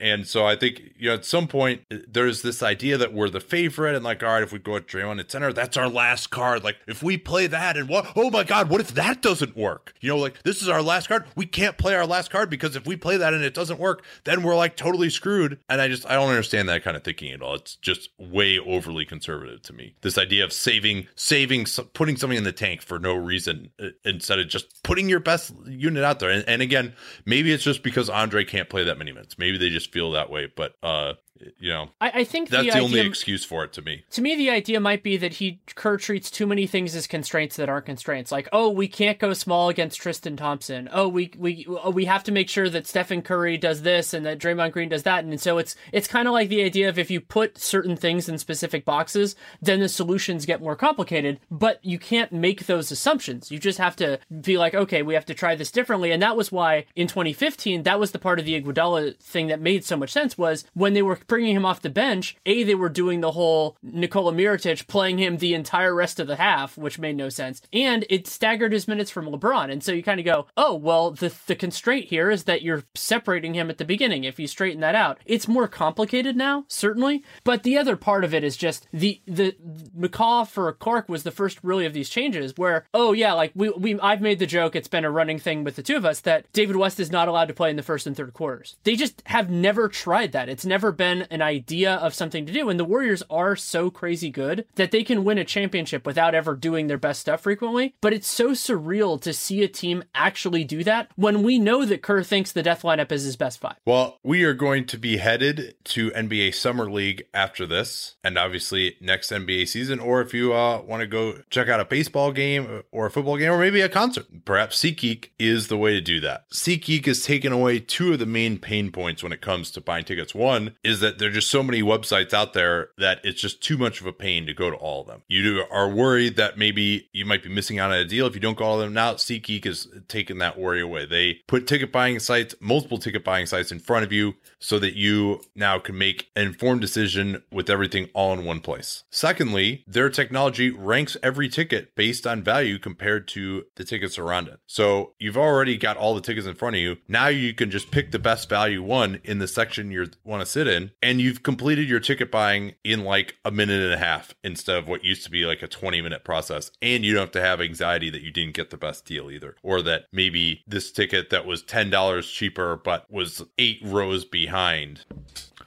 and 0.00 0.26
so 0.26 0.46
I 0.46 0.56
think 0.56 0.80
you 0.96 1.08
know 1.08 1.14
at 1.14 1.24
some 1.24 1.48
point 1.48 1.82
there's 1.90 2.42
this 2.42 2.62
idea 2.62 2.96
that 2.96 3.12
we're 3.12 3.28
the 3.28 3.40
favorite 3.42 3.94
and 3.94 4.04
like 4.04 4.22
all 4.22 4.30
right 4.30 4.42
if 4.42 4.52
we 4.52 4.58
go 4.58 4.72
with 4.72 4.86
Draymond 4.86 5.20
at 5.20 5.30
center 5.30 5.52
that's 5.52 5.76
our 5.76 5.88
last 5.88 6.30
card. 6.30 6.64
Like 6.64 6.76
if 6.86 7.02
we 7.02 7.16
play 7.16 7.46
that 7.46 7.76
and 7.76 7.88
what 7.88 8.12
oh 8.16 8.30
my 8.30 8.44
god 8.44 8.70
what 8.70 8.80
if 8.80 8.94
that 8.94 9.22
doesn't 9.22 9.56
work? 9.56 9.94
You 10.00 10.10
know 10.10 10.18
like 10.18 10.42
this 10.42 10.62
is 10.62 10.68
our 10.68 10.82
last 10.82 11.08
card. 11.08 11.24
We 11.36 11.46
can't 11.46 11.76
play 11.76 11.94
our 11.94 12.06
last 12.06 12.30
card 12.30 12.50
because 12.50 12.76
if 12.76 12.86
we 12.86 12.96
play 12.96 13.16
that 13.16 13.34
and 13.34 13.44
it 13.44 13.54
doesn't 13.54 13.78
work 13.78 14.04
then 14.24 14.42
we're 14.42 14.56
like 14.56 14.76
totally 14.76 15.10
screwed. 15.10 15.58
And 15.68 15.80
I 15.80 15.88
just 15.88 16.08
I 16.08 16.14
don't 16.14 16.28
understand 16.28 16.68
that 16.68 16.84
kind 16.84 16.96
of 16.96 17.04
thinking 17.04 17.32
at 17.32 17.42
all. 17.42 17.54
It's 17.54 17.76
just 17.76 18.10
way 18.18 18.58
overly 18.58 19.04
conservative 19.04 19.62
to 19.62 19.72
me. 19.72 19.94
This 20.02 20.18
idea 20.18 20.44
of 20.44 20.52
saving 20.52 21.08
saving 21.14 21.66
putting 21.94 22.16
something 22.16 22.38
in 22.38 22.44
the 22.44 22.52
tank 22.52 22.82
for 22.82 22.98
no 22.98 23.14
reason 23.14 23.70
uh, 23.82 23.88
instead 24.04 24.38
of 24.38 24.48
just 24.48 24.82
putting 24.82 25.08
your 25.08 25.20
best 25.20 25.52
unit 25.66 26.04
out 26.04 26.20
there. 26.20 26.30
And, 26.30 26.44
and 26.48 26.62
again 26.62 26.94
maybe 27.26 27.52
it's 27.52 27.64
just 27.64 27.82
because 27.82 28.08
Andre 28.08 28.44
can't 28.44 28.68
play 28.68 28.84
that 28.84 28.98
many 28.98 29.12
minutes. 29.12 29.38
Maybe 29.38 29.58
they 29.58 29.68
just 29.68 29.92
feel 29.92 30.12
that 30.12 30.30
way. 30.30 30.48
But 30.54 30.74
uh 30.82 31.14
you 31.58 31.70
know 31.70 31.90
I, 32.00 32.10
I 32.20 32.24
think 32.24 32.48
that's 32.48 32.64
the, 32.64 32.70
the, 32.72 32.78
only 32.80 33.00
excuse 33.00 33.44
for 33.44 33.64
it 33.64 33.72
to 33.74 33.82
me. 33.82 34.04
to 34.10 34.22
me 34.22 34.36
the 34.36 34.50
idea 34.50 34.80
might 34.80 35.02
be 35.02 35.16
that 35.16 35.34
he 35.34 35.60
Kerr 35.74 35.96
treats 35.96 36.30
too 36.30 36.46
many 36.46 36.66
things 36.66 36.94
as 36.94 37.06
constraints 37.06 37.56
that 37.56 37.68
aren't 37.68 37.86
constraints. 37.86 38.32
Like, 38.32 38.48
oh, 38.52 38.68
we 38.70 38.88
can't 38.88 39.18
go 39.18 39.32
small 39.32 39.68
against 39.68 40.00
Tristan 40.00 40.36
Thompson. 40.36 40.88
Oh, 40.92 41.08
we 41.08 41.32
we 41.38 41.66
oh, 41.68 41.90
we 41.90 42.04
have 42.06 42.24
to 42.24 42.32
make 42.32 42.48
sure 42.48 42.68
that 42.68 42.86
Stephen 42.86 43.22
Curry 43.22 43.56
does 43.56 43.82
this 43.82 44.14
and 44.14 44.24
that 44.26 44.38
Draymond 44.38 44.72
Green 44.72 44.88
does 44.88 45.02
that. 45.04 45.24
And 45.24 45.40
so 45.40 45.58
it's 45.58 45.74
it's 45.92 46.08
kind 46.08 46.28
of 46.28 46.34
like 46.34 46.48
the 46.48 46.62
idea 46.62 46.88
of 46.88 46.98
if 46.98 47.10
you 47.10 47.20
put 47.20 47.58
certain 47.58 47.96
things 47.96 48.28
in 48.28 48.38
specific 48.38 48.84
boxes, 48.84 49.36
then 49.60 49.80
the 49.80 49.88
solutions 49.88 50.46
get 50.46 50.62
more 50.62 50.76
complicated. 50.76 51.40
But 51.50 51.84
you 51.84 51.98
can't 51.98 52.32
make 52.32 52.66
those 52.66 52.90
assumptions. 52.90 53.50
You 53.50 53.58
just 53.58 53.78
have 53.78 53.96
to 53.96 54.18
be 54.40 54.58
like, 54.58 54.74
okay, 54.74 55.02
we 55.02 55.14
have 55.14 55.26
to 55.26 55.34
try 55.34 55.54
this 55.54 55.70
differently. 55.70 56.10
And 56.12 56.22
that 56.22 56.36
was 56.36 56.52
why 56.52 56.86
in 56.94 57.06
2015, 57.06 57.82
that 57.84 58.00
was 58.00 58.12
the 58.12 58.18
part 58.18 58.38
of 58.38 58.44
the 58.44 58.60
Iguodala 58.60 59.18
thing 59.18 59.46
that 59.48 59.60
made 59.60 59.84
so 59.84 59.96
much 59.96 60.12
sense 60.12 60.36
was 60.36 60.64
when 60.74 60.94
they 60.94 61.02
were 61.02 61.16
bringing 61.32 61.56
him 61.56 61.64
off 61.64 61.80
the 61.80 61.88
bench. 61.88 62.36
A, 62.44 62.62
they 62.62 62.74
were 62.74 62.90
doing 62.90 63.22
the 63.22 63.32
whole 63.32 63.78
Nikola 63.82 64.34
Mirotic 64.34 64.86
playing 64.86 65.16
him 65.16 65.38
the 65.38 65.54
entire 65.54 65.94
rest 65.94 66.20
of 66.20 66.26
the 66.26 66.36
half, 66.36 66.76
which 66.76 66.98
made 66.98 67.16
no 67.16 67.30
sense, 67.30 67.62
and 67.72 68.04
it 68.10 68.26
staggered 68.26 68.74
his 68.74 68.86
minutes 68.86 69.10
from 69.10 69.24
LeBron. 69.24 69.72
And 69.72 69.82
so 69.82 69.92
you 69.92 70.02
kind 70.02 70.20
of 70.20 70.26
go, 70.26 70.46
oh 70.58 70.74
well, 70.74 71.10
the 71.10 71.34
the 71.46 71.56
constraint 71.56 72.08
here 72.08 72.30
is 72.30 72.44
that 72.44 72.60
you're 72.60 72.82
separating 72.94 73.54
him 73.54 73.70
at 73.70 73.78
the 73.78 73.86
beginning. 73.86 74.24
If 74.24 74.38
you 74.38 74.46
straighten 74.46 74.82
that 74.82 74.94
out, 74.94 75.20
it's 75.24 75.48
more 75.48 75.66
complicated 75.66 76.36
now, 76.36 76.66
certainly. 76.68 77.24
But 77.44 77.62
the 77.62 77.78
other 77.78 77.96
part 77.96 78.24
of 78.24 78.34
it 78.34 78.44
is 78.44 78.58
just 78.58 78.86
the 78.92 79.22
the 79.26 79.56
McCaw 79.98 80.46
for 80.46 80.70
Clark 80.74 81.08
was 81.08 81.22
the 81.22 81.30
first 81.30 81.60
really 81.62 81.86
of 81.86 81.94
these 81.94 82.10
changes 82.10 82.52
where, 82.58 82.84
oh 82.92 83.12
yeah, 83.14 83.32
like 83.32 83.52
we 83.54 83.70
we 83.70 83.98
I've 84.00 84.20
made 84.20 84.38
the 84.38 84.44
joke, 84.44 84.76
it's 84.76 84.86
been 84.86 85.06
a 85.06 85.10
running 85.10 85.38
thing 85.38 85.64
with 85.64 85.76
the 85.76 85.82
two 85.82 85.96
of 85.96 86.04
us 86.04 86.20
that 86.20 86.52
David 86.52 86.76
West 86.76 87.00
is 87.00 87.10
not 87.10 87.26
allowed 87.26 87.48
to 87.48 87.54
play 87.54 87.70
in 87.70 87.76
the 87.76 87.82
first 87.82 88.06
and 88.06 88.14
third 88.14 88.34
quarters. 88.34 88.76
They 88.84 88.96
just 88.96 89.22
have 89.24 89.48
never 89.48 89.88
tried 89.88 90.32
that. 90.32 90.50
It's 90.50 90.66
never 90.66 90.92
been 90.92 91.21
an 91.30 91.42
idea 91.42 91.94
of 91.94 92.14
something 92.14 92.46
to 92.46 92.52
do. 92.52 92.68
And 92.68 92.78
the 92.78 92.84
Warriors 92.84 93.22
are 93.30 93.56
so 93.56 93.90
crazy 93.90 94.30
good 94.30 94.66
that 94.74 94.90
they 94.90 95.04
can 95.04 95.24
win 95.24 95.38
a 95.38 95.44
championship 95.44 96.06
without 96.06 96.34
ever 96.34 96.54
doing 96.54 96.86
their 96.86 96.98
best 96.98 97.20
stuff 97.20 97.42
frequently. 97.42 97.94
But 98.00 98.12
it's 98.12 98.28
so 98.28 98.50
surreal 98.50 99.20
to 99.22 99.32
see 99.32 99.62
a 99.62 99.68
team 99.68 100.04
actually 100.14 100.64
do 100.64 100.84
that 100.84 101.10
when 101.16 101.42
we 101.42 101.58
know 101.58 101.84
that 101.84 102.02
Kerr 102.02 102.22
thinks 102.22 102.52
the 102.52 102.62
death 102.62 102.82
lineup 102.82 103.12
is 103.12 103.24
his 103.24 103.36
best 103.36 103.60
five. 103.60 103.76
Well, 103.84 104.18
we 104.22 104.44
are 104.44 104.54
going 104.54 104.86
to 104.86 104.98
be 104.98 105.18
headed 105.18 105.74
to 105.84 106.10
NBA 106.10 106.54
Summer 106.54 106.90
League 106.90 107.26
after 107.34 107.66
this, 107.66 108.16
and 108.22 108.38
obviously 108.38 108.96
next 109.00 109.30
NBA 109.30 109.68
season. 109.68 110.00
Or 110.00 110.20
if 110.20 110.34
you 110.34 110.52
uh, 110.52 110.82
want 110.82 111.00
to 111.00 111.06
go 111.06 111.38
check 111.50 111.68
out 111.68 111.80
a 111.80 111.84
baseball 111.84 112.32
game 112.32 112.82
or 112.90 113.06
a 113.06 113.10
football 113.10 113.36
game 113.36 113.52
or 113.52 113.58
maybe 113.58 113.80
a 113.80 113.88
concert, 113.88 114.26
perhaps 114.44 114.78
SeatGeek 114.82 115.28
is 115.38 115.68
the 115.68 115.76
way 115.76 115.92
to 115.92 116.00
do 116.00 116.20
that. 116.20 116.48
SeatGeek 116.50 117.06
has 117.06 117.24
taken 117.24 117.52
away 117.52 117.78
two 117.78 118.12
of 118.12 118.18
the 118.18 118.26
main 118.26 118.58
pain 118.58 118.90
points 118.90 119.22
when 119.22 119.32
it 119.32 119.40
comes 119.40 119.70
to 119.72 119.80
buying 119.80 120.04
tickets. 120.04 120.34
One 120.34 120.76
is 120.82 121.00
that 121.00 121.11
there 121.18 121.28
are 121.28 121.32
just 121.32 121.50
so 121.50 121.62
many 121.62 121.82
websites 121.82 122.32
out 122.32 122.52
there 122.52 122.90
that 122.98 123.20
it's 123.24 123.40
just 123.40 123.62
too 123.62 123.76
much 123.76 124.00
of 124.00 124.06
a 124.06 124.12
pain 124.12 124.46
to 124.46 124.54
go 124.54 124.70
to 124.70 124.76
all 124.76 125.02
of 125.02 125.06
them. 125.06 125.22
You 125.28 125.64
are 125.70 125.88
worried 125.88 126.36
that 126.36 126.58
maybe 126.58 127.08
you 127.12 127.24
might 127.24 127.42
be 127.42 127.48
missing 127.48 127.78
out 127.78 127.90
on 127.90 127.98
a 127.98 128.04
deal 128.04 128.26
if 128.26 128.34
you 128.34 128.40
don't 128.40 128.56
go 128.56 128.64
to 128.64 128.68
all 128.68 128.80
of 128.80 128.86
them 128.86 128.94
now. 128.94 129.14
SeatGeek 129.14 129.64
has 129.64 129.88
taken 130.08 130.38
that 130.38 130.58
worry 130.58 130.80
away. 130.80 131.06
They 131.06 131.40
put 131.46 131.66
ticket 131.66 131.92
buying 131.92 132.18
sites, 132.18 132.54
multiple 132.60 132.98
ticket 132.98 133.24
buying 133.24 133.46
sites 133.46 133.72
in 133.72 133.80
front 133.80 134.04
of 134.04 134.12
you 134.12 134.34
so 134.58 134.78
that 134.78 134.94
you 134.94 135.40
now 135.54 135.78
can 135.78 135.98
make 135.98 136.30
an 136.36 136.46
informed 136.46 136.80
decision 136.80 137.42
with 137.50 137.70
everything 137.70 138.08
all 138.14 138.32
in 138.32 138.44
one 138.44 138.60
place. 138.60 139.04
Secondly, 139.10 139.84
their 139.86 140.10
technology 140.10 140.70
ranks 140.70 141.16
every 141.22 141.48
ticket 141.48 141.94
based 141.94 142.26
on 142.26 142.42
value 142.42 142.78
compared 142.78 143.28
to 143.28 143.64
the 143.76 143.84
tickets 143.84 144.18
around 144.18 144.48
it. 144.48 144.60
So 144.66 145.14
you've 145.18 145.36
already 145.36 145.76
got 145.76 145.96
all 145.96 146.14
the 146.14 146.20
tickets 146.20 146.46
in 146.46 146.54
front 146.54 146.76
of 146.76 146.82
you. 146.82 146.96
Now 147.08 147.28
you 147.28 147.54
can 147.54 147.70
just 147.70 147.90
pick 147.90 148.10
the 148.10 148.18
best 148.18 148.48
value 148.48 148.82
one 148.82 149.20
in 149.24 149.38
the 149.38 149.48
section 149.48 149.90
you 149.90 150.08
want 150.24 150.40
to 150.40 150.46
sit 150.46 150.66
in 150.66 150.90
and 151.02 151.20
you've 151.20 151.42
completed 151.42 151.88
your 151.88 152.00
ticket 152.00 152.30
buying 152.30 152.74
in 152.84 153.04
like 153.04 153.36
a 153.44 153.50
minute 153.50 153.82
and 153.82 153.92
a 153.92 153.98
half 153.98 154.34
instead 154.44 154.76
of 154.76 154.88
what 154.88 155.04
used 155.04 155.24
to 155.24 155.30
be 155.30 155.44
like 155.44 155.62
a 155.62 155.68
20 155.68 156.00
minute 156.00 156.24
process. 156.24 156.70
And 156.80 157.04
you 157.04 157.14
don't 157.14 157.22
have 157.22 157.32
to 157.32 157.42
have 157.42 157.60
anxiety 157.60 158.10
that 158.10 158.22
you 158.22 158.30
didn't 158.30 158.54
get 158.54 158.70
the 158.70 158.76
best 158.76 159.04
deal 159.04 159.30
either, 159.30 159.56
or 159.62 159.82
that 159.82 160.06
maybe 160.12 160.62
this 160.66 160.92
ticket 160.92 161.30
that 161.30 161.46
was 161.46 161.62
$10 161.62 162.22
cheaper 162.32 162.76
but 162.76 163.10
was 163.10 163.42
eight 163.58 163.80
rows 163.82 164.24
behind 164.24 165.04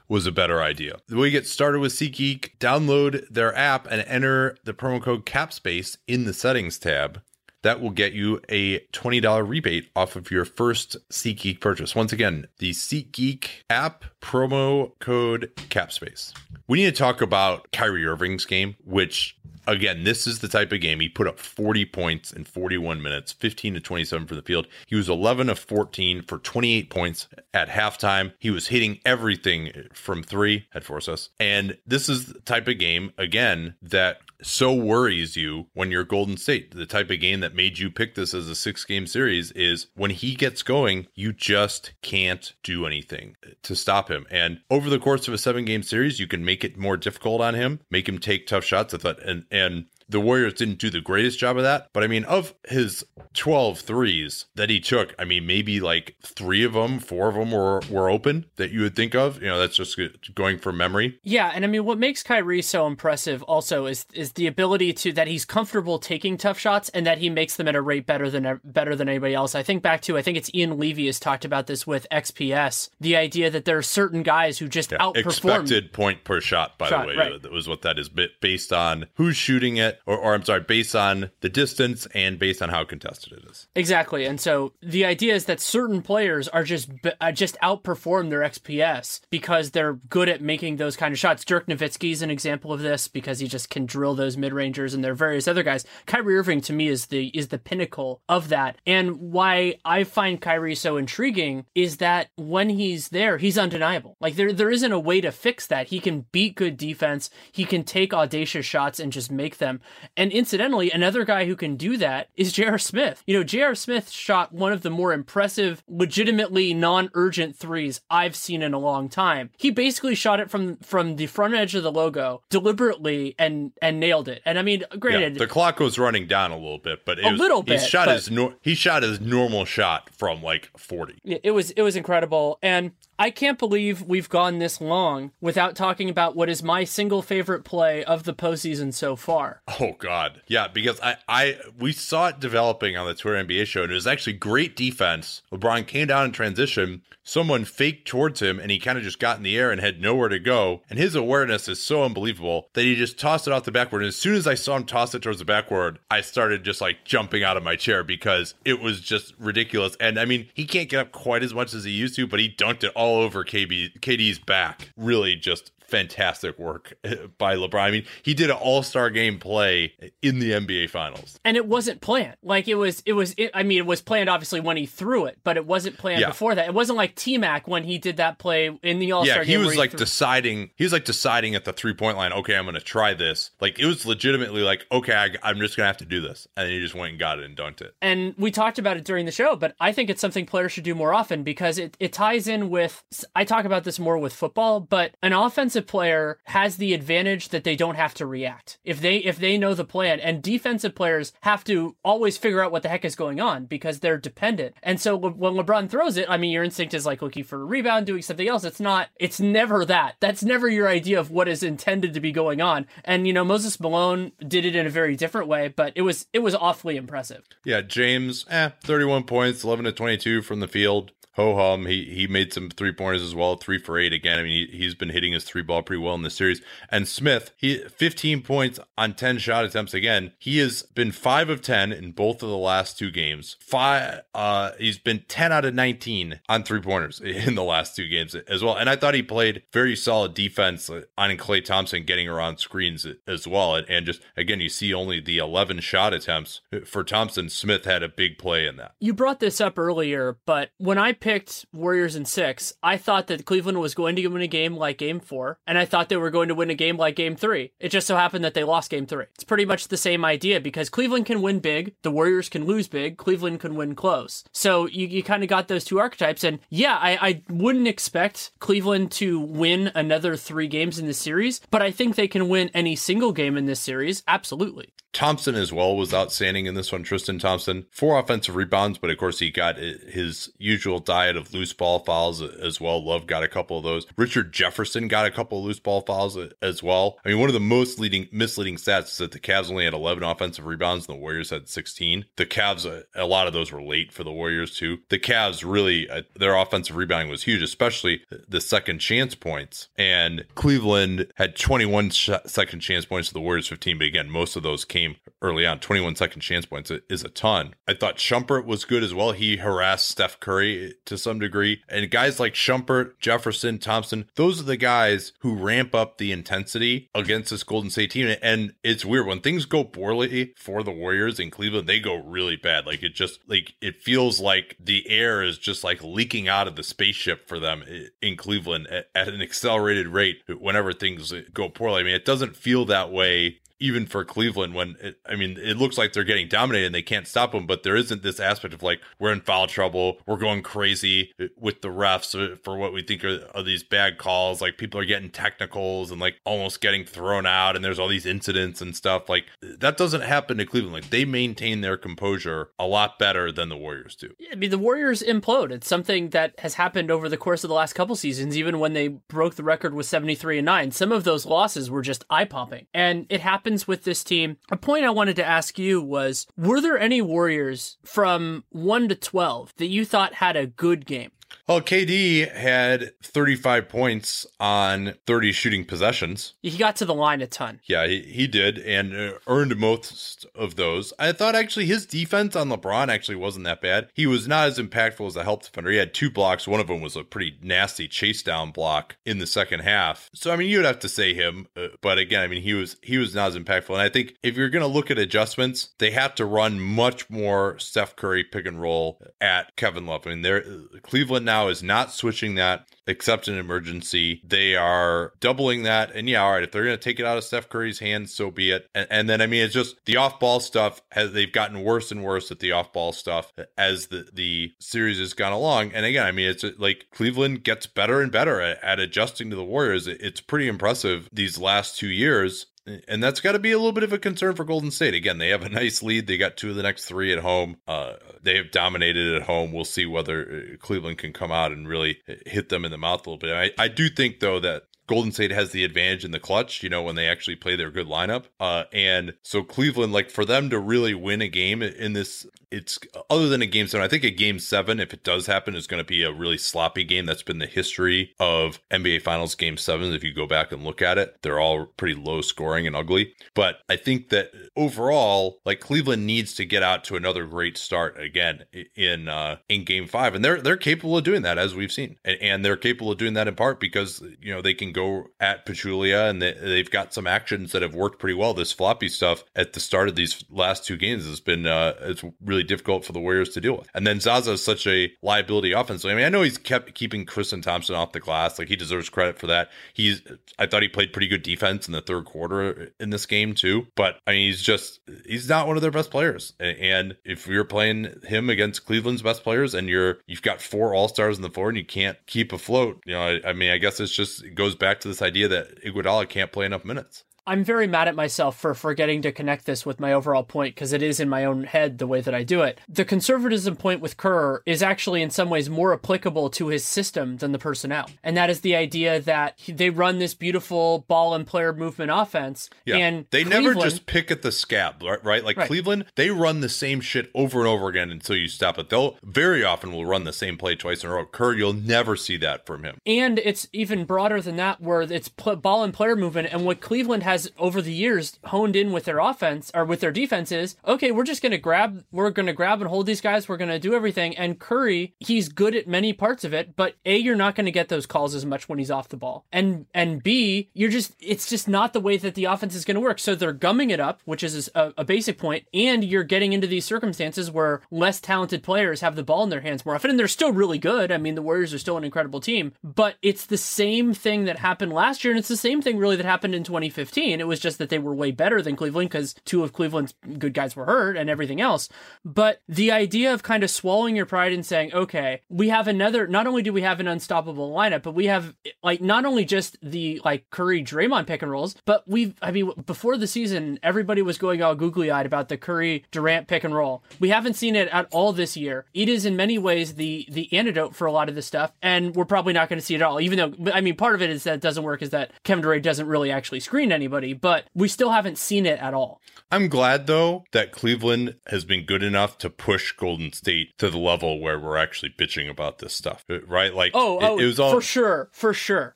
was 0.08 0.28
a 0.28 0.32
better 0.32 0.62
idea. 0.62 1.00
The 1.08 1.17
way 1.17 1.28
you 1.28 1.32
get 1.32 1.48
started 1.48 1.80
with 1.80 1.91
SeatGeek, 1.91 2.58
download 2.60 3.28
their 3.30 3.56
app 3.56 3.88
and 3.89 4.02
enter 4.08 4.56
the 4.63 4.74
promo 4.74 5.02
code 5.02 5.26
CAPSPACE 5.26 5.98
in 6.08 6.26
the 6.26 6.34
settings 6.34 6.78
tab. 6.78 7.21
That 7.65 7.82
will 7.82 7.89
get 7.89 8.13
you 8.13 8.39
a 8.47 8.82
$20 8.93 9.49
rebate 9.49 9.89
off 9.95 10.15
of 10.15 10.30
your 10.30 10.45
first 10.45 10.97
SeatGeek 11.10 11.60
purchase. 11.60 11.95
Once 11.95 12.13
again, 12.13 12.45
the 12.60 12.73
SeatGeek 12.73 13.47
app 13.71 14.06
promo 14.21 14.91
code 14.99 15.51
CAPSPACE. 15.71 16.32
We 16.67 16.78
need 16.78 16.93
to 16.93 16.99
talk 16.99 17.21
about 17.21 17.71
Kyrie 17.71 18.06
Irving's 18.06 18.45
game, 18.45 18.75
which 18.84 19.36
again, 19.67 20.04
this 20.04 20.28
is 20.28 20.39
the 20.39 20.47
type 20.47 20.71
of 20.71 20.82
game 20.82 20.99
he 20.99 21.10
put 21.10 21.28
up 21.28 21.39
40 21.39 21.86
points 21.86 22.32
in 22.32 22.43
41 22.43 23.01
minutes, 23.01 23.32
15 23.32 23.75
to 23.75 23.80
27 23.80 24.28
from 24.28 24.38
the 24.38 24.43
field. 24.43 24.67
He 24.86 24.95
was 24.95 25.10
11 25.10 25.49
of 25.49 25.60
14 25.60 26.21
for 26.21 26.38
28 26.38 26.89
points 26.89 27.28
at 27.54 27.69
halftime. 27.69 28.34
He 28.39 28.51
was 28.51 28.67
hitting 28.67 28.99
everything 29.06 29.88
from 29.93 30.21
three 30.21 30.67
at 30.73 30.84
Force 30.84 31.08
Us. 31.08 31.30
And 31.39 31.78
this 31.86 32.10
is 32.10 32.28
the 32.28 32.39
type 32.41 32.67
of 32.67 32.78
game, 32.78 33.12
again, 33.17 33.75
that 33.82 34.19
so 34.41 34.74
worries 34.74 35.36
you 35.36 35.67
when 35.74 35.91
you're 35.91 36.04
Golden 36.04 36.38
State. 36.38 36.76
The 36.76 36.86
type 36.86 37.10
of 37.10 37.19
game 37.19 37.39
that 37.39 37.56
made 37.56 37.80
you 37.80 37.89
pick 37.89 38.15
this 38.15 38.34
as 38.34 38.50
a 38.50 38.56
six 38.56 38.84
game 38.84 39.08
series 39.08 39.52
is 39.52 39.88
when 39.95 40.12
he 40.12 40.36
gets 40.36 40.63
going, 40.63 41.08
you 41.15 41.34
just 41.34 41.93
can't 42.02 42.54
do 42.63 42.86
anything 42.86 43.36
to 43.63 43.76
stop 43.76 44.10
him. 44.10 44.26
And 44.30 44.62
over 44.69 44.89
the 44.89 45.00
course 45.00 45.28
of 45.28 45.34
a 45.34 45.38
seven 45.38 45.65
game 45.65 45.84
series, 45.84 46.19
you 46.19 46.28
can 46.28 46.45
make 46.45 46.63
it 46.63 46.78
more 46.78 46.98
difficult 46.98 47.41
on 47.41 47.56
him, 47.56 47.80
make 47.89 48.08
him 48.08 48.19
take 48.19 48.48
tough 48.48 48.63
shots. 48.63 48.93
I 48.93 48.98
thought, 48.98 49.21
and, 49.24 49.45
and 49.52 49.86
the 50.08 50.20
Warriors 50.20 50.54
didn't 50.54 50.78
do 50.78 50.89
the 50.89 51.02
greatest 51.02 51.39
job 51.39 51.58
of 51.58 51.63
that. 51.63 51.89
But 51.94 52.04
I 52.04 52.08
mean, 52.08 52.24
of 52.26 52.54
his 52.68 53.06
12 53.34 53.80
threes 53.80 54.46
that 54.56 54.70
he 54.70 54.80
took, 54.80 55.15
I 55.18 55.26
mean, 55.26 55.46
maybe 55.46 55.80
like 55.80 56.15
three 56.22 56.63
of 56.63 56.74
them, 56.74 57.00
four 57.00 57.28
of 57.28 57.36
them 57.36 57.52
were, 57.52 57.82
were 57.89 58.10
open 58.10 58.46
that 58.58 58.72
you 58.72 58.82
would 58.82 58.96
think 58.96 59.15
of. 59.15 59.41
You 59.41 59.48
know, 59.48 59.60
that's 59.60 59.76
just 59.76 60.00
going 60.34 60.60
from 60.60 60.78
memory. 60.78 61.20
Yeah. 61.24 61.52
And 61.54 61.65
I 61.65 61.68
mean, 61.68 61.86
what 61.86 61.98
makes 61.98 62.24
Kyrie 62.24 62.62
so 62.62 62.88
impressive 62.88 63.44
also 63.44 63.86
is 63.86 64.06
is 64.13 64.34
the 64.34 64.48
ability 64.48 64.94
to 64.94 65.13
that 65.13 65.28
he's 65.28 65.46
comfortable 65.46 66.00
taking 66.00 66.38
tough 66.38 66.60
shots 66.60 66.89
and 66.89 67.06
that 67.06 67.18
he 67.18 67.30
makes 67.30 67.56
them 67.56 67.68
at 67.68 67.76
a 67.76 67.82
rate 67.82 68.06
better 68.06 68.30
than 68.30 68.60
better 68.63 68.96
than 68.96 69.10
anybody 69.10 69.34
else. 69.34 69.56
I 69.56 69.63
think 69.63 69.82
back 69.82 70.02
to, 70.02 70.18
I 70.18 70.22
think 70.22 70.38
it's 70.38 70.54
Ian 70.54 70.78
Levy 70.78 71.08
has 71.08 71.20
talked 71.20 71.46
about 71.46 71.68
this 71.68 71.88
with 71.88 72.08
XPS, 72.12 72.89
the 73.00 73.15
idea 73.15 73.50
that 73.50 73.65
there 73.65 73.78
are 73.78 73.84
certain 73.84 74.24
guys 74.24 74.58
who 74.58 74.68
just 74.68 74.91
yeah. 74.91 75.00
outperform. 75.00 75.26
Expected 75.26 75.94
point 75.94 76.24
per 76.24 76.41
shot, 76.41 76.78
by 76.78 76.89
shot, 76.89 77.02
the 77.02 77.08
way, 77.08 77.15
right. 77.15 77.41
that 77.41 77.52
was 77.52 77.68
what 77.68 77.82
that 77.82 77.98
is 78.00 78.10
based 78.10 78.72
on 78.72 79.08
who's 79.15 79.36
shooting 79.36 79.78
it 79.78 79.94
or, 80.05 80.17
or 80.17 80.34
I'm 80.34 80.43
sorry, 80.43 80.62
based 80.62 80.95
on 80.95 81.31
the 81.41 81.49
distance 81.49 82.08
and 82.13 82.39
based 82.39 82.62
on 82.62 82.69
how 82.69 82.84
contested 82.84 83.34
it 83.34 83.43
is. 83.49 83.67
Exactly. 83.75 84.25
And 84.25 84.39
so 84.39 84.73
the 84.81 85.05
idea 85.05 85.36
is 85.36 85.45
that 85.45 85.60
certain 85.60 86.01
players 86.01 86.47
are 86.47 86.63
just 86.63 86.89
uh, 87.21 87.31
just 87.31 87.58
outperform 87.62 88.29
their 88.29 88.41
XPS 88.41 89.21
because 89.29 89.71
they're 89.71 89.93
good 89.93 90.29
at 90.29 90.41
making 90.41 90.77
those 90.77 90.95
kind 90.95 91.12
of 91.12 91.19
shots. 91.19 91.45
Dirk 91.45 91.67
Nowitzki 91.67 92.12
is 92.12 92.21
an 92.21 92.31
example 92.31 92.73
of 92.73 92.81
this 92.81 93.08
because 93.08 93.39
he 93.39 93.47
just 93.47 93.69
can 93.69 93.86
drill 93.86 94.15
those 94.15 94.38
mid 94.38 94.53
rangers, 94.53 94.93
and 94.93 95.03
there 95.03 95.12
are 95.12 95.15
various 95.15 95.47
other 95.47 95.63
guys. 95.63 95.86
Kyrie 96.05 96.38
Irving 96.38 96.62
to 96.62 96.73
me 96.73 96.88
is 96.88 97.08
the 97.08 97.27
is 97.29 97.49
the 97.49 97.58
pinnacle 97.58 98.21
of 98.29 98.49
that. 98.49 98.77
And 98.86 99.17
why 99.17 99.75
I 99.84 100.03
find 100.03 100.41
Kyrie 100.41 100.75
so 100.75 100.97
intriguing 100.97 101.65
is 101.75 101.97
that 101.97 102.29
when 102.36 102.69
he's 102.69 103.10
there, 103.10 103.38
he's 103.38 103.58
undeniable. 103.58 104.17
Like 104.19 104.36
there 104.36 104.53
there 104.53 104.71
isn't 104.71 104.91
a 104.91 104.99
way 104.99 105.21
to 105.21 105.31
fix 105.31 105.67
that. 105.67 105.88
He 105.88 105.99
can 105.99 106.25
beat 106.31 106.55
good 106.55 106.77
defense. 106.77 107.29
He 107.51 107.65
can 107.65 107.84
take 107.84 108.13
audacious 108.13 108.65
shots 108.65 108.99
and 108.99 109.12
just 109.12 109.31
make 109.31 109.58
them. 109.58 109.81
And 110.17 110.32
incidentally, 110.32 110.91
another 110.91 111.26
guy 111.26 111.45
who 111.45 111.56
can 111.56 111.76
do 111.76 111.98
that 111.98 112.30
is 112.36 112.52
J.R. 112.52 112.78
Smith. 112.78 113.24
You 113.26 113.38
know, 113.38 113.43
J.R. 113.43 113.76
Smith 113.76 114.10
shot 114.10 114.54
one 114.54 114.71
of 114.71 114.82
the 114.82 114.89
more 114.89 115.13
impressive, 115.13 115.84
legitimately 115.88 116.74
non-urgent 116.74 117.56
threes 117.56 118.02
I've 118.10 118.36
seen 118.36 118.62
in 118.62 118.74
a 118.74 118.80
long 118.80 119.10
time. 119.10 119.50
He 119.58 119.71
basically 119.71 120.15
shot 120.15 120.39
it 120.39 120.50
from 120.50 120.78
from 120.78 121.15
the 121.15 121.28
front 121.28 121.54
edge 121.54 121.76
of 121.76 121.84
the 121.84 121.91
logo 121.91 122.41
deliberately 122.50 123.36
and 123.38 123.71
and 123.82 124.00
nailed 124.00 124.28
it. 124.28 124.41
And 124.45 124.58
I 124.58 124.62
mean, 124.62 124.84
granted, 125.00 125.34
yeah, 125.34 125.39
the 125.39 125.48
clock 125.48 125.80
was 125.80 125.98
running 126.00 126.28
down 126.28 126.52
a 126.52 126.58
little 126.58 126.78
bit, 126.78 127.06
but 127.06 127.19
a 127.19 127.32
was, 127.32 127.39
little 127.39 127.63
bit. 127.63 127.82
He 127.82 127.88
shot 127.88 128.08
his 128.08 128.30
he 128.62 128.76
shot 128.76 129.04
his 129.04 129.19
normal 129.19 129.65
shot 129.65 130.10
from 130.12 130.41
like 130.41 130.69
forty. 130.78 131.19
It 131.24 131.52
was 131.52 131.71
it 131.71 131.82
was 131.82 131.95
incredible, 131.95 132.60
and 132.62 132.91
I 133.17 133.30
can't 133.30 133.58
believe 133.58 134.01
we've 134.01 134.30
gone 134.30 134.60
this 134.60 134.82
long 134.82 135.32
without 135.39 135.75
talking 135.75 136.10
about 136.10 136.36
what 136.36 136.49
is 136.49 136.62
my 136.62 136.84
single 136.84 137.21
favorite 137.21 137.63
play 137.63 138.04
of 138.04 138.23
the 138.23 138.34
postseason 138.34 138.93
so 138.93 139.15
far. 139.15 139.62
Oh 139.80 139.93
God, 139.97 140.41
yeah, 140.47 140.67
because 140.67 140.99
I, 141.01 141.17
I, 141.28 141.58
we 141.80 141.91
saw 141.91 142.28
it 142.28 142.39
developing 142.39 142.97
on 142.97 143.08
the 143.08 143.13
Twitter 143.13 143.43
NBA 143.43 143.65
show, 143.67 143.84
and 143.84 143.91
it 143.91 143.95
was 143.95 144.08
actually 144.08 144.34
great 144.34 144.75
defense. 144.75 145.41
LeBron 145.51 145.88
came 145.88 146.08
down 146.08 146.25
in 146.25 146.32
transition, 146.32 147.01
someone 147.26 147.66
faked 147.66 148.08
towards 148.08 148.42
him 148.42 148.60
and 148.60 148.72
he 148.72 148.80
kind 148.80 148.98
of 148.98 149.04
just 149.04 149.20
got 149.20 149.38
in 149.38 149.44
the 149.44 149.58
air 149.58 149.72
and 149.72 149.82
had 149.82 150.00
nowhere 150.00 150.30
to 150.30 150.40
go. 150.40 150.82
And 150.90 150.98
his 150.98 151.16
awareness 151.16 151.68
is 151.68 151.84
so 151.84 152.04
unbelievable 152.04 152.70
that 152.74 152.84
he 152.84 152.96
just 152.96 153.20
tossed 153.20 153.48
it 153.48 153.54
off 153.54 153.64
the 153.64 153.72
backboard. 153.72 154.04
And 154.04 154.08
as 154.08 154.16
soon 154.16 154.36
as 154.36 154.48
I 154.48 154.54
saw 154.54 154.78
him 154.78 154.86
toss 154.86 155.14
it 155.14 155.24
towards 155.24 155.40
the 155.40 155.46
backboard, 155.46 156.00
I 156.10 156.22
started 156.22 156.64
just 156.64 156.80
like 156.80 157.04
jumping 157.04 157.44
out 157.44 157.58
of 157.58 157.64
my 157.64 157.76
chair 157.76 158.04
because 158.04 158.54
it 158.64 158.80
was 158.80 159.02
just 159.02 159.34
ridiculous. 159.40 159.98
And 160.00 160.20
I 160.20 160.26
mean, 160.26 160.48
he 160.54 160.66
can't 160.66 160.88
get 160.88 161.00
up 161.00 161.12
quite 161.12 161.44
as 161.44 161.54
much 161.54 161.74
as 161.74 161.84
he 161.84 161.92
used 161.92 162.16
to, 162.16 162.28
but 162.28 162.40
he 162.40 162.50
dunked 162.50 162.84
it 162.84 162.94
all 162.96 163.18
over 163.22 163.44
KB, 163.44 164.00
KD's 164.00 164.40
back. 164.40 164.92
Really 164.96 165.36
just 165.36 165.72
fantastic 165.88 166.58
work 166.60 166.93
eh, 167.04 167.15
by 167.38 167.56
LeBron. 167.56 167.82
I 167.82 167.91
mean, 167.91 168.06
he 168.24 168.34
did 168.34 168.50
an 168.50 168.58
All 168.58 168.84
Star 168.84 169.10
game 169.10 169.39
play 169.39 169.93
in 170.21 170.39
the 170.39 170.52
NBA 170.52 170.89
Finals, 170.89 171.39
and 171.43 171.58
it 171.58 171.67
wasn't 171.67 172.02
planned. 172.02 172.38
Like 172.43 172.67
it 172.67 172.76
was, 172.76 173.02
it 173.06 173.13
was. 173.13 173.34
It, 173.38 173.52
I 173.54 173.63
mean, 173.63 173.78
it 173.78 173.86
was 173.86 174.02
planned 174.02 174.30
obviously 174.30 174.60
when 174.60 174.78
he 174.78 174.86
threw 174.86 175.26
it, 175.26 175.39
but 175.43 175.58
it 175.58 175.65
wasn't 175.65 175.98
planned 175.98 176.21
yeah. 176.21 176.30
before 176.30 176.56
that. 176.56 176.67
It 176.67 176.74
wasn't 176.74 176.98
like 176.98 177.15
T 177.15 177.38
Mac 177.38 177.67
when 177.67 177.84
he 177.84 177.98
did 177.98 178.17
that 178.17 178.38
play 178.38 178.78
in 178.84 179.00
the 179.00 179.12
All 179.12 179.26
Star. 179.26 179.43
Game. 179.43 179.52
Yeah, 179.52 179.60
he 179.60 179.65
was 179.65 179.78
like 179.78 179.95
deciding. 179.95 180.71
He 180.76 180.84
was 180.84 180.93
like 180.93 181.06
deciding 181.06 181.56
at 181.56 181.65
the 181.65 181.74
three 181.74 181.93
point 181.93 182.17
line. 182.17 182.34
Okay, 182.34 182.56
I'm 182.56 182.65
going 182.65 182.76
to 182.76 182.82
try 182.82 183.13
this. 183.13 183.52
Like 183.62 183.80
it 183.80 183.86
was 183.86 184.06
legitimately 184.06 184.62
like, 184.62 184.86
okay, 184.91 185.13
I, 185.13 185.50
am 185.50 185.60
just 185.60 185.78
going 185.78 185.84
to 185.84 185.88
have 185.88 185.98
to 185.98 186.06
do 186.06 186.21
this, 186.21 186.48
and 186.58 186.69
he 186.69 186.80
just 186.80 186.95
went 186.95 187.12
and 187.12 187.19
got 187.19 187.39
it 187.39 187.45
and 187.45 187.56
dunked 187.56 187.82
it. 187.82 187.95
And 188.02 188.34
we 188.38 188.52
talked 188.52 188.80
about 188.80 188.98
it 188.98 189.06
during 189.06 189.26
the 189.26 189.32
show, 189.32 189.56
but 189.56 189.76
I 189.80 189.91
think 189.91 190.10
it's 190.10 190.21
something 190.21 190.45
players 190.45 190.71
should 190.71 190.84
do 190.84 190.95
more 190.95 191.13
often 191.13 191.43
because 191.43 191.78
it 191.78 191.95
it 192.00 192.13
ties 192.13 192.48
in 192.48 192.69
with. 192.69 193.04
I 193.36 193.43
talk 193.45 193.65
about 193.65 193.84
this 193.84 194.00
more 194.00 194.17
with 194.17 194.34
football, 194.34 194.80
but 194.80 195.15
an 195.21 195.34
offensive 195.76 195.92
player 195.92 196.38
has 196.46 196.78
the 196.78 196.94
advantage 196.94 197.50
that 197.50 197.64
they 197.64 197.76
don't 197.76 197.96
have 197.96 198.14
to 198.14 198.26
react. 198.26 198.78
If 198.84 199.02
they 199.02 199.18
if 199.18 199.38
they 199.38 199.58
know 199.58 199.74
the 199.74 199.84
plan 199.84 200.20
and 200.20 200.42
defensive 200.42 200.96
players 200.96 201.34
have 201.42 201.64
to 201.66 201.96
always 202.04 202.38
figure 202.38 202.62
out 202.62 202.72
what 202.72 202.84
the 202.84 202.90
heck 202.90 203.04
is 203.04 203.16
going 203.16 203.42
on 203.42 203.66
because 203.66 204.00
they're 204.00 204.18
dependent. 204.18 204.76
And 204.82 205.02
so 205.02 205.16
when 205.18 205.56
LeBron 205.56 205.90
throws 205.90 206.18
it, 206.18 206.30
I 206.30 206.38
mean 206.38 206.52
your 206.52 206.64
instinct 206.64 206.94
is 206.94 207.06
like 207.06 207.22
looking 207.22 207.44
for 207.44 207.62
a 207.62 207.66
rebound, 207.66 208.06
doing 208.06 208.22
something 208.22 208.48
else. 208.48 208.64
It's 208.64 208.80
not 208.80 209.10
it's 209.20 209.40
never 209.40 209.86
that. 209.86 210.16
That's 210.20 210.44
never 210.44 210.70
your 210.70 210.88
idea 210.88 211.20
of 211.20 211.32
what 211.32 211.48
is 211.48 211.64
intended 211.64 212.14
to 212.14 212.22
be 212.22 212.32
going 212.32 212.62
on. 212.62 212.88
And 213.04 213.28
you 213.28 213.34
know 213.34 213.44
Moses 213.44 213.80
Malone 213.80 214.32
did 214.48 214.66
it 214.66 214.76
in 214.76 214.86
a 214.86 214.90
very 214.90 215.16
different 215.16 215.48
way, 215.48 215.68
but 215.68 215.92
it 215.96 216.04
was 216.04 216.28
it 216.32 216.40
was 216.40 216.56
awfully 216.56 216.96
impressive. 216.96 217.44
Yeah, 217.66 217.82
James, 217.82 218.46
eh, 218.50 218.70
31 218.84 219.24
points, 219.24 219.64
11 219.64 219.86
to 219.86 219.92
22 219.92 220.42
from 220.42 220.60
the 220.62 220.68
field 220.68 221.12
ho 221.36 221.56
hum. 221.56 221.86
He 221.86 222.06
he 222.06 222.28
made 222.28 222.54
some 222.54 222.69
three 222.69 222.91
pointers 222.91 223.21
as 223.21 223.36
well, 223.36 223.56
three 223.56 223.78
for 223.78 223.98
eight 223.98 224.13
again. 224.13 224.39
I 224.39 224.43
mean, 224.43 224.67
he, 224.69 224.78
he's 224.78 224.95
been 224.95 225.10
hitting 225.10 225.34
his 225.34 225.43
three 225.43 225.62
ball 225.62 225.84
pretty 225.84 226.02
well 226.02 226.15
in 226.15 226.21
this 226.21 226.36
series. 226.36 226.62
And 226.89 227.08
Smith, 227.08 227.52
he 227.58 227.78
15 227.78 228.41
points 228.41 228.80
on 228.98 229.13
10 229.13 229.38
shot 229.39 229.65
attempts 229.65 229.93
again. 229.93 230.34
He 230.39 230.60
has 230.60 230.84
been 230.84 231.12
five 231.12 231.50
of 231.50 231.62
10 231.62 231.91
in 231.91 232.12
both 232.12 232.41
of 232.41 232.50
the 232.50 232.58
last 232.58 232.98
two 232.98 233.12
games. 233.12 233.58
Five, 233.60 234.21
uh, 234.34 234.71
he's 234.80 234.98
been 234.98 235.24
10 235.28 235.52
out 235.52 235.65
of 235.65 235.74
19 235.74 236.39
on 236.48 236.63
three 236.63 236.82
pointers 236.82 237.19
in 237.19 237.56
the 237.56 237.63
last 237.63 237.95
two 237.95 238.08
games 238.08 238.36
as 238.36 238.63
well. 238.63 238.76
And 238.76 238.89
I 238.89 238.95
thought 238.95 239.13
he 239.13 239.24
played 239.24 239.63
very 239.74 239.95
solid 239.95 240.34
defense 240.34 240.89
on 240.89 241.30
Klay 241.38 241.63
Thompson 241.63 242.04
getting 242.04 242.28
around 242.28 242.60
screens 242.60 243.06
as 243.28 243.48
well. 243.48 243.76
And, 243.76 243.89
and 243.89 244.06
just 244.06 244.21
again, 244.38 244.62
you 244.62 244.69
see 244.69 244.93
only 244.93 245.19
the 245.19 245.38
11 245.38 245.82
shot 245.82 246.13
attempts 246.13 246.62
for 246.86 247.04
Thompson. 247.04 247.50
Smith 247.50 247.86
had 247.86 248.04
a 248.04 248.10
big 248.10 248.38
play 248.38 248.65
in 248.65 248.78
that. 248.78 248.93
You 249.00 249.13
brought 249.13 249.39
this 249.39 249.60
up 249.60 249.78
earlier, 249.78 250.38
but 250.45 250.69
when 250.78 250.98
I 250.98 251.12
picked 251.26 251.66
Warriors 251.74 252.16
in 252.16 252.24
six, 252.24 252.72
I 252.84 252.98
thought 252.98 253.26
that 253.28 253.46
Cleveland 253.46 253.80
was 253.80 253.96
going 253.96 254.16
to 254.16 254.28
win 254.28 254.44
a 254.44 254.48
game 254.48 254.78
like 254.78 255.00
game 255.00 255.20
four, 255.20 255.58
and 255.66 255.76
I 255.76 255.84
thought 255.84 256.08
they 256.08 256.18
were 256.18 256.30
going 256.30 256.50
to 256.50 256.54
win 256.54 256.70
a 256.70 256.76
game 256.76 256.98
like 256.98 257.16
game 257.16 257.36
three. 257.36 257.72
It 257.80 257.90
just 257.90 258.06
so 258.06 258.16
happened 258.16 258.46
that 258.46 258.54
they 258.54 258.64
lost 258.64 258.92
game 258.92 259.08
three. 259.08 259.26
It's 259.34 259.44
pretty 259.44 259.66
much 259.66 259.88
the 259.88 259.98
same 259.98 260.24
idea 260.24 260.60
because 260.62 260.88
Cleveland 260.88 261.26
can 261.26 261.42
win 261.42 261.62
big, 261.62 261.96
the 262.04 262.12
Warriors 262.12 262.48
can 262.48 262.66
lose 262.66 262.88
big, 262.88 263.18
Cleveland 263.18 263.60
can 263.60 263.74
win 263.74 263.96
close. 263.96 264.44
So 264.52 264.86
you, 264.86 265.08
you 265.08 265.24
kind 265.24 265.42
of 265.42 265.50
got 265.50 265.68
those 265.68 265.84
two 265.84 265.98
archetypes. 265.98 266.44
And 266.44 266.60
yeah, 266.70 266.96
I, 267.02 267.18
I 267.20 267.44
wouldn't 267.50 267.88
expect 267.88 268.52
Cleveland 268.60 269.10
to 269.14 269.40
win 269.40 269.92
another 269.96 270.36
three 270.36 270.68
games 270.68 271.00
in 271.00 271.08
this 271.08 271.18
series, 271.18 271.60
but 271.72 271.82
I 271.82 271.90
think 271.90 272.14
they 272.14 272.28
can 272.28 272.50
win 272.50 272.70
any 272.76 272.96
single 272.96 273.32
game 273.32 273.58
in 273.58 273.66
this 273.66 273.80
series. 273.80 274.22
Absolutely. 274.28 274.94
Thompson 275.15 275.56
as 275.56 275.71
well 275.71 275.95
was 275.95 276.13
outstanding 276.13 276.65
in 276.65 276.75
this 276.75 276.91
one. 276.91 277.01
Tristan 277.04 277.39
Thompson, 277.39 277.86
four 277.89 278.19
offensive 278.19 278.56
rebounds, 278.56 278.97
but 278.97 279.10
of 279.10 279.17
course 279.17 279.39
he 279.39 279.49
got 279.49 279.78
his 279.78 280.51
usual 280.58 280.99
diet 280.99 281.38
of 281.38 281.54
loose 281.54 281.71
ball 281.71 281.99
fouls 281.99 282.41
as 282.41 282.82
well. 282.82 283.04
Love 283.04 283.25
got 283.25 283.41
a 283.41 283.47
couple 283.47 283.78
of 283.78 283.86
those. 283.86 284.06
Richard 284.17 284.51
Jefferson 284.51 285.08
got 285.08 285.25
a 285.25 285.32
couple 285.32 285.60
of 285.60 285.65
loose 285.65 285.80
ball 285.80 286.01
fouls 286.01 286.38
as 286.62 286.84
well. 286.84 287.17
I 287.23 287.30
mean, 287.30 287.39
one 287.39 287.49
of 287.49 287.54
the 287.54 287.60
most 287.62 287.97
leading 287.97 288.28
misleading 288.32 288.75
stats 288.75 289.06
is 289.06 289.17
that 289.19 289.32
the 289.32 289.39
Cavs 289.39 289.69
only 289.69 289.85
had 289.85 289.94
11 289.94 290.21
offensive 290.21 290.65
rebounds 290.65 291.08
and 291.08 291.15
the 291.15 291.21
Warriors 291.21 291.50
had 291.50 291.69
16. 291.69 292.25
The 292.35 292.46
Cavs, 292.46 293.04
a 293.15 293.25
lot 293.25 293.48
of 293.48 293.54
those 293.54 293.71
were 293.71 293.81
late 293.81 294.12
for 294.12 294.25
the 294.25 294.33
Warriors 294.33 294.77
too. 294.77 294.98
The 295.08 295.19
Cavs 295.19 295.63
really, 295.65 296.10
uh, 296.10 296.23
their 296.35 296.56
offensive 296.56 296.98
rebounding 296.98 297.29
was 297.29 297.44
huge, 297.44 297.62
especially 297.62 298.21
the 298.50 298.60
second 298.60 299.00
chance 299.00 299.33
points. 299.33 299.87
And 299.98 300.44
Cleveland 300.56 301.27
had 301.35 301.56
21 301.56 302.10
sh- 302.10 302.31
second 302.46 302.81
chance 302.81 303.06
points 303.06 303.29
to 303.29 303.33
the 303.33 303.40
Warriors 303.40 303.69
15, 303.69 303.98
but 303.98 304.08
again, 304.08 304.29
most 304.29 304.58
of 304.58 304.63
those 304.63 304.83
came 304.83 305.04
early 305.41 305.65
on. 305.65 305.79
21 305.79 306.15
second 306.15 306.41
chance 306.41 306.65
points 306.65 306.91
is 307.10 307.23
a 307.23 307.29
ton. 307.29 307.75
I 307.87 307.93
thought 307.93 308.17
Shumpert 308.17 308.65
was 308.65 308.85
good 308.85 309.03
as 309.03 309.13
well. 309.13 309.31
He 309.31 309.58
harassed 309.58 310.08
Steph 310.08 310.39
Curry 310.39 310.95
to 311.06 311.17
some 311.17 311.39
degree. 311.39 311.81
And 311.87 312.10
guys 312.10 312.39
like 312.39 312.53
Shumpert, 312.53 313.19
Jefferson, 313.19 313.77
Thompson, 313.79 314.29
those 314.35 314.60
are 314.60 314.65
the 314.65 314.77
guys 314.77 315.33
who 315.39 315.56
ramp 315.56 315.93
up 315.93 316.17
the 316.17 316.31
intensity 316.31 317.10
against 317.13 317.51
this 317.51 317.63
Golden 317.63 317.89
State 317.89 318.12
team. 318.12 318.35
And 318.41 318.73
it's 318.83 319.06
weird 319.06 319.27
when 319.27 319.41
things 319.41 319.65
go 319.65 319.83
poorly 319.83 320.53
for 320.58 320.83
the 320.83 320.91
Warriors 320.91 321.39
in 321.39 321.51
Cleveland, 321.51 321.87
they 321.87 321.99
go 321.99 322.15
really 322.15 322.56
bad. 322.56 322.85
Like 322.85 323.03
it 323.03 323.13
just 323.13 323.39
like 323.47 323.73
it 323.81 324.01
feels 324.01 324.39
like 324.39 324.75
the 324.79 325.10
air 325.10 325.43
is 325.43 325.58
just 325.58 325.83
like 325.83 326.03
leaking 326.03 326.47
out 326.47 326.67
of 326.67 326.75
the 326.75 326.83
spaceship 326.83 327.47
for 327.47 327.60
them 327.60 327.83
in 328.21 328.35
Cleveland 328.35 328.87
at, 328.87 329.08
at 329.13 329.27
an 329.27 329.41
accelerated 329.41 330.08
rate 330.08 330.41
whenever 330.47 330.93
things 330.93 331.33
go 331.53 331.69
poorly. 331.69 332.01
I 332.01 332.03
mean, 332.03 332.15
it 332.15 332.25
doesn't 332.25 332.56
feel 332.56 332.85
that 332.85 333.12
way 333.12 333.60
even 333.80 334.06
for 334.06 334.23
Cleveland 334.23 334.73
when 334.73 334.96
it, 335.02 335.17
I 335.26 335.36
mean 335.36 335.58
it 335.58 335.78
looks 335.78 335.98
like 335.98 336.13
they're 336.13 336.23
getting 336.23 336.48
dominated 336.48 336.88
and 336.88 336.96
they 336.96 337.02
can't 337.02 337.28
stop 337.28 337.52
them 337.52 337.65
but 337.65 337.84
there 337.84 337.96
isn't 337.96 338.23
this 338.23 338.40
aspect 338.40 338.73
of 338.73 338.84
like 338.84 339.02
we're 339.19 339.32
in 339.32 339.42
foul 339.42 339.67
trouble 339.67 340.17
we're 340.26 340.38
going 340.38 340.62
crazy 340.62 341.32
uh, 341.40 341.46
with 341.58 341.82
the 341.82 341.90
refs 341.90 342.36
uh, 342.36 342.56
for 342.63 342.78
what 342.78 342.94
we 342.94 343.02
think 343.02 343.23
are, 343.23 343.48
are 343.54 343.63
these 343.63 343.84
bad 343.84 344.17
calls 344.17 344.62
like 344.62 344.78
people 344.78 345.00
are 345.00 345.06
getting 345.06 345.30
technicals 345.30 346.12
and 346.12 346.19
like 346.19 346.36
almost 346.46 346.82
getting 346.82 347.06
thrown 347.06 347.46
out 347.46 347.76
and 347.76 347.84
there's 347.84 348.00
all 348.00 348.08
these 348.08 348.26
incidents 348.26 348.82
and 348.82 348.96
stuff 348.96 349.30
like 349.30 349.46
that 349.62 349.98
doesn't 349.98 350.21
happen 350.21 350.58
to 350.58 350.65
Cleveland. 350.65 350.94
Like 350.94 351.10
they 351.10 351.26
maintain 351.26 351.82
their 351.82 351.98
composure 351.98 352.69
a 352.80 352.86
lot 352.86 353.19
better 353.19 353.52
than 353.52 353.69
the 353.69 353.78
Warriors 353.78 354.15
do. 354.15 354.34
I 354.52 354.56
mean 354.56 354.69
the 354.69 354.78
Warriors 354.78 355.21
implode. 355.21 355.71
It's 355.71 355.88
something 355.88 356.30
that 356.30 356.60
has 356.60 356.76
happened 356.76 357.12
over 357.12 357.30
the 357.30 357.38
course 357.38 357.63
of 357.63 357.67
the 357.67 357.73
last 357.73 357.94
couple 357.94 358.15
seasons 358.15 358.58
even 358.58 358.80
when 358.80 358.94
they 358.94 359.08
broke 359.08 359.56
the 359.56 359.63
record 359.63 359.94
with 359.94 360.06
73 360.06 360.60
and 360.60 360.65
9 360.65 360.92
some 360.92 361.12
of 361.12 361.23
those 361.23 361.46
losses 361.46 361.90
were 361.90 362.02
just 362.02 362.23
eye-popping 362.30 362.88
and 362.94 363.26
it 363.30 363.42
happened 363.42 363.65
happens 363.66 363.88
with 363.88 364.04
this 364.04 364.24
team. 364.24 364.58
A 364.70 364.78
point 364.78 365.06
I 365.06 365.10
wanted 365.10 365.36
to 365.38 365.44
ask 365.44 365.80
you 365.80 366.00
was 366.00 366.46
Were 366.56 366.80
there 366.80 367.00
any 367.00 367.20
Warriors 367.20 367.98
from 368.06 368.63
1 368.70 369.10
to 369.10 369.16
12 369.16 369.74
that 369.78 369.88
you 369.88 370.06
thought 370.06 370.36
had 370.36 370.56
a 370.56 370.68
good 370.68 371.08
game? 371.08 371.32
Well, 371.67 371.81
KD 371.81 372.51
had 372.53 373.19
35 373.23 373.89
points 373.89 374.45
on 374.60 375.15
30 375.25 375.51
shooting 375.51 375.85
possessions. 375.85 376.53
He 376.62 376.77
got 376.77 376.95
to 376.97 377.06
the 377.06 377.13
line 377.13 377.41
a 377.41 377.47
ton. 377.47 377.81
Yeah, 377.85 378.08
he, 378.08 378.21
he 378.21 378.47
did 378.47 378.77
and 378.79 379.15
uh, 379.15 379.33
earned 379.47 379.75
most 379.77 380.45
of 380.53 380.75
those. 380.75 381.13
I 381.17 381.31
thought 381.31 381.56
actually 381.56 381.85
his 381.85 382.06
defense 382.06 382.56
on 382.56 382.69
LeBron 382.69 383.10
actually 383.10 383.35
wasn't 383.35 383.65
that 383.65 383.81
bad. 383.81 384.10
He 384.13 384.27
was 384.27 384.47
not 384.47 384.67
as 384.67 384.77
impactful 384.77 385.27
as 385.27 385.35
a 385.35 385.43
help 385.43 385.63
defender. 385.63 385.89
He 385.89 385.97
had 385.97 386.13
two 386.13 386.29
blocks. 386.29 386.67
One 386.67 386.79
of 386.79 386.87
them 386.87 387.01
was 387.01 387.15
a 387.15 387.23
pretty 387.23 387.58
nasty 387.62 388.08
chase 388.08 388.43
down 388.43 388.71
block 388.71 389.15
in 389.25 389.39
the 389.39 389.47
second 389.47 389.81
half. 389.81 390.29
So 390.33 390.51
I 390.51 390.56
mean, 390.56 390.69
you'd 390.69 390.85
have 390.85 390.99
to 390.99 391.10
say 391.10 391.33
him, 391.33 391.67
uh, 391.75 391.87
but 392.01 392.17
again, 392.17 392.41
I 392.41 392.47
mean, 392.47 392.62
he 392.62 392.73
was 392.73 392.97
he 393.01 393.17
was 393.17 393.33
not 393.33 393.49
as 393.49 393.58
impactful. 393.58 393.91
And 393.91 394.01
I 394.01 394.10
think 394.10 394.35
if 394.43 394.56
you're 394.56 394.69
going 394.69 394.81
to 394.81 394.87
look 394.87 395.10
at 395.10 395.17
adjustments, 395.17 395.89
they 395.97 396.12
have 396.12 396.35
to 396.35 396.45
run 396.45 396.79
much 396.79 397.29
more 397.29 397.77
Steph 397.79 398.15
Curry 398.15 398.43
pick 398.43 398.65
and 398.65 398.81
roll 398.81 399.19
at 399.41 399.75
Kevin 399.75 400.06
Love. 400.06 400.27
I 400.27 400.29
mean, 400.31 400.41
they're 400.41 400.63
Cleveland 401.03 401.44
now 401.46 401.67
is 401.67 401.83
not 401.83 402.12
switching 402.12 402.56
that 402.56 402.87
except 403.08 403.48
in 403.48 403.58
emergency. 403.58 404.41
They 404.43 404.75
are 404.75 405.33
doubling 405.39 405.83
that. 405.83 406.15
And 406.15 406.27
yeah, 406.27 406.43
all 406.43 406.54
right, 406.54 406.63
if 406.63 406.71
they're 406.71 406.83
going 406.83 406.98
to 406.98 407.04
take 407.04 407.19
it 407.19 407.25
out 407.25 407.37
of 407.37 407.43
Steph 407.43 407.69
Curry's 407.69 408.00
hands, 408.00 408.33
so 408.33 408.50
be 408.50 408.71
it. 408.71 408.89
And, 408.96 409.08
and 409.10 409.29
then, 409.29 409.41
I 409.41 409.48
mean, 409.48 409.63
it's 409.63 409.73
just 409.73 410.04
the 410.06 410.17
off 410.17 410.39
ball 410.39 410.60
stuff 410.60 411.02
has, 411.12 411.31
they've 411.31 411.52
gotten 411.52 411.83
worse 411.83 412.12
and 412.12 412.23
worse 412.23 412.52
at 412.52 412.60
the 412.60 412.71
off 412.71 412.91
ball 412.91 413.12
stuff 413.12 413.54
as 413.77 414.08
the, 414.08 414.27
the 414.33 414.73
series 414.79 415.19
has 415.19 415.33
gone 415.33 415.54
along. 415.54 415.91
And 415.93 416.06
again, 416.06 416.25
I 416.25 416.31
mean, 416.31 416.50
it's 416.50 416.65
like 416.77 417.08
Cleveland 417.12 417.63
gets 417.63 417.85
better 417.85 418.21
and 418.21 418.31
better 418.31 418.60
at, 418.60 418.83
at 418.83 419.00
adjusting 419.00 419.50
to 419.52 419.56
the 419.56 419.63
Warriors. 419.63 420.08
It's 420.08 420.41
pretty 420.41 420.67
impressive 420.67 421.29
these 421.31 421.60
last 421.60 421.98
two 421.98 422.10
years 422.10 422.67
and 423.08 423.23
that's 423.23 423.40
got 423.40 423.54
to 423.54 423.60
be 423.60 423.71
a 423.71 423.77
little 423.77 423.92
bit 423.92 424.04
of 424.04 424.13
a 424.13 424.17
concern 424.19 424.56
for 424.56 424.63
Golden 424.63 424.92
State. 424.92 425.13
Again, 425.13 425.38
they 425.38 425.50
have 425.50 425.63
a 425.63 425.69
nice 425.69 426.04
lead. 426.04 426.27
They 426.27 426.38
got 426.38 426.58
two 426.58 426.69
of 426.69 426.75
the 426.75 426.83
next 426.83 427.06
three 427.06 427.33
at 427.33 427.40
home. 427.40 427.77
Uh, 427.88 428.13
they 428.42 428.58
have 428.58 428.71
dominated 428.71 429.36
at 429.36 429.44
home. 429.44 429.71
We'll 429.71 429.86
see 429.86 430.06
whether 430.06 430.42
uh, 430.73 430.77
Cleveland 430.77 431.17
can 431.17 431.33
come 431.33 431.52
out 431.52 431.71
and 431.71 431.88
really 431.88 432.19
hit 432.46 432.69
them 432.69 432.86
in 432.86 432.92
the 432.92 432.98
mouth 432.98 433.25
a 433.25 433.29
little 433.29 433.38
bit. 433.38 433.73
I, 433.79 433.83
I 433.83 433.88
do 433.88 434.10
think 434.10 434.40
though 434.40 434.60
that 434.60 434.83
Golden 435.08 435.31
State 435.31 435.51
has 435.51 435.71
the 435.71 435.83
advantage 435.83 436.25
in 436.25 436.31
the 436.31 436.39
clutch, 436.39 436.81
you 436.83 436.89
know, 436.89 437.03
when 437.03 437.15
they 437.15 437.27
actually 437.27 437.56
play 437.56 437.75
their 437.75 437.91
good 437.91 438.08
lineup. 438.08 438.45
Uh, 438.60 438.83
and 438.91 439.33
so 439.43 439.63
Cleveland, 439.63 440.13
like 440.13 440.31
for 440.31 440.45
them 440.45 440.69
to 440.69 440.79
really 440.79 441.13
win 441.13 441.41
a 441.41 441.47
game 441.47 441.81
in 441.81 442.13
this, 442.13 442.47
it's 442.71 442.97
other 443.29 443.47
than 443.47 443.62
a 443.62 443.67
game 443.67 443.87
seven, 443.87 444.03
I 444.03 444.08
think 444.08 444.23
a 444.23 444.31
game 444.31 444.60
seven, 444.60 444.99
if 444.99 445.13
it 445.13 445.23
does 445.23 445.45
happen, 445.45 445.75
is 445.75 445.87
going 445.87 446.01
to 446.01 446.08
be 446.08 446.23
a 446.23 446.31
really 446.31 446.58
sloppy 446.58 447.03
game. 447.03 447.25
That's 447.25 447.43
been 447.43 447.60
the 447.60 447.67
history 447.67 448.33
of 448.39 448.79
NBA 448.91 449.21
Finals 449.21 449.56
game 449.56 449.77
sevens. 449.77 450.13
If 450.13 450.23
you 450.23 450.33
go 450.33 450.47
back 450.47 450.71
and 450.71 450.83
look 450.83 451.01
at 451.01 451.17
it, 451.17 451.37
they're 451.41 451.60
all 451.60 451.85
pretty 451.85 452.15
low 452.15 452.41
scoring 452.41 452.87
and 452.87 452.95
ugly. 452.95 453.33
But 453.53 453.79
I 453.87 453.95
think 453.95 454.29
that 454.29 454.51
overall, 454.75 455.60
like 455.65 455.79
Cleveland 455.79 456.25
needs 456.25 456.53
to 456.56 456.65
get 456.65 456.83
out 456.83 457.03
to 457.06 457.15
another 457.15 457.45
great 457.45 457.77
start 457.77 458.19
again 458.19 458.65
in 458.95 459.27
uh, 459.27 459.58
in 459.69 459.85
game 459.85 460.08
five. 460.08 460.33
And 460.33 460.43
they're 460.43 460.62
they're 460.62 460.77
capable 460.77 461.17
of 461.17 461.23
doing 461.23 461.43
that, 461.43 461.58
as 461.58 461.75
we've 461.75 461.91
seen. 461.91 462.17
And, 462.25 462.37
and 462.41 462.65
they're 462.65 462.75
capable 462.75 463.12
of 463.12 463.17
doing 463.17 463.33
that 463.35 463.47
in 463.47 463.56
part 463.56 463.79
because, 463.79 464.21
you 464.41 464.53
know, 464.53 464.62
they 464.62 464.73
can 464.73 464.91
go 464.96 465.27
at 465.39 465.65
Pachulia, 465.65 466.29
and 466.29 466.41
they, 466.41 466.77
have 466.77 466.91
got 466.91 467.13
some 467.13 467.27
actions 467.27 467.71
that 467.73 467.81
have 467.81 467.93
worked 467.93 468.19
pretty 468.19 468.33
well. 468.33 468.54
This 468.54 468.71
floppy 468.71 469.10
stuff 469.10 469.43
at 469.56 469.73
the 469.73 469.79
start 469.79 470.08
of 470.08 470.15
these 470.15 470.43
last 470.50 470.85
two 470.85 470.98
games 470.98 471.25
has 471.25 471.39
been 471.39 471.67
uh, 471.67 471.93
it's 472.02 472.23
really 472.43 472.63
difficult 472.63 473.06
for 473.06 473.12
the 473.12 473.19
Warriors 473.19 473.50
to 473.50 473.62
deal 473.62 473.77
with. 473.77 473.87
And 473.93 474.08
then 474.08 474.19
Zaza 474.19 474.54
is 474.54 474.63
such 474.63 474.87
a 474.87 475.12
liability 475.21 475.73
offensively. 475.73 476.13
I 476.13 476.15
mean, 476.15 476.25
I 476.25 476.29
know 476.29 476.41
he's 476.41 476.58
kept 476.58 476.93
keeping 476.96 477.25
Tristan 477.25 477.62
Thompson 477.62 477.96
off 477.96 478.13
the 478.13 478.19
glass, 478.19 478.58
like 478.58 478.69
he 478.69 478.75
deserves 478.75 479.10
credit 479.10 479.37
for 479.37 479.48
that. 479.48 479.69
He's 479.93 480.21
I 480.58 480.65
thought 480.65 480.81
he 480.81 480.87
played 480.87 481.13
pretty 481.13 481.27
good 481.27 481.43
defense 481.43 481.87
in 481.87 481.93
the 481.93 482.02
third 482.02 482.25
quarter 482.25 482.91
in 483.00 483.10
this 483.10 483.25
game 483.25 483.54
too, 483.54 483.87
but 483.96 484.19
I 484.25 484.31
mean, 484.31 484.48
he's 484.48 484.62
just 484.62 485.00
he's 485.25 485.50
not 485.50 485.67
one 485.67 485.75
of 485.75 485.81
their 485.81 485.91
best 485.91 486.12
players. 486.12 486.54
And 486.60 487.17
if 487.25 487.48
you're 487.48 487.65
playing 487.65 488.15
him 488.23 488.50
against 488.50 488.85
Cleveland's 488.85 489.21
best 489.21 489.43
players, 489.43 489.73
and 489.73 489.89
you're 489.89 490.19
you've 490.27 490.41
got 490.41 490.62
four 490.62 490.93
All 490.93 491.08
Stars 491.08 491.35
in 491.37 491.41
the 491.41 491.50
floor 491.50 491.69
and 491.69 491.77
you 491.77 491.85
can't 491.85 492.17
keep 492.27 492.54
afloat, 492.54 493.02
you 493.06 493.13
know, 493.13 493.21
I, 493.21 493.50
I 493.50 493.54
mean, 493.54 493.71
I 493.71 493.77
guess 493.77 494.00
it's 494.00 494.15
just 494.15 494.43
it 494.43 494.56
goes 494.56 494.75
back 494.75 494.85
back 494.86 495.00
to 495.00 495.08
this 495.08 495.23
idea 495.23 495.48
that 495.48 495.83
Iguodala 495.83 496.29
can't 496.29 496.52
play 496.52 496.63
enough 496.63 496.86
minutes. 496.86 497.23
I'm 497.48 497.63
very 497.63 497.87
mad 497.87 498.08
at 498.08 498.15
myself 498.15 498.58
for 498.58 498.73
forgetting 498.73 499.21
to 499.21 499.31
connect 499.31 499.65
this 499.65 499.85
with 499.85 500.00
my 500.00 500.13
overall 500.13 500.43
point 500.43 500.75
because 500.75 500.93
it 500.93 501.04
is 501.04 501.19
in 501.19 501.29
my 501.29 501.46
own 501.46 501.63
head 501.63 501.98
the 501.98 502.08
way 502.08 502.21
that 502.21 502.33
I 502.33 502.43
do 502.43 502.62
it. 502.62 502.79
The 502.89 503.06
conservatism 503.06 503.75
point 503.75 504.02
with 504.02 504.17
Kerr 504.17 504.62
is 504.65 504.81
actually 504.81 505.21
in 505.21 505.29
some 505.29 505.50
ways 505.50 505.69
more 505.69 505.93
applicable 505.93 506.50
to 506.52 506.67
his 506.67 506.83
system 506.83 507.37
than 507.37 507.52
the 507.52 507.60
personnel. 507.60 508.10
And 508.23 508.35
that 508.37 508.50
is 508.50 508.62
the 508.62 508.75
idea 508.75 509.19
that 509.21 509.60
they 509.67 509.89
run 509.89 510.19
this 510.19 510.33
beautiful 510.33 511.06
ball 511.08 511.35
and 511.35 511.46
player 511.46 511.73
movement 511.73 512.12
offense. 512.12 512.69
Yeah. 512.85 512.98
And 512.98 513.25
they 513.31 513.43
Cleveland, 513.43 513.75
never 513.75 513.89
just 513.89 514.06
pick 514.06 514.31
at 514.31 514.41
the 514.41 514.52
scab, 514.52 515.04
right? 515.04 515.43
Like 515.43 515.58
right. 515.58 515.67
Cleveland, 515.67 516.06
they 516.15 516.29
run 516.29 516.62
the 516.62 516.69
same 516.69 517.02
shit 517.02 517.29
over 517.35 517.60
and 517.60 517.67
over 517.67 517.89
again 517.89 518.10
until 518.10 518.35
you 518.35 518.48
stop 518.48 518.79
it. 518.79 518.89
They'll 518.89 519.17
very 519.23 519.63
often 519.63 519.91
will 519.91 520.06
run 520.06 520.23
the 520.23 520.33
same 520.33 520.58
play 520.58 520.75
twice 520.75 521.04
in 521.04 521.10
a 521.10 521.13
row. 521.13 521.25
Kerr, 521.25 521.54
you'll 521.54 521.73
never 521.73 522.15
see 522.15 522.37
that 522.37 522.65
from 522.65 522.83
him. 522.83 522.98
And 523.06 523.39
it's 523.39 523.67
even 523.73 524.06
broader 524.06 524.41
than 524.41 524.56
that 524.56 524.81
where 524.81 525.02
it's 525.02 525.29
ball 525.29 525.83
and 525.83 525.93
player 525.93 526.15
movement. 526.15 526.50
And 526.52 526.65
what 526.65 526.81
Cleveland 526.81 527.23
has 527.23 527.35
has 527.36 527.52
over 527.58 527.81
the 527.81 527.92
years 527.92 528.40
honed 528.46 528.77
in 528.77 528.94
with 528.94 529.04
their 529.04 529.19
offense 529.19 529.69
or 529.73 529.83
with 529.83 530.00
their 530.00 530.12
defenses. 530.12 530.77
okay, 530.88 531.12
we're 531.12 531.23
just 531.23 531.42
going 531.42 531.52
to 531.52 531.58
grab, 531.58 532.06
we're 532.12 532.29
going 532.29 532.46
to 532.46 532.54
grab 532.54 532.79
and 532.81 532.90
hold 532.90 533.06
these 533.06 533.19
guys. 533.19 533.50
We're 533.50 533.58
going 533.58 533.69
to 533.69 533.79
do 533.79 533.94
everything. 533.94 534.38
And 534.38 534.58
Curry, 534.58 535.13
he's 535.19 535.50
good 535.50 535.75
at 535.75 535.88
many 535.88 536.13
parts 536.13 536.46
of 536.46 536.54
it, 536.54 536.75
but 536.75 536.96
A, 537.06 537.17
you're 537.17 537.36
not 537.36 537.56
going 537.56 537.65
to 537.65 537.71
get 537.71 537.90
those 537.90 538.06
calls 538.06 538.33
as 538.33 538.46
much 538.46 538.69
when 538.69 538.79
he's 538.79 538.92
off 538.92 539.10
the 539.10 539.17
ball. 539.17 539.46
And, 539.52 539.86
and 539.94 540.23
B, 540.23 540.69
you're 540.73 540.90
just, 540.90 541.13
it's 541.19 541.50
just 541.50 541.67
not 541.67 541.92
the 541.92 542.00
way 542.00 542.15
that 542.17 542.36
the 542.36 542.46
offense 542.46 542.73
is 542.73 542.86
going 542.86 542.96
to 542.96 543.02
work. 543.02 543.19
So 543.19 543.36
they're 543.36 543.52
gumming 543.52 543.90
it 543.90 544.00
up, 544.00 544.21
which 544.23 544.44
is 544.44 544.69
a, 544.73 544.94
a 544.98 545.04
basic 545.04 545.38
point, 545.38 545.65
And 545.73 546.04
you're 546.04 546.23
getting 546.23 546.54
into 546.54 546.67
these 546.67 546.86
circumstances 546.86 547.52
where 547.52 547.81
less 547.92 548.21
talented 548.21 548.63
players 548.63 549.02
have 549.02 549.15
the 549.15 549.23
ball 549.23 549.44
in 549.44 549.50
their 549.50 549.62
hands 549.62 549.86
more 549.86 549.96
often. 549.96 550.10
And 550.10 550.17
they're 550.17 550.27
still 550.27 550.54
really 550.54 550.79
good. 550.79 551.12
I 551.12 551.17
mean, 551.17 551.36
the 551.36 551.42
Warriors 551.42 551.73
are 551.73 551.79
still 551.79 551.98
an 551.98 552.06
incredible 552.06 552.40
team, 552.40 552.71
but 552.81 553.15
it's 553.21 553.46
the 553.46 553.58
same 553.58 554.13
thing 554.13 554.46
that 554.46 554.60
happened 554.60 554.94
last 554.94 555.23
year. 555.23 555.33
And 555.33 555.40
it's 555.40 555.50
the 555.50 555.58
same 555.58 555.81
thing 555.81 555.98
really 555.98 556.15
that 556.15 556.25
happened 556.25 556.56
in 556.56 556.63
2015 556.63 557.25
2019. 557.26 557.42
It 557.42 557.48
was 557.48 557.60
just 557.60 557.78
that 557.78 557.90
they 557.90 558.00
were 558.00 558.13
way 558.13 558.32
better 558.32 558.62
than 558.62 558.76
Cleveland 558.76 559.10
because 559.10 559.34
two 559.46 559.63
of 559.63 559.73
Cleveland's 559.73 560.13
good 560.38 560.54
guys 560.54 560.76
were 560.76 560.86
hurt 560.86 561.17
and 561.17 561.30
everything 561.30 561.62
else. 561.62 561.90
But 562.23 562.62
the 562.67 562.92
idea 562.92 563.34
of 563.34 563.44
kind 563.44 563.63
of 563.63 563.69
swallowing 563.69 564.15
your 564.15 564.26
pride 564.26 564.54
and 564.54 564.65
saying, 564.65 564.94
okay, 564.94 565.42
we 565.50 565.69
have 565.69 565.88
another, 565.88 566.28
not 566.28 566.48
only 566.48 566.62
do 566.62 566.73
we 566.73 566.82
have 566.82 567.00
an 567.00 567.08
unstoppable 567.08 567.71
lineup, 567.71 568.04
but 568.04 568.13
we 568.15 568.26
have 568.26 568.56
like 568.84 569.02
not 569.02 569.26
only 569.26 569.46
just 569.46 569.78
the 569.82 570.21
like 570.23 570.50
Curry 570.50 570.84
Draymond 570.84 571.28
pick 571.28 571.42
and 571.42 571.52
rolls, 571.52 571.76
but 571.86 572.04
we've, 572.08 572.36
I 572.42 572.52
mean, 572.52 572.71
before 572.86 573.17
the 573.17 573.28
season, 573.28 573.80
everybody 573.84 574.21
was 574.21 574.38
going 574.38 574.62
all 574.62 574.76
googly 574.76 575.12
eyed 575.12 575.26
about 575.26 575.50
the 575.50 575.58
Curry 575.58 576.06
Durant 576.12 576.48
pick 576.48 576.63
and 576.63 576.73
roll. 576.73 577.04
We 577.19 577.30
haven't 577.30 577.56
seen 577.56 577.76
it 577.76 577.88
at 577.90 578.08
all 578.12 578.34
this 578.34 578.56
year. 578.58 578.86
It 578.94 579.10
is 579.10 579.26
in 579.26 579.36
many 579.36 579.58
ways 579.58 579.96
the, 579.96 580.26
the 580.30 580.52
antidote 580.54 580.96
for 580.96 581.08
a 581.08 581.12
lot 581.12 581.30
of 581.30 581.36
this 581.36 581.46
stuff. 581.46 581.71
And 581.82 582.15
we're 582.15 582.26
probably 582.26 582.54
not 582.54 582.69
going 582.69 582.80
to 582.80 582.86
see 582.86 582.96
it 582.96 583.02
at 583.02 583.08
all, 583.08 583.19
even 583.21 583.38
though, 583.38 583.71
I 583.71 583.82
mean, 583.82 583.96
part 583.96 584.15
of 584.15 584.21
it 584.21 584.30
is 584.30 584.44
that 584.44 584.56
it 584.56 584.62
doesn't 584.62 584.84
work 584.84 585.02
is 585.02 585.10
that 585.12 585.32
Kevin 585.44 585.62
Durant 585.62 585.84
doesn't 585.84 586.08
really 586.08 586.32
actually 586.32 586.60
screen 586.60 586.92
anybody, 586.92 587.15
but 587.34 587.66
we 587.74 587.88
still 587.88 588.12
haven't 588.12 588.38
seen 588.38 588.66
it 588.66 588.80
at 588.80 588.94
all. 588.94 589.22
I'm 589.52 589.68
glad 589.68 590.08
though 590.08 590.46
that 590.52 590.72
Cleveland 590.72 591.36
has 591.48 591.66
been 591.66 591.86
good 591.86 592.04
enough 592.04 592.38
to 592.40 592.50
push 592.50 592.92
Golden 592.92 593.32
State 593.32 593.78
to 593.78 593.90
the 593.90 593.98
level 593.98 594.40
where 594.40 594.60
we're 594.60 594.78
actually 594.78 595.13
bitching 595.18 595.50
about 595.50 595.80
this 595.80 595.94
stuff, 595.94 596.26
right? 596.48 596.74
Like, 596.74 596.92
oh, 596.94 597.20
oh, 597.22 597.40
it 597.40 597.46
was 597.46 597.60
all 597.60 597.72
for 597.72 597.82
sure, 597.82 598.30
for 598.32 598.54
sure. 598.54 598.96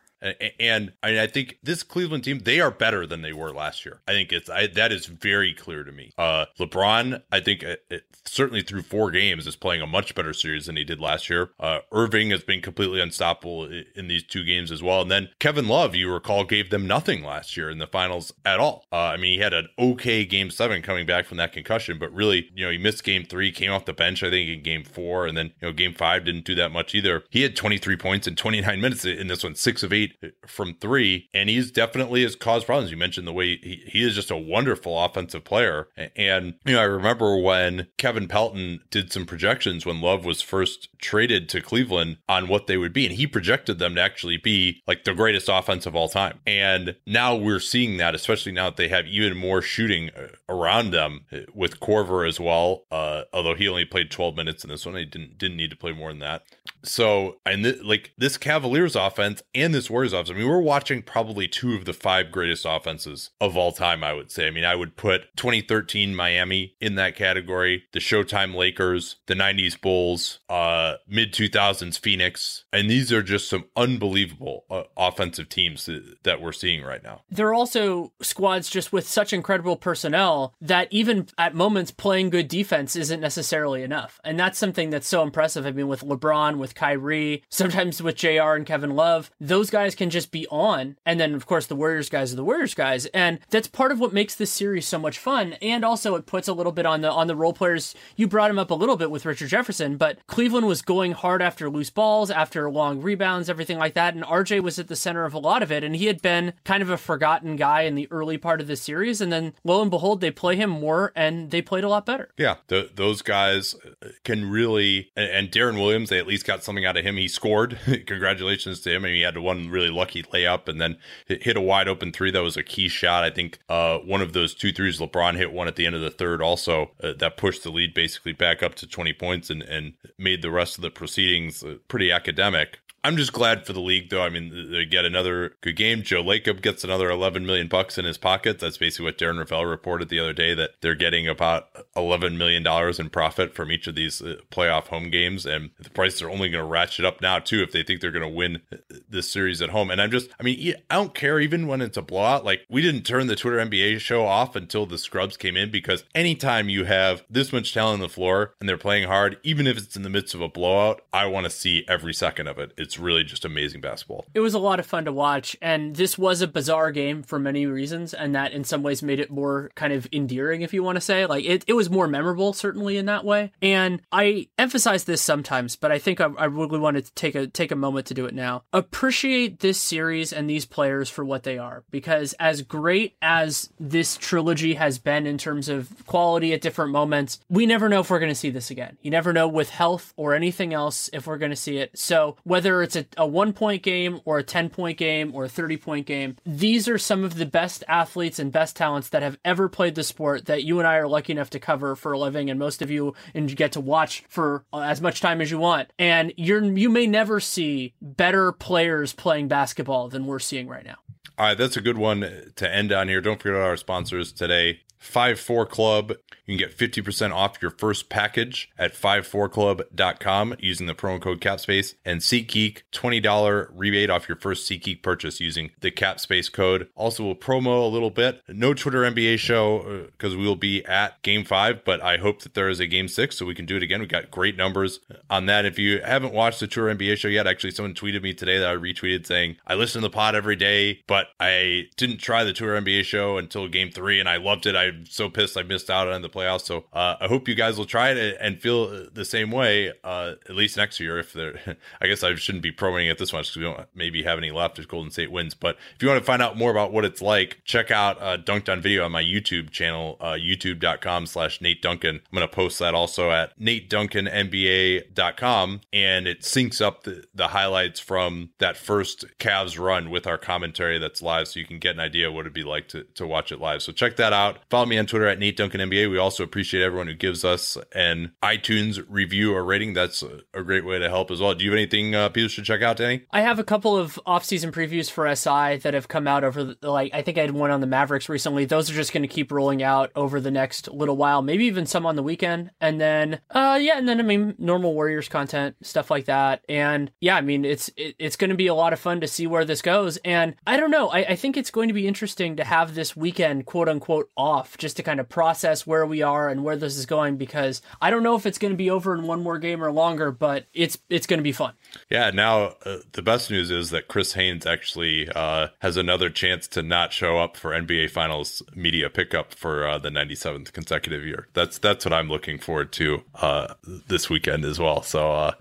And 0.60 0.94
I 1.02 1.28
think 1.28 1.60
this 1.64 1.84
Cleveland 1.84 2.24
team, 2.24 2.40
they 2.40 2.60
are 2.60 2.72
better 2.72 3.06
than 3.06 3.22
they 3.22 3.34
were 3.34 3.52
last 3.52 3.86
year. 3.86 4.02
I 4.08 4.12
think 4.12 4.32
it's 4.32 4.50
I, 4.50 4.68
that 4.68 4.92
is 4.92 5.06
very 5.06 5.54
clear 5.54 5.84
to 5.84 5.92
me. 5.92 6.12
Uh, 6.18 6.46
LeBron, 6.60 7.22
I 7.32 7.40
think 7.40 7.64
it, 7.64 7.84
it, 7.90 8.04
certainly 8.26 8.62
through 8.62 8.84
four 8.84 9.12
games 9.12 9.48
is 9.48 9.56
playing 9.56 9.82
a 9.82 9.88
much 9.88 10.16
better 10.16 10.34
series 10.34 10.66
than 10.66 10.76
he 10.76 10.84
did 10.84 11.00
last 11.00 11.30
year. 11.30 11.52
Uh, 11.60 11.80
Irving 11.92 12.32
has 12.32 12.44
been 12.44 12.62
completely 12.62 13.00
unstoppable 13.00 13.70
in 13.96 14.08
these 14.08 14.24
two 14.24 14.44
games 14.44 14.72
as 14.72 14.84
well. 14.84 15.02
And 15.02 15.12
then 15.12 15.30
Kevin 15.40 15.68
Love, 15.68 15.96
you 15.96 16.12
recall, 16.12 16.44
gave 16.44 16.70
them 16.70 16.86
nothing 16.86 17.24
last 17.24 17.56
year 17.56 17.70
in 17.70 17.78
the 17.78 17.88
finals 17.88 18.34
at 18.46 18.60
all. 18.60 18.86
Uh, 18.92 18.98
I 18.98 19.18
mean, 19.18 19.38
he 19.38 19.40
had 19.40 19.54
an 19.54 19.70
okay 19.78 20.26
game 20.26 20.52
seven 20.52 20.82
coming 20.82 21.06
back 21.06 21.26
from 21.26 21.38
that 21.38 21.54
concussion, 21.54 21.98
but 21.98 22.14
really, 22.14 22.50
you 22.54 22.66
know, 22.66 22.72
he 22.72 22.78
missed 22.78 23.04
game 23.04 23.24
three, 23.24 23.52
came 23.52 23.72
off 23.72 23.86
the 23.86 23.94
bench, 23.94 24.24
I 24.24 24.30
think, 24.30 24.50
in 24.50 24.64
game 24.64 24.84
four, 24.84 25.26
and 25.26 25.38
then 25.38 25.48
you 25.62 25.68
know, 25.68 25.74
game 25.74 25.94
five 25.94 26.26
didn't 26.26 26.46
do 26.46 26.56
that 26.56 26.72
much 26.72 26.94
either. 26.94 27.24
He 27.30 27.44
had 27.44 27.56
23 27.56 27.96
points 27.98 28.28
in 28.28 28.36
29 28.36 28.82
minutes 28.82 29.06
in 29.06 29.28
this 29.28 29.44
one, 29.44 29.56
six 29.56 29.84
of 29.84 29.94
eight 29.94 30.09
from 30.45 30.76
three, 30.76 31.30
and 31.34 31.49
he's 31.49 31.72
definitely 31.72 32.24
has 32.24 32.36
caused 32.36 32.66
problems. 32.66 32.91
You 32.91 32.97
mentioned 32.97 33.28
the 33.28 33.34
way 33.34 33.57
he, 33.57 33.84
he 33.88 34.03
is 34.03 34.16
just 34.16 34.32
a 34.32 34.38
wonderful 34.38 35.03
offensive 35.03 35.43
player. 35.43 35.88
And, 36.16 36.55
you 36.66 36.74
know, 36.74 36.82
I 36.82 36.86
remember 36.86 37.38
when 37.38 37.88
Kevin 37.97 38.28
Pelton 38.28 38.80
did 38.89 39.12
some 39.12 39.26
projections 39.26 39.86
when 39.86 40.01
Love 40.01 40.26
was 40.26 40.41
first 40.41 40.89
traded 40.99 41.49
to 41.49 41.62
Cleveland 41.62 42.18
on 42.28 42.47
what 42.47 42.68
they 42.68 42.78
would 42.78 42.93
be, 42.93 43.05
and 43.05 43.16
he 43.16 43.28
projected 43.28 43.80
them 43.80 43.95
to 43.95 44.01
actually 44.01 44.38
be 44.38 44.82
like 44.88 45.03
the 45.03 45.14
greatest 45.14 45.49
offense 45.49 45.86
of 45.86 45.95
all 45.95 46.10
time. 46.10 46.39
And 46.45 46.95
now 47.05 47.36
we're 47.36 47.60
seeing 47.60 47.97
that, 47.97 48.16
especially 48.16 48.51
now 48.51 48.70
that 48.70 48.78
they 48.78 48.88
have 48.88 49.07
even 49.07 49.38
more 49.38 49.62
shooting 49.62 50.10
uh, 50.10 50.28
around 50.47 50.91
them 50.91 51.26
with 51.53 51.80
Korver 51.80 52.28
as 52.28 52.39
well. 52.39 52.84
Uh, 52.91 53.24
although 53.34 53.55
he 53.55 53.68
only 53.68 53.86
played 53.86 54.12
12 54.12 54.36
minutes 54.36 54.64
in 54.64 54.70
this 54.70 54.86
one, 54.86 54.95
he 54.95 55.05
didn't 55.05 55.38
didn't 55.38 55.57
need 55.57 55.70
to 55.70 55.76
play 55.76 55.91
more 55.91 56.10
than 56.10 56.20
that. 56.20 56.43
So, 56.84 57.38
and 57.45 57.64
th- 57.64 57.84
like 57.84 58.14
this 58.18 58.38
Cavaliers 58.38 58.95
offense 58.95 59.41
and 59.53 59.74
this 59.74 59.89
Warriors 60.00 60.14
offense, 60.14 60.30
I 60.30 60.34
mean, 60.36 60.47
we're 60.47 60.62
watching 60.62 61.02
probably 61.02 61.45
two 61.50 61.76
of 61.76 61.84
the 61.84 61.91
five 61.91 62.32
greatest 62.32 62.66
offenses 62.66 63.32
of 63.41 63.58
all 63.58 63.74
time, 63.74 64.02
I 64.02 64.14
would 64.14 64.32
say. 64.32 64.47
I 64.47 64.50
mean, 64.50 64.64
I 64.64 64.74
would 64.74 64.95
put 64.95 65.36
2013 65.36 66.16
Miami 66.16 66.74
in 66.80 66.95
that 66.95 67.18
category, 67.18 67.84
the 67.91 68.00
Showtime 68.00 68.56
Lakers, 68.56 69.18
the 69.26 69.34
90s 69.34 69.80
Bulls, 69.82 70.39
uh, 70.47 70.93
mid 71.06 71.34
2000s 71.34 72.00
Phoenix. 72.00 72.64
And 72.72 72.89
these 72.89 73.12
are 73.12 73.22
just 73.22 73.50
some 73.50 73.66
unbelievable 73.76 74.64
uh, 74.70 74.84
offensive 74.95 75.50
teams 75.50 75.86
that, 75.88 76.24
that 76.24 76.41
we're 76.41 76.54
seeing 76.54 76.82
right 76.82 77.04
now. 77.04 77.24
They're 77.30 77.54
also 77.54 78.14
squads 78.22 78.70
just 78.70 78.93
with 78.93 79.06
such 79.06 79.34
incredible 79.34 79.76
personnel 79.76 80.54
that 80.62 80.88
even 80.91 81.28
at 81.38 81.56
moments 81.56 81.91
playing 81.91 82.30
good 82.30 82.47
defense 82.47 82.95
isn't 82.95 83.20
necessarily 83.20 83.84
enough. 83.84 84.22
And 84.24 84.39
that's 84.39 84.58
something 84.58 84.91
that's 84.91 85.10
so 85.10 85.24
impressive. 85.24 85.66
I 85.66 85.72
mean, 85.72 85.89
with 85.89 86.06
LeBron, 86.06 86.58
with 86.58 86.74
Kyrie, 86.74 87.43
sometimes 87.50 88.02
with 88.02 88.16
JR 88.16 88.54
and 88.54 88.66
Kevin 88.66 88.95
Love, 88.95 89.30
those 89.41 89.70
guys 89.70 89.89
can 89.96 90.10
just 90.10 90.32
be 90.32 90.48
on. 90.48 90.98
And 91.06 91.20
then, 91.20 91.34
of 91.34 91.46
course, 91.46 91.68
the 91.68 91.76
Warriors 91.76 92.10
guys 92.10 92.34
are 92.34 92.36
the 92.36 92.44
Warriors 92.44 92.74
guys. 92.74 93.06
And 93.08 93.40
that's 93.50 93.68
part 93.68 93.92
of 93.92 94.00
what 94.00 94.14
makes 94.14 94.36
this 94.36 94.52
series 94.52 94.88
so 94.88 95.00
much 95.00 95.18
fun. 95.18 95.54
And 95.62 95.84
also 95.84 96.16
it 96.16 96.26
puts 96.26 96.48
a 96.48 96.54
little 96.54 96.72
bit 96.72 96.86
on 96.86 97.02
the 97.02 97.12
on 97.12 97.28
the 97.28 97.36
role 97.36 97.54
players. 97.54 97.96
You 98.16 98.28
brought 98.28 98.52
him 98.52 98.60
up 98.60 98.72
a 98.72 98.76
little 98.76 98.98
bit 98.98 99.12
with 99.12 99.26
Richard 99.26 99.50
Jefferson, 99.50 99.98
but 99.98 100.20
Cleveland 100.28 100.68
was 100.68 100.82
going 100.82 101.14
hard 101.14 101.42
after 101.42 101.70
loose 101.70 101.90
balls, 101.90 102.32
after 102.32 102.70
long 102.70 103.02
rebounds, 103.02 103.50
everything 103.50 103.78
like 103.78 103.94
that. 103.94 104.14
And 104.14 104.24
RJ 104.24 104.62
was 104.62 104.80
at 104.80 104.88
the 104.88 104.96
center 104.96 105.26
of 105.26 105.34
a 105.34 105.40
lot 105.40 105.64
of 105.64 105.72
it. 105.72 105.84
And 105.84 105.96
he 105.96 106.06
had 106.06 106.22
been 106.22 106.54
kind 106.64 106.82
of 106.84 106.90
a 106.90 106.98
forgotten 106.98 107.56
guy 107.56 107.82
in 107.82 107.96
the 107.96 108.08
early 108.12 108.38
part 108.38 108.62
of 108.62 108.68
the 108.68 108.76
series. 108.76 109.22
And 109.22 109.32
then 109.32 109.54
lo 109.64 109.82
and 109.82 109.92
behold, 109.92 110.22
they 110.22 110.32
play 110.32 110.56
him 110.56 110.70
more 110.70 111.12
and 111.16 111.52
they 111.52 111.62
played 111.62 111.84
a 111.84 111.90
lot 111.90 112.06
better. 112.06 112.30
Yeah. 112.38 112.56
Those 112.68 113.22
guys 113.22 113.76
can 114.24 114.50
really, 114.50 115.12
and, 115.16 115.50
Deron 115.50 115.76
Williams, 115.76 116.10
they 116.10 116.20
at 116.20 116.28
least 116.28 116.46
got 116.46 116.64
something 116.64 116.86
out 116.86 116.98
of 116.98 117.06
him. 117.06 117.18
He 117.18 117.28
scored. 117.28 117.80
Congratulations 118.06 118.82
to 118.82 118.92
him. 118.96 119.04
I 119.04 119.08
mean, 119.08 119.16
he 119.16 119.22
had 119.22 119.38
one 119.38 119.70
really 119.70 119.79
lucky 119.88 120.24
layup 120.24 120.68
and 120.68 120.82
then 120.82 120.98
hit 121.28 121.56
a 121.56 121.62
wide 121.62 121.88
open 121.88 122.12
three. 122.12 122.32
That 122.32 122.44
was 122.44 122.58
a 122.58 122.64
key 122.64 122.90
shot. 122.90 123.24
I 123.24 123.30
think 123.30 123.60
uh, 123.70 124.00
one 124.00 124.22
of 124.22 124.34
those 124.34 124.54
two 124.54 124.74
threes, 124.74 125.00
LeBron 125.00 125.38
hit 125.38 125.54
one 125.54 125.68
at 125.70 125.78
the 125.78 125.86
end 125.86 125.96
of 125.96 126.02
the 126.02 126.10
third 126.10 126.42
also 126.42 126.92
uh, 127.02 127.14
that 127.20 127.38
pushed 127.38 127.64
the 127.64 127.72
lead 127.72 127.94
basically 127.94 128.34
back 128.34 128.62
up 128.62 128.76
to 128.76 128.88
20 128.88 129.14
points 129.14 129.50
and, 129.50 129.62
and 129.62 129.94
made 130.18 130.42
the 130.42 130.52
rest 130.52 130.78
of 130.78 130.82
the 130.82 130.92
proceedings 130.92 131.64
uh, 131.64 131.76
pretty 131.88 132.12
academic. 132.12 132.80
I'm 133.04 133.18
just 133.18 133.34
glad 133.34 133.66
for 133.66 133.74
the 133.74 133.80
league, 133.80 134.10
though. 134.10 134.22
I 134.22 134.30
mean, 134.30 134.72
they 134.72 134.86
get 134.86 135.06
another 135.06 135.56
good 135.62 135.76
game. 135.76 136.04
Joe 136.04 136.24
Lacob 136.24 136.62
gets 136.62 136.84
another 136.84 137.10
11 137.10 137.45
million 137.45 137.68
bucks 137.68 137.97
in 137.97 138.06
his 138.06 138.18
pocket. 138.18 138.60
That's 138.60 138.78
basically 138.78 139.06
what 139.06 139.18
Darren 139.18 139.38
Rovell 139.38 139.70
reported 139.70 140.10
the 140.10 140.20
other 140.20 140.34
day 140.34 140.54
that 140.54 140.72
they're 140.82 140.95
getting 140.95 141.28
about 141.28 141.70
11 141.95 142.38
million 142.38 142.64
dollars 142.64 143.00
in 143.00 143.10
profit 143.10 143.56
from 143.56 143.72
each 143.72 143.88
of 143.88 143.95
these 143.95 144.22
uh, 144.22 144.36
playoff 144.52 144.88
home 144.88 145.10
games, 145.10 145.45
and 145.45 145.70
the 145.80 145.89
prices 145.89 146.22
are 146.22 146.30
only 146.30 146.50
going 146.50 146.64
to 146.64 146.70
ratchet 146.70 147.06
up 147.06 147.22
now 147.22 147.39
too 147.39 147.62
if 147.62 147.72
they 147.72 147.84
think 147.84 148.02
they're 148.02 148.12
going 148.12 148.22
to 148.22 148.28
win 148.36 148.62
this 149.10 149.30
series 149.32 149.62
at 149.62 149.70
home. 149.70 149.91
And 149.91 150.02
I'm 150.02 150.12
just, 150.12 150.30
I 150.39 150.43
mean, 150.43 150.76
I 150.89 150.95
don't 150.95 151.14
care 151.14 151.39
even 151.39 151.68
when 151.68 151.82
it's 151.82 151.97
a 151.97 152.02
blowout. 152.02 152.45
Like 152.45 152.62
we 152.70 152.82
didn't 152.82 153.04
turn 153.04 153.28
the 153.28 153.36
Twitter 153.36 153.58
NBA 153.58 154.00
show 154.00 154.26
off 154.26 154.56
until 154.56 154.86
the 154.86 154.97
scrubs 154.97 155.38
came 155.38 155.56
in 155.56 155.72
because 155.72 156.04
anytime 156.16 156.70
you 156.70 156.86
have 156.86 157.24
this 157.30 157.54
much 157.54 157.74
talent 157.74 157.95
on 157.95 158.00
the 158.00 158.10
floor 158.10 158.54
and 158.60 158.68
they're 158.68 158.78
playing 158.78 159.08
hard, 159.08 159.38
even 159.43 159.68
if 159.68 159.78
it's 159.78 159.95
in 159.95 160.04
the 160.04 160.10
midst 160.10 160.34
of 160.34 160.41
a 160.41 160.50
blowout, 160.50 161.02
I 161.14 161.26
want 161.28 161.45
to 161.45 161.50
see 161.50 161.86
every 161.88 162.14
second 162.14 162.47
of 162.47 162.58
it. 162.58 162.74
It's 162.78 162.89
really 162.98 163.24
just 163.24 163.46
amazing 163.46 163.82
basketball. 163.82 164.26
It 164.34 164.40
was 164.40 164.54
a 164.54 164.60
lot 164.60 164.80
of 164.80 164.86
fun 164.86 165.06
to 165.06 165.12
watch, 165.12 165.56
and 165.62 165.96
this 165.96 166.18
was 166.18 166.42
a 166.42 166.48
bizarre 166.48 166.92
game 166.92 167.22
for 167.22 167.38
many 167.38 167.66
reasons, 167.66 168.14
and 168.14 168.34
that 168.34 168.54
in 168.54 168.64
some 168.64 168.82
ways 168.82 169.04
made 169.04 169.20
it 169.20 169.30
more 169.30 169.70
kind 169.76 169.94
of 169.94 170.08
endearing, 170.14 170.62
if 170.62 170.74
you 170.74 170.82
want 170.82 170.96
to 170.96 171.02
say. 171.02 171.26
Like 171.26 171.46
it, 171.46 171.66
it 171.68 171.74
was 171.74 171.90
more 171.90 172.08
memorable, 172.08 172.54
certainly 172.54 172.98
in 172.98 173.06
that 173.08 173.26
way. 173.26 173.52
And 173.62 174.02
I 174.12 174.48
emphasize 174.58 175.04
this 175.04 175.22
sometimes, 175.22 175.76
but 175.76 175.92
I 175.92 176.00
think 176.00 176.22
I, 176.22 176.30
I 176.38 176.46
really 176.46 176.80
wanted 176.80 177.06
to 177.06 177.14
take 177.14 177.36
a 177.36 177.48
take 177.48 177.72
a 177.72 177.76
moment 177.76 178.08
to 178.08 178.14
do 178.14 178.26
it 178.26 178.34
now. 178.34 178.64
Appreciate 178.74 179.60
this 179.60 179.78
series 179.78 180.32
and 180.32 180.50
these 180.50 180.66
players 180.66 181.10
for 181.10 181.26
what 181.26 181.44
they 181.44 181.58
are, 181.58 181.84
because 181.92 182.34
as 182.40 182.62
great 182.62 183.16
as 183.22 183.70
this 183.80 184.18
trilogy 184.18 184.76
has 184.76 185.00
been 185.00 185.28
in 185.28 185.38
terms 185.38 185.68
of 185.68 186.06
quality 186.08 186.54
at 186.54 186.62
different 186.62 186.92
moments, 186.92 187.40
we 187.50 187.66
never 187.66 187.90
know 187.90 188.00
if 188.00 188.10
we're 188.10 188.20
going 188.20 188.32
to 188.32 188.36
see 188.36 188.50
this 188.50 188.72
again. 188.72 188.98
You 189.02 189.12
never 189.12 189.34
know 189.34 189.48
with 189.48 189.70
health 189.70 190.14
or 190.16 190.34
anything 190.34 190.74
else 190.74 191.10
if 191.14 191.28
we're 191.28 191.38
going 191.38 191.52
to 191.52 191.56
see 191.56 191.78
it. 191.78 191.98
So 191.98 192.38
whether 192.44 192.79
it's 192.84 192.96
a, 192.96 193.06
a 193.18 193.26
one 193.26 193.54
point 193.54 193.84
game 193.84 194.22
or 194.26 194.38
a 194.40 194.44
10 194.44 194.70
point 194.70 194.98
game 194.98 195.32
or 195.34 195.46
a 195.46 195.50
30 195.50 195.78
point 195.78 196.06
game. 196.06 196.38
These 196.46 196.88
are 196.88 196.98
some 196.98 197.24
of 197.24 197.36
the 197.36 197.46
best 197.46 197.84
athletes 197.88 198.40
and 198.40 198.52
best 198.52 198.76
talents 198.76 199.10
that 199.10 199.22
have 199.22 199.38
ever 199.46 199.70
played 199.70 199.96
the 199.96 200.04
sport 200.04 200.46
that 200.46 200.64
you 200.64 200.80
and 200.80 200.88
I 200.88 200.96
are 200.96 201.08
lucky 201.08 201.34
enough 201.34 201.50
to 201.52 201.60
cover 201.60 201.96
for 201.96 202.12
a 202.12 202.20
living, 202.20 202.50
and 202.50 202.60
most 202.60 202.82
of 202.82 202.90
you 202.90 203.14
and 203.34 203.50
you 203.50 203.56
get 203.56 203.74
to 203.74 203.80
watch 203.80 204.24
for 204.28 204.66
uh, 204.74 204.80
as 204.80 205.02
much 205.02 205.22
time 205.22 205.42
as 205.42 205.52
you 205.52 205.60
want. 205.60 205.92
And 205.98 206.34
you're 206.38 206.64
you 206.64 206.90
may 206.90 207.08
never 207.08 207.40
see 207.40 207.94
better 208.02 208.52
players 208.52 209.14
playing 209.14 209.48
basketball 209.48 210.10
than 210.10 210.26
we're 210.26 210.40
seeing 210.40 210.68
right 210.68 210.86
now. 210.86 210.98
All 211.38 211.46
right, 211.46 211.58
that's 211.58 211.78
a 211.78 211.82
good 211.82 211.98
one 211.98 212.52
to 212.56 212.74
end 212.74 212.92
on 212.92 213.08
here. 213.08 213.22
Don't 213.22 213.42
forget 213.42 213.56
our 213.56 213.78
sponsors 213.78 214.34
today. 214.34 214.82
54 215.00 215.66
Club. 215.66 216.14
You 216.45 216.58
can 216.58 216.68
get 216.68 216.78
50% 216.78 217.32
off 217.32 217.62
your 217.62 217.72
first 217.72 218.10
package 218.10 218.72
at 218.78 218.93
54club.com 218.93 220.56
using 220.60 220.88
the 220.88 220.95
promo 220.95 221.22
code 221.22 221.41
CAPSPACE 221.41 221.95
and 222.04 222.22
SeatGeek 222.22 222.82
$20 222.91 223.70
rebate 223.72 224.10
off 224.10 224.28
your 224.28 224.36
first 224.36 224.70
SeatGeek 224.70 225.04
purchase 225.04 225.39
using 225.39 225.72
the 225.82 225.91
CAPSPACE 225.91 226.52
code. 226.52 226.89
Also, 226.95 227.24
we'll 227.24 227.36
promo 227.36 227.84
a 227.84 227.93
little 227.93 228.10
bit. 228.10 228.41
No 228.47 228.74
Twitter 228.74 229.04
NBA 229.04 229.38
show 229.38 230.08
because 230.12 230.34
uh, 230.34 230.38
we 230.38 230.45
will 230.45 230.56
be 230.56 230.84
at 230.86 231.22
game 231.22 231.45
five, 231.45 231.86
but 231.86 232.02
I 232.02 232.18
hope 232.18 232.41
that 232.41 232.56
there 232.56 232.68
is 232.68 232.80
a 232.80 232.88
game 232.88 233.08
six 233.08 233.38
so 233.38 233.45
we 233.45 233.56
can 233.56 233.66
do 233.66 233.78
it 233.78 233.84
again. 233.84 234.02
We 234.02 234.08
got 234.08 234.32
great 234.32 234.58
numbers 234.58 235.00
on 235.30 235.45
that. 235.45 235.66
If 235.66 235.78
you 235.78 236.02
haven't 236.02 236.34
watched 236.34 236.60
the 236.60 236.68
Tour 236.68 236.93
NBA 236.93 237.18
show 237.18 237.28
yet, 237.28 237.47
actually, 237.47 237.72
someone 237.72 237.93
tweeted 237.93 238.24
me 238.24 238.34
today 238.34 238.58
that 238.58 238.70
I 238.70 238.76
retweeted 238.76 239.28
saying, 239.28 239.58
I 239.68 239.76
listen 239.76 240.02
to 240.02 240.08
the 240.08 240.14
pod 240.14 240.36
every 240.36 240.56
day, 240.56 241.04
but 241.08 241.28
I 241.39 241.89
didn't 241.95 242.18
try 242.18 242.43
the 242.43 242.54
Tour 242.54 242.80
NBA 242.80 243.04
show 243.04 243.38
until 243.38 243.68
game 243.68 243.91
three 243.91 244.20
and 244.20 244.28
I 244.28 244.38
loved 244.38 244.66
it. 244.66 244.76
I 244.76 244.89
I'm 244.90 245.06
so 245.06 245.30
pissed 245.30 245.58
I 245.58 245.64
missed 245.64 245.90
out 245.90 246.08
on 246.08 246.22
the 246.22 246.30
playoffs. 246.30 246.66
So 246.66 246.86
uh, 246.94 247.16
I 247.20 247.28
hope 247.28 247.48
you 247.48 247.56
guys 247.56 247.78
will 247.78 247.86
try 247.86 248.12
it 248.12 248.38
and 248.40 248.62
feel 248.62 249.10
the 249.12 249.26
same 249.26 249.52
way 249.52 249.92
uh, 250.04 250.34
at 250.48 250.56
least 250.56 250.78
next 250.78 251.00
year. 251.00 251.20
If 251.20 251.36
I 251.38 252.08
guess 252.08 252.24
I 252.24 252.36
shouldn't 252.36 252.64
be 252.64 252.72
promoting 252.72 253.08
it 253.08 253.18
this 253.18 253.34
much 253.34 253.48
because 253.48 253.58
we 253.58 253.64
don't 253.64 253.88
maybe 253.94 254.24
have 254.24 254.38
any 254.38 254.52
left 254.52 254.80
if 254.80 254.88
Golden 254.88 255.12
State 255.12 255.32
wins. 255.32 255.54
But 255.54 255.78
if 255.96 256.02
you 256.02 256.10
want 256.10 256.20
to 256.20 256.26
find 256.26 256.42
out 256.42 256.58
more 256.58 256.72
about 256.72 256.92
what 256.92 257.06
it's 257.06 257.22
like, 257.22 257.62
check 257.64 257.92
out 257.92 258.22
uh, 258.22 258.38
Dunc'd 258.38 258.70
On 258.70 258.82
Video 258.82 259.06
on 259.06 259.12
my 259.12 259.24
YouTube 259.24 259.70
channel, 259.70 260.18
uh, 260.20 260.34
youtube.com 260.34 261.28
slash 261.28 261.62
Nate 261.62 261.82
Duncan. 261.82 262.16
I'm 262.16 262.36
going 262.36 262.46
to 262.48 262.54
post 262.54 262.80
that 262.80 262.94
also 262.94 263.32
at 263.32 263.58
NateDuncanNBA.com, 263.60 265.82
and 265.94 266.28
it 266.28 266.42
syncs 266.42 266.82
up 266.82 267.04
the, 267.04 267.24
the 267.34 267.48
highlights 267.50 268.00
from 268.00 268.50
that 268.60 268.78
first 268.78 269.26
Cavs 269.40 269.78
run 269.80 270.10
with 270.10 270.26
our 270.28 270.38
commentary 270.38 271.00
that's 271.00 271.22
live, 271.22 271.48
so 271.48 271.60
you 271.60 271.66
can 271.66 271.80
get 271.80 271.96
an 271.96 272.00
idea 272.00 272.32
what 272.32 272.42
it'd 272.42 272.54
be 272.54 272.64
like 272.64 272.88
to, 272.90 273.04
to 273.16 273.28
watch 273.28 273.52
it 273.52 273.60
live. 273.60 273.82
So 273.82 273.92
check 273.92 274.16
that 274.18 274.34
out. 274.34 274.60
Follow 274.70 274.79
me 274.88 274.98
on 274.98 275.06
Twitter 275.06 275.28
at 275.28 275.40
Nate 275.40 275.58
Duncan 275.58 275.82
NBA. 275.82 276.10
We 276.10 276.18
also 276.18 276.44
appreciate 276.44 276.84
everyone 276.84 277.08
who 277.08 277.14
gives 277.14 277.44
us 277.44 277.78
an 277.94 278.32
iTunes 278.42 279.04
review 279.08 279.54
or 279.54 279.64
rating. 279.64 279.94
That's 279.94 280.22
a, 280.24 280.42
a 280.54 280.64
great 280.64 280.86
way 280.86 281.00
to 281.00 281.10
help 281.10 281.32
as 281.32 281.40
well. 281.40 281.54
Do 281.54 281.64
you 281.64 281.72
have 281.72 281.78
anything 281.78 282.16
uh, 282.16 282.30
people 282.30 282.50
should 282.50 282.66
check 282.66 282.82
out, 282.82 282.98
Danny? 282.98 283.24
I 283.32 283.42
have 283.42 283.60
a 283.60 283.64
couple 283.64 283.98
of 283.98 284.20
off-season 284.26 284.72
previews 284.72 285.10
for 285.10 285.34
SI 285.36 285.78
that 285.78 285.94
have 285.94 286.08
come 286.08 286.28
out 286.28 286.44
over 286.44 286.64
the, 286.64 286.78
like 286.90 287.14
I 287.14 287.22
think 287.22 287.38
I 287.38 287.42
had 287.42 287.52
one 287.52 287.72
on 287.72 287.82
the 287.82 287.88
Mavericks 287.88 288.30
recently. 288.30 288.66
Those 288.66 288.90
are 288.90 288.94
just 288.94 289.14
going 289.14 289.24
to 289.24 289.28
keep 289.28 289.52
rolling 289.52 289.84
out 289.84 290.12
over 290.16 290.40
the 290.40 290.52
next 290.52 290.88
little 290.88 291.18
while, 291.18 291.42
maybe 291.42 291.66
even 291.66 291.86
some 291.86 292.06
on 292.06 292.16
the 292.16 292.24
weekend. 292.24 292.72
And 292.80 293.00
then 293.00 293.40
uh 293.52 293.80
yeah, 293.82 293.98
and 293.98 294.08
then 294.08 294.20
I 294.20 294.24
mean 294.24 294.56
normal 294.58 294.94
Warriors 294.94 295.30
content, 295.30 295.76
stuff 295.82 296.12
like 296.12 296.26
that. 296.26 296.64
And 296.70 297.12
yeah, 297.20 297.36
I 297.36 297.42
mean 297.42 297.66
it's 297.66 297.90
it, 297.98 298.16
it's 298.20 298.36
going 298.36 298.50
to 298.50 298.56
be 298.56 298.68
a 298.68 298.74
lot 298.74 298.94
of 298.94 299.00
fun 299.00 299.22
to 299.22 299.28
see 299.28 299.48
where 299.48 299.66
this 299.66 299.82
goes. 299.82 300.18
And 300.26 300.56
I 300.68 300.78
don't 300.78 300.92
know, 300.92 301.10
I, 301.10 301.20
I 301.20 301.36
think 301.36 301.58
it's 301.58 301.72
going 301.72 301.88
to 301.88 301.94
be 301.94 302.08
interesting 302.08 302.56
to 302.58 302.64
have 302.64 302.96
this 302.96 303.16
weekend 303.16 303.66
quote 303.66 303.90
unquote 303.90 304.30
off 304.38 304.69
just 304.78 304.98
to 304.98 305.04
kind 305.04 305.20
of 305.20 305.30
process 305.30 305.86
where 305.86 306.06
we 306.06 306.22
are 306.22 306.50
and 306.50 306.64
where 306.64 306.76
this 306.76 306.98
is 306.98 307.06
going 307.06 307.38
because 307.38 307.82
I 308.02 308.10
don't 308.10 308.24
know 308.24 308.36
if 308.36 308.46
it's 308.46 308.58
going 308.58 308.74
to 308.74 308.78
be 308.78 308.90
over 308.90 309.14
in 309.16 309.24
one 309.24 309.42
more 309.42 309.58
game 309.60 309.84
or 309.84 309.92
longer, 309.92 310.32
but 310.32 310.66
it's 310.74 310.98
it's 311.10 311.28
going 311.28 311.40
to 311.40 311.44
be 311.44 311.52
fun. 311.52 311.74
Yeah, 312.10 312.32
now 312.32 312.76
uh, 312.86 312.98
the 313.14 313.22
best 313.22 313.50
news 313.52 313.72
is 313.72 313.90
that 313.92 314.08
Chris 314.08 314.34
Haynes 314.34 314.66
actually 314.66 315.30
uh, 315.36 315.68
has 315.80 315.98
another 315.98 316.30
chance 316.30 316.68
to 316.70 316.84
not 316.84 317.14
show 317.14 317.38
up 317.38 317.58
for 317.58 317.72
NBA 317.72 318.12
Finals 318.12 318.62
media 318.76 319.10
pickup 319.10 319.54
for 319.54 319.88
uh, 319.88 319.98
the 319.98 320.10
97th 320.10 320.72
consecutive 320.74 321.24
year. 321.24 321.48
That's 321.54 321.78
that's 321.78 322.06
what 322.06 322.14
I'm 322.14 322.30
looking 322.30 322.60
forward 322.60 322.92
to 322.94 323.24
uh, 323.36 323.74
this 323.84 324.30
weekend 324.30 324.66
as 324.66 324.80
well. 324.80 325.02
So, 325.04 325.32
uh, 325.32 325.52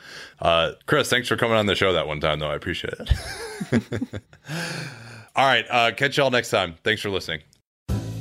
uh, 0.41 0.73
Chris, 0.87 1.09
thanks 1.11 1.29
for 1.29 1.37
coming 1.37 1.57
on 1.57 1.67
the 1.67 1.75
show 1.75 1.93
that 1.93 2.07
one 2.07 2.21
time, 2.21 2.39
though. 2.39 2.51
I 2.51 2.55
appreciate 2.55 2.95
it. 2.99 3.13
All 5.37 5.47
right, 5.47 5.97
catch 5.97 6.17
y'all 6.17 6.31
next 6.31 6.51
time. 6.51 6.75
Thanks 6.83 7.01
for 7.01 7.11
listening. 7.11 7.43